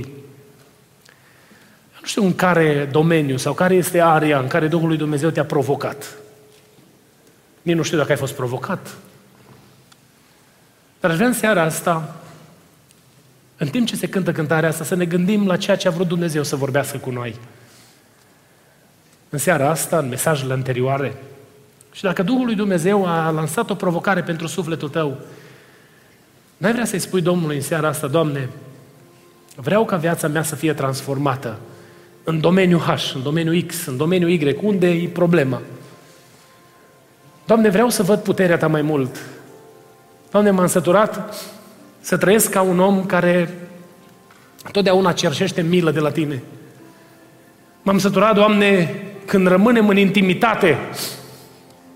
Eu 1.92 1.98
nu 2.00 2.06
știu 2.06 2.24
în 2.24 2.34
care 2.34 2.88
domeniu 2.92 3.36
sau 3.36 3.54
care 3.54 3.74
este 3.74 4.00
area 4.00 4.38
în 4.38 4.46
care 4.46 4.68
Duhul 4.68 4.88
lui 4.88 4.96
Dumnezeu 4.96 5.30
te-a 5.30 5.44
provocat. 5.44 6.16
Nici 7.62 7.76
nu 7.76 7.82
știu 7.82 7.96
dacă 7.98 8.10
ai 8.10 8.16
fost 8.16 8.34
provocat. 8.34 8.96
Dar 11.00 11.10
aș 11.10 11.16
vrea 11.16 11.28
în 11.28 11.34
seara 11.34 11.62
asta, 11.62 12.16
în 13.56 13.68
timp 13.68 13.86
ce 13.86 13.96
se 13.96 14.08
cântă 14.08 14.32
cântarea 14.32 14.68
asta, 14.68 14.84
să 14.84 14.94
ne 14.94 15.04
gândim 15.04 15.46
la 15.46 15.56
ceea 15.56 15.76
ce 15.76 15.88
a 15.88 15.90
vrut 15.90 16.08
Dumnezeu 16.08 16.42
să 16.42 16.56
vorbească 16.56 16.98
cu 16.98 17.10
noi. 17.10 17.36
În 19.28 19.38
seara 19.38 19.70
asta, 19.70 19.98
în 19.98 20.08
mesajele 20.08 20.52
anterioare, 20.52 21.14
și 21.92 22.02
dacă 22.02 22.22
Duhul 22.22 22.44
lui 22.44 22.54
Dumnezeu 22.54 23.06
a 23.06 23.30
lansat 23.30 23.70
o 23.70 23.74
provocare 23.74 24.22
pentru 24.22 24.46
sufletul 24.46 24.88
tău, 24.88 25.18
n-ai 26.56 26.72
vrea 26.72 26.84
să-i 26.84 26.98
spui 26.98 27.20
Domnului 27.20 27.56
în 27.56 27.62
seara 27.62 27.88
asta, 27.88 28.06
Doamne, 28.06 28.48
vreau 29.56 29.84
ca 29.84 29.96
viața 29.96 30.28
mea 30.28 30.42
să 30.42 30.54
fie 30.54 30.72
transformată 30.72 31.58
în 32.24 32.40
domeniul 32.40 32.80
H, 32.80 33.12
în 33.14 33.22
domeniul 33.22 33.62
X, 33.62 33.86
în 33.86 33.96
domeniul 33.96 34.30
Y, 34.30 34.56
unde 34.60 34.90
e 34.90 35.08
problema? 35.08 35.60
Doamne, 37.46 37.68
vreau 37.68 37.88
să 37.88 38.02
văd 38.02 38.18
puterea 38.18 38.56
Ta 38.56 38.66
mai 38.66 38.82
mult. 38.82 39.20
Doamne, 40.30 40.50
m-am 40.50 40.66
săturat 40.66 41.34
să 42.00 42.16
trăiesc 42.16 42.50
ca 42.50 42.60
un 42.60 42.78
om 42.78 43.06
care 43.06 43.54
totdeauna 44.72 45.12
cerșește 45.12 45.62
milă 45.62 45.90
de 45.90 46.00
la 46.00 46.10
Tine. 46.10 46.42
M-am 47.82 47.98
săturat, 47.98 48.34
Doamne, 48.34 49.02
când 49.26 49.46
rămânem 49.46 49.88
în 49.88 49.96
intimitate 49.96 50.78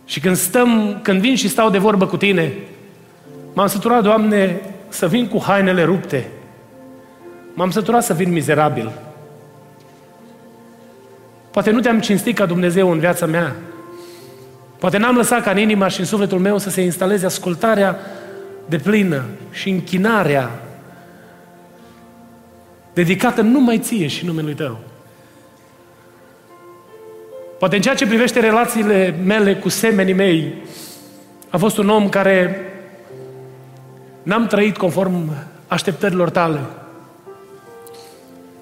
și 0.07 0.21
când 0.21 0.37
stăm, 0.37 0.99
când 1.03 1.21
vin 1.21 1.37
și 1.37 1.49
stau 1.49 1.71
de 1.71 1.79
vorbă 1.79 2.07
cu 2.07 2.17
tine, 2.17 2.53
m-am 3.53 3.67
săturat, 3.67 4.03
Doamne, 4.03 4.61
să 4.89 5.09
vin 5.09 5.27
cu 5.27 5.43
hainele 5.43 5.85
rupte. 5.85 6.29
M-am 7.55 7.71
săturat 7.71 8.05
să 8.05 8.15
vin 8.15 8.33
mizerabil. 8.33 8.93
Poate 11.51 11.71
nu 11.71 11.81
te-am 11.81 12.01
cinstit 12.01 12.37
ca 12.37 12.47
Dumnezeu 12.47 12.91
în 12.91 12.99
viața 12.99 13.27
mea. 13.27 13.57
Poate 14.79 14.99
n-am 14.99 15.17
lăsat 15.17 15.43
ca 15.43 15.51
în 15.51 15.59
inima 15.59 15.89
și 15.89 16.01
în 16.01 16.07
sufletul 16.07 16.39
meu 16.39 16.59
să 16.59 16.71
se 16.71 16.81
instaleze 16.81 17.27
ascultarea 17.27 17.97
de 18.67 18.79
plină 18.79 19.25
și 19.51 19.69
închinarea 19.69 20.51
dedicată 22.93 23.41
numai 23.41 23.79
ție 23.79 24.07
și 24.07 24.25
numelui 24.25 24.55
tău. 24.55 24.79
Poate 27.59 27.77
în 27.77 27.83
ceea 27.83 27.95
ce 27.95 28.07
privește 28.07 28.41
relațiile 28.41 29.15
mele 29.25 29.55
cu 29.55 29.69
semenii 29.69 30.13
mei, 30.13 30.55
a 31.51 31.57
fost 31.57 31.79
un 31.79 31.89
om 31.89 32.09
care 32.09 32.61
n-am 34.23 34.47
trăit 34.47 34.77
conform 34.77 35.33
așteptărilor 35.67 36.31
tale. 36.31 36.61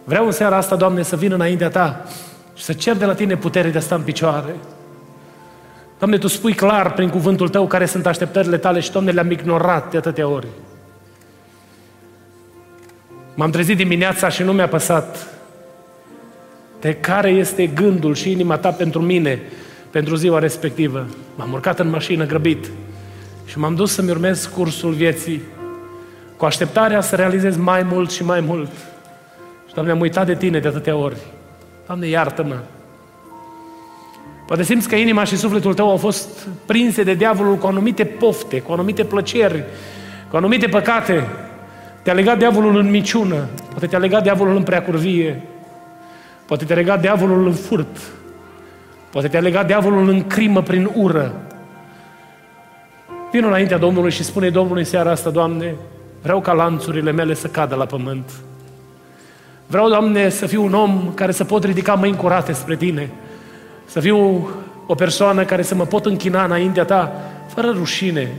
Vreau 0.04 0.26
în 0.26 0.32
seara 0.32 0.56
asta, 0.56 0.76
Doamne, 0.76 1.02
să 1.02 1.16
vin 1.16 1.32
înaintea 1.32 1.70
Ta 1.70 2.04
și 2.54 2.64
să 2.64 2.72
cer 2.72 2.96
de 2.96 3.04
la 3.04 3.14
Tine 3.14 3.36
putere 3.36 3.68
de 3.68 3.78
a 3.78 3.80
sta 3.80 3.94
în 3.94 4.02
picioare. 4.02 4.54
Doamne, 5.98 6.18
Tu 6.18 6.26
spui 6.26 6.54
clar 6.54 6.92
prin 6.92 7.08
cuvântul 7.08 7.48
Tău 7.48 7.66
care 7.66 7.86
sunt 7.86 8.06
așteptările 8.06 8.56
Tale 8.56 8.80
și, 8.80 8.92
Doamne, 8.92 9.10
le-am 9.10 9.30
ignorat 9.30 9.90
de 9.90 9.96
atâtea 9.96 10.28
ori. 10.28 10.46
M-am 13.34 13.50
trezit 13.50 13.76
dimineața 13.76 14.28
și 14.28 14.42
nu 14.42 14.52
mi-a 14.52 14.68
păsat 14.68 15.33
de 16.84 16.94
care 16.94 17.28
este 17.28 17.66
gândul 17.66 18.14
și 18.14 18.30
inima 18.30 18.56
ta 18.56 18.70
pentru 18.70 19.00
mine, 19.00 19.42
pentru 19.90 20.14
ziua 20.14 20.38
respectivă. 20.38 21.06
M-am 21.34 21.52
urcat 21.52 21.78
în 21.78 21.90
mașină 21.90 22.26
grăbit 22.26 22.70
și 23.44 23.58
m-am 23.58 23.74
dus 23.74 23.92
să-mi 23.92 24.10
urmez 24.10 24.46
cursul 24.46 24.92
vieții 24.92 25.42
cu 26.36 26.44
așteptarea 26.44 27.00
să 27.00 27.16
realizez 27.16 27.56
mai 27.56 27.82
mult 27.82 28.10
și 28.10 28.24
mai 28.24 28.40
mult. 28.40 28.70
Și, 29.68 29.74
Doamne, 29.74 29.92
am 29.92 30.00
uitat 30.00 30.26
de 30.26 30.34
Tine 30.34 30.58
de 30.58 30.68
atâtea 30.68 30.96
ori. 30.96 31.16
Doamne, 31.86 32.06
iartă-mă! 32.06 32.56
Poate 34.46 34.62
simți 34.62 34.88
că 34.88 34.94
inima 34.94 35.24
și 35.24 35.36
sufletul 35.36 35.74
tău 35.74 35.90
au 35.90 35.96
fost 35.96 36.48
prinse 36.66 37.02
de 37.02 37.14
diavolul 37.14 37.56
cu 37.56 37.66
anumite 37.66 38.04
pofte, 38.04 38.60
cu 38.60 38.72
anumite 38.72 39.04
plăceri, 39.04 39.64
cu 40.30 40.36
anumite 40.36 40.66
păcate. 40.66 41.26
Te-a 42.02 42.12
legat 42.12 42.38
diavolul 42.38 42.76
în 42.76 42.90
miciună, 42.90 43.48
poate 43.70 43.86
te-a 43.86 43.98
legat 43.98 44.22
diavolul 44.22 44.56
în 44.56 44.62
preacurvie, 44.62 45.42
Poate 46.46 46.64
te-a 46.64 46.76
legat 46.76 47.00
diavolul 47.00 47.46
în 47.46 47.52
furt. 47.52 48.00
Poate 49.10 49.28
te-a 49.28 49.40
legat 49.40 49.66
diavolul 49.66 50.08
în 50.08 50.26
crimă 50.26 50.62
prin 50.62 50.90
ură. 50.94 51.32
Vino 53.32 53.46
înaintea 53.46 53.78
Domnului 53.78 54.10
și 54.10 54.24
spune 54.24 54.50
Domnului 54.50 54.84
seara 54.84 55.10
asta, 55.10 55.30
Doamne, 55.30 55.74
vreau 56.22 56.40
ca 56.40 56.52
lanțurile 56.52 57.12
mele 57.12 57.34
să 57.34 57.46
cadă 57.46 57.74
la 57.74 57.84
pământ. 57.84 58.30
Vreau, 59.66 59.88
Doamne, 59.88 60.28
să 60.28 60.46
fiu 60.46 60.64
un 60.64 60.74
om 60.74 61.12
care 61.14 61.32
să 61.32 61.44
pot 61.44 61.64
ridica 61.64 61.94
mâini 61.94 62.16
curate 62.16 62.52
spre 62.52 62.76
Tine. 62.76 63.10
Să 63.86 64.00
fiu 64.00 64.48
o 64.86 64.94
persoană 64.94 65.44
care 65.44 65.62
să 65.62 65.74
mă 65.74 65.84
pot 65.84 66.06
închina 66.06 66.44
înaintea 66.44 66.84
Ta, 66.84 67.12
fără 67.54 67.70
rușine. 67.76 68.32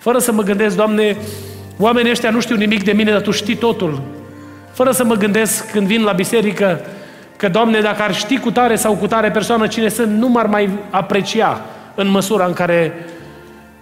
Fără 0.00 0.18
să 0.18 0.32
mă 0.32 0.42
gândesc, 0.42 0.76
Doamne, 0.76 1.16
oamenii 1.78 2.10
ăștia 2.10 2.30
nu 2.30 2.40
știu 2.40 2.56
nimic 2.56 2.84
de 2.84 2.92
mine, 2.92 3.10
dar 3.10 3.20
Tu 3.20 3.30
știi 3.30 3.56
totul. 3.56 4.00
Fără 4.72 4.90
să 4.90 5.04
mă 5.04 5.14
gândesc 5.14 5.70
când 5.70 5.86
vin 5.86 6.02
la 6.02 6.12
biserică, 6.12 6.80
Că, 7.46 7.52
Doamne, 7.52 7.80
dacă 7.80 8.02
ar 8.02 8.14
ști 8.14 8.38
cu 8.38 8.50
tare 8.50 8.76
sau 8.76 8.94
cu 8.94 9.06
tare 9.06 9.30
persoană 9.30 9.66
cine 9.66 9.88
sunt, 9.88 10.18
nu 10.18 10.28
m-ar 10.28 10.46
mai 10.46 10.68
aprecia 10.90 11.60
în 11.94 12.08
măsura 12.08 12.46
în 12.46 12.52
care 12.52 12.92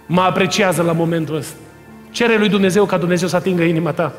mă 0.05 0.21
apreciază 0.21 0.81
la 0.81 0.91
momentul 0.91 1.35
ăsta. 1.35 1.55
Cere 2.11 2.37
lui 2.37 2.49
Dumnezeu 2.49 2.85
ca 2.85 2.97
Dumnezeu 2.97 3.27
să 3.27 3.35
atingă 3.35 3.63
inima 3.63 3.91
ta 3.91 4.13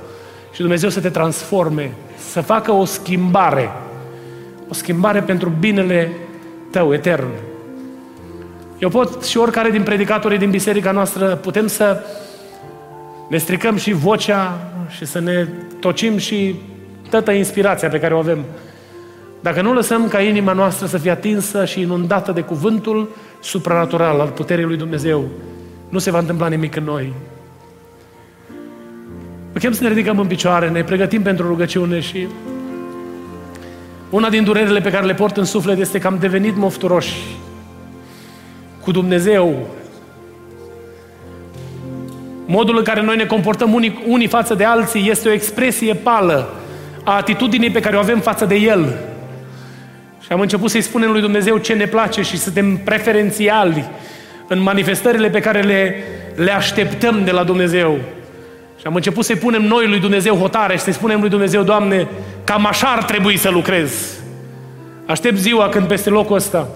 și 0.53 0.61
Dumnezeu 0.61 0.88
să 0.88 1.01
te 1.01 1.09
transforme, 1.09 1.92
să 2.30 2.40
facă 2.40 2.72
o 2.72 2.84
schimbare, 2.84 3.70
o 4.68 4.74
schimbare 4.74 5.20
pentru 5.20 5.53
binele 5.59 6.12
tău 6.70 6.92
etern. 6.92 7.28
Eu 8.78 8.88
pot 8.88 9.24
și 9.24 9.38
oricare 9.38 9.70
din 9.70 9.82
predicatorii 9.82 10.38
din 10.38 10.51
biserica 10.51 10.90
noastră 10.90 11.26
putem 11.26 11.66
să 11.66 12.01
ne 13.28 13.36
stricăm 13.36 13.76
și 13.76 13.92
vocea 13.92 14.59
și 14.88 15.05
să 15.05 15.20
ne 15.20 15.47
tocim 15.80 16.16
și 16.16 16.55
toată 17.11 17.30
inspirația 17.30 17.88
pe 17.88 18.01
care 18.01 18.14
o 18.14 18.18
avem. 18.18 18.44
Dacă 19.47 19.62
nu 19.62 19.72
lăsăm 19.72 20.09
ca 20.09 20.20
inima 20.20 20.53
noastră 20.53 20.86
să 20.86 20.99
fie 20.99 21.11
atinsă 21.11 21.64
și 21.64 21.80
inundată 21.80 22.32
de 22.32 22.40
cuvântul 22.40 23.09
supranatural 23.40 24.20
al 24.20 24.28
puterii 24.28 24.64
lui 24.64 24.76
Dumnezeu, 24.76 25.24
nu 25.88 25.99
se 25.99 26.11
va 26.11 26.18
întâmpla 26.18 26.49
nimic 26.49 26.76
în 26.76 26.84
noi. 26.84 27.12
Vă 29.53 29.59
chem 29.59 29.72
să 29.72 29.82
ne 29.82 29.88
ridicăm 29.88 30.18
în 30.18 30.26
picioare, 30.26 30.68
ne 30.68 30.84
pregătim 30.84 31.22
pentru 31.22 31.47
rugăciune 31.47 32.01
și 32.01 32.26
una 34.11 34.28
din 34.28 34.44
durerile 34.44 34.80
pe 34.80 34.90
care 34.90 35.07
le 35.07 35.14
port 35.14 35.36
în 35.36 35.44
suflet 35.44 35.78
este 35.78 35.99
că 35.99 36.07
am 36.07 36.16
devenit 36.20 36.57
mofturoși 36.57 37.16
cu 38.80 38.90
Dumnezeu. 38.90 39.66
Modul 42.47 42.76
în 42.76 42.84
care 42.84 43.03
noi 43.03 43.16
ne 43.16 43.26
comportăm 43.26 43.74
unii, 43.74 44.05
unii 44.07 44.28
față 44.28 44.55
de 44.55 44.64
alții 44.64 45.11
este 45.11 45.28
o 45.28 45.32
expresie 45.32 45.94
pală 45.94 46.49
a 47.05 47.16
atitudinii 47.16 47.70
pe 47.70 47.80
care 47.80 47.97
o 47.97 48.01
avem 48.01 48.20
față 48.20 48.44
de 48.44 48.55
El. 48.55 49.14
Și 50.27 50.33
am 50.33 50.41
început 50.41 50.70
să-i 50.70 50.81
spunem 50.81 51.11
lui 51.11 51.20
Dumnezeu 51.20 51.57
ce 51.57 51.74
ne 51.74 51.87
place 51.87 52.22
și 52.22 52.37
suntem 52.37 52.77
preferențiali 52.77 53.85
în 54.49 54.61
manifestările 54.61 55.31
pe 55.31 55.41
care 55.41 55.61
le, 55.61 55.95
le 56.35 56.51
așteptăm 56.51 57.24
de 57.24 57.31
la 57.31 57.45
Dumnezeu. 57.45 57.99
Și 58.81 58.87
am 58.87 58.95
început 58.95 59.24
să-i 59.24 59.37
punem 59.37 59.62
noi 59.62 59.89
lui 59.89 59.99
Dumnezeu 59.99 60.35
hotare 60.35 60.77
și 60.77 60.83
să-i 60.83 60.93
spunem 60.93 61.20
lui 61.20 61.29
Dumnezeu, 61.29 61.62
Doamne, 61.62 62.09
cam 62.45 62.66
așa 62.66 62.87
ar 62.87 63.05
trebui 63.05 63.37
să 63.37 63.51
lucrez. 63.51 64.14
Aștept 65.07 65.37
ziua 65.37 65.68
când 65.68 65.87
peste 65.87 66.11
locul 66.11 66.37
ăsta 66.37 66.68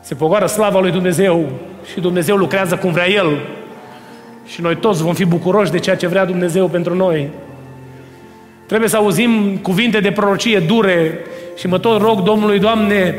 se 0.00 0.14
pogoară 0.14 0.46
slava 0.46 0.80
lui 0.80 0.90
Dumnezeu 0.90 1.52
și 1.92 2.00
Dumnezeu 2.00 2.36
lucrează 2.36 2.76
cum 2.76 2.92
vrea 2.92 3.10
El. 3.10 3.38
Și 4.46 4.60
noi 4.60 4.76
toți 4.76 5.02
vom 5.02 5.14
fi 5.14 5.24
bucuroși 5.24 5.70
de 5.70 5.78
ceea 5.78 5.96
ce 5.96 6.06
vrea 6.06 6.24
Dumnezeu 6.24 6.68
pentru 6.68 6.94
noi. 6.94 7.28
Trebuie 8.66 8.88
să 8.88 8.96
auzim 8.96 9.56
cuvinte 9.56 10.00
de 10.00 10.12
prorocie 10.12 10.58
dure 10.58 11.18
și 11.56 11.66
mă 11.66 11.78
tot 11.78 12.00
rog 12.00 12.22
Domnului, 12.22 12.58
Doamne, 12.58 13.14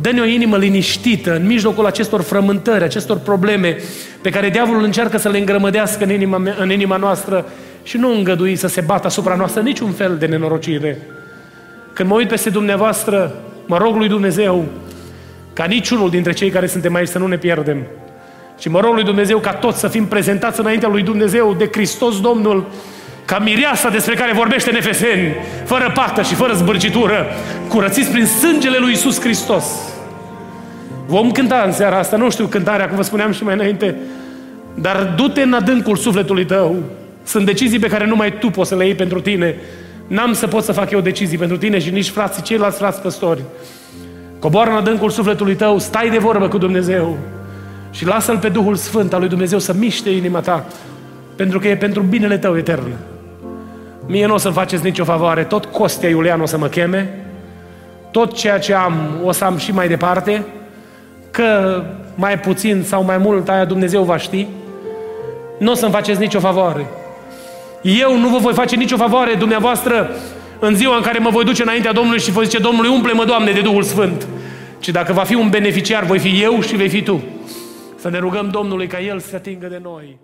dă-ne 0.00 0.20
o 0.20 0.24
inimă 0.24 0.56
liniștită 0.56 1.34
în 1.34 1.46
mijlocul 1.46 1.86
acestor 1.86 2.20
frământări, 2.20 2.84
acestor 2.84 3.18
probleme 3.18 3.76
pe 4.22 4.30
care 4.30 4.48
diavolul 4.48 4.84
încearcă 4.84 5.18
să 5.18 5.28
le 5.28 5.38
îngrămădească 5.38 6.04
în 6.04 6.10
inima, 6.10 6.42
în 6.58 6.70
inima 6.70 6.96
noastră 6.96 7.46
și 7.82 7.96
nu 7.96 8.12
îngădui 8.12 8.56
să 8.56 8.66
se 8.66 8.80
bată 8.80 9.06
asupra 9.06 9.34
noastră 9.34 9.60
niciun 9.60 9.90
fel 9.90 10.16
de 10.18 10.26
nenorocire. 10.26 10.98
Când 11.92 12.08
mă 12.08 12.14
uit 12.14 12.28
peste 12.28 12.50
dumneavoastră, 12.50 13.34
mă 13.66 13.76
rog 13.76 13.96
lui 13.96 14.08
Dumnezeu 14.08 14.64
ca 15.52 15.64
niciunul 15.64 16.10
dintre 16.10 16.32
cei 16.32 16.50
care 16.50 16.66
suntem 16.66 16.94
aici 16.94 17.08
să 17.08 17.18
nu 17.18 17.26
ne 17.26 17.38
pierdem. 17.38 17.86
Și 18.58 18.68
mă 18.68 18.80
rog 18.80 18.94
lui 18.94 19.04
Dumnezeu 19.04 19.38
ca 19.38 19.52
toți 19.52 19.78
să 19.78 19.88
fim 19.88 20.06
prezentați 20.06 20.60
înaintea 20.60 20.88
lui 20.88 21.02
Dumnezeu 21.02 21.54
de 21.58 21.68
Hristos 21.72 22.20
Domnul, 22.20 22.66
ca 23.28 23.38
mireasa 23.38 23.88
despre 23.88 24.14
care 24.14 24.32
vorbește 24.32 24.70
în 24.70 24.76
Efeseni, 24.76 25.34
fără 25.64 25.90
pată 25.94 26.22
și 26.22 26.34
fără 26.34 26.52
zbârcitură, 26.52 27.26
curățiți 27.68 28.10
prin 28.10 28.26
sângele 28.26 28.78
lui 28.78 28.92
Isus 28.92 29.20
Hristos. 29.20 29.64
Vom 31.06 31.30
cânta 31.30 31.62
în 31.66 31.72
seara 31.72 31.98
asta, 31.98 32.16
nu 32.16 32.30
știu 32.30 32.46
cântarea, 32.46 32.86
cum 32.86 32.96
vă 32.96 33.02
spuneam 33.02 33.32
și 33.32 33.44
mai 33.44 33.54
înainte, 33.54 33.96
dar 34.74 35.14
du-te 35.16 35.42
în 35.42 35.52
adâncul 35.52 35.96
sufletului 35.96 36.44
tău. 36.44 36.76
Sunt 37.24 37.46
decizii 37.46 37.78
pe 37.78 37.86
care 37.86 38.06
numai 38.06 38.38
tu 38.38 38.50
poți 38.50 38.68
să 38.68 38.76
le 38.76 38.84
iei 38.84 38.94
pentru 38.94 39.20
tine. 39.20 39.56
N-am 40.06 40.32
să 40.32 40.46
pot 40.46 40.64
să 40.64 40.72
fac 40.72 40.90
eu 40.90 41.00
decizii 41.00 41.38
pentru 41.38 41.56
tine 41.56 41.78
și 41.78 41.90
nici 41.90 42.08
frații, 42.08 42.42
ceilalți 42.42 42.78
frați 42.78 43.00
păstori. 43.00 43.42
Coboară 44.38 44.70
în 44.70 44.76
adâncul 44.76 45.10
sufletului 45.10 45.54
tău, 45.54 45.78
stai 45.78 46.10
de 46.10 46.18
vorbă 46.18 46.48
cu 46.48 46.58
Dumnezeu 46.58 47.18
și 47.90 48.06
lasă-L 48.06 48.38
pe 48.38 48.48
Duhul 48.48 48.74
Sfânt 48.74 49.12
al 49.12 49.20
lui 49.20 49.28
Dumnezeu 49.28 49.58
să 49.58 49.74
miște 49.78 50.10
inima 50.10 50.40
ta, 50.40 50.66
pentru 51.36 51.58
că 51.58 51.68
e 51.68 51.76
pentru 51.76 52.02
binele 52.02 52.38
tău 52.38 52.56
etern. 52.56 52.92
Mie 54.08 54.26
nu 54.26 54.34
o 54.34 54.36
să-mi 54.36 54.54
faceți 54.54 54.84
nicio 54.84 55.04
favoare, 55.04 55.44
tot 55.44 55.64
Costea 55.64 56.08
Iulian 56.08 56.40
o 56.40 56.46
să 56.46 56.58
mă 56.58 56.66
cheme, 56.66 57.24
tot 58.10 58.32
ceea 58.32 58.58
ce 58.58 58.74
am 58.74 59.20
o 59.24 59.32
să 59.32 59.44
am 59.44 59.56
și 59.56 59.72
mai 59.72 59.88
departe, 59.88 60.44
că 61.30 61.82
mai 62.14 62.38
puțin 62.38 62.82
sau 62.82 63.04
mai 63.04 63.18
mult 63.18 63.48
aia 63.48 63.64
Dumnezeu 63.64 64.02
va 64.02 64.16
ști, 64.16 64.46
nu 65.58 65.70
o 65.70 65.74
să-mi 65.74 65.92
faceți 65.92 66.20
nicio 66.20 66.40
favoare. 66.40 66.86
Eu 67.82 68.18
nu 68.18 68.28
vă 68.28 68.38
voi 68.38 68.52
face 68.52 68.76
nicio 68.76 68.96
favoare 68.96 69.34
dumneavoastră 69.34 70.10
în 70.58 70.74
ziua 70.74 70.96
în 70.96 71.02
care 71.02 71.18
mă 71.18 71.30
voi 71.30 71.44
duce 71.44 71.62
înaintea 71.62 71.92
Domnului 71.92 72.20
și 72.20 72.30
voi 72.30 72.44
zice, 72.44 72.58
Domnului, 72.58 72.90
umple-mă, 72.90 73.24
Doamne, 73.24 73.52
de 73.52 73.60
Duhul 73.60 73.82
Sfânt. 73.82 74.26
Ci 74.78 74.88
dacă 74.88 75.12
va 75.12 75.22
fi 75.22 75.34
un 75.34 75.48
beneficiar, 75.48 76.04
voi 76.04 76.18
fi 76.18 76.42
eu 76.42 76.60
și 76.60 76.76
vei 76.76 76.88
fi 76.88 77.02
tu. 77.02 77.22
Să 77.96 78.08
ne 78.08 78.18
rugăm 78.18 78.48
Domnului 78.50 78.86
ca 78.86 79.00
El 79.00 79.18
să 79.18 79.28
se 79.28 79.36
atingă 79.36 79.66
de 79.66 79.80
noi. 79.82 80.18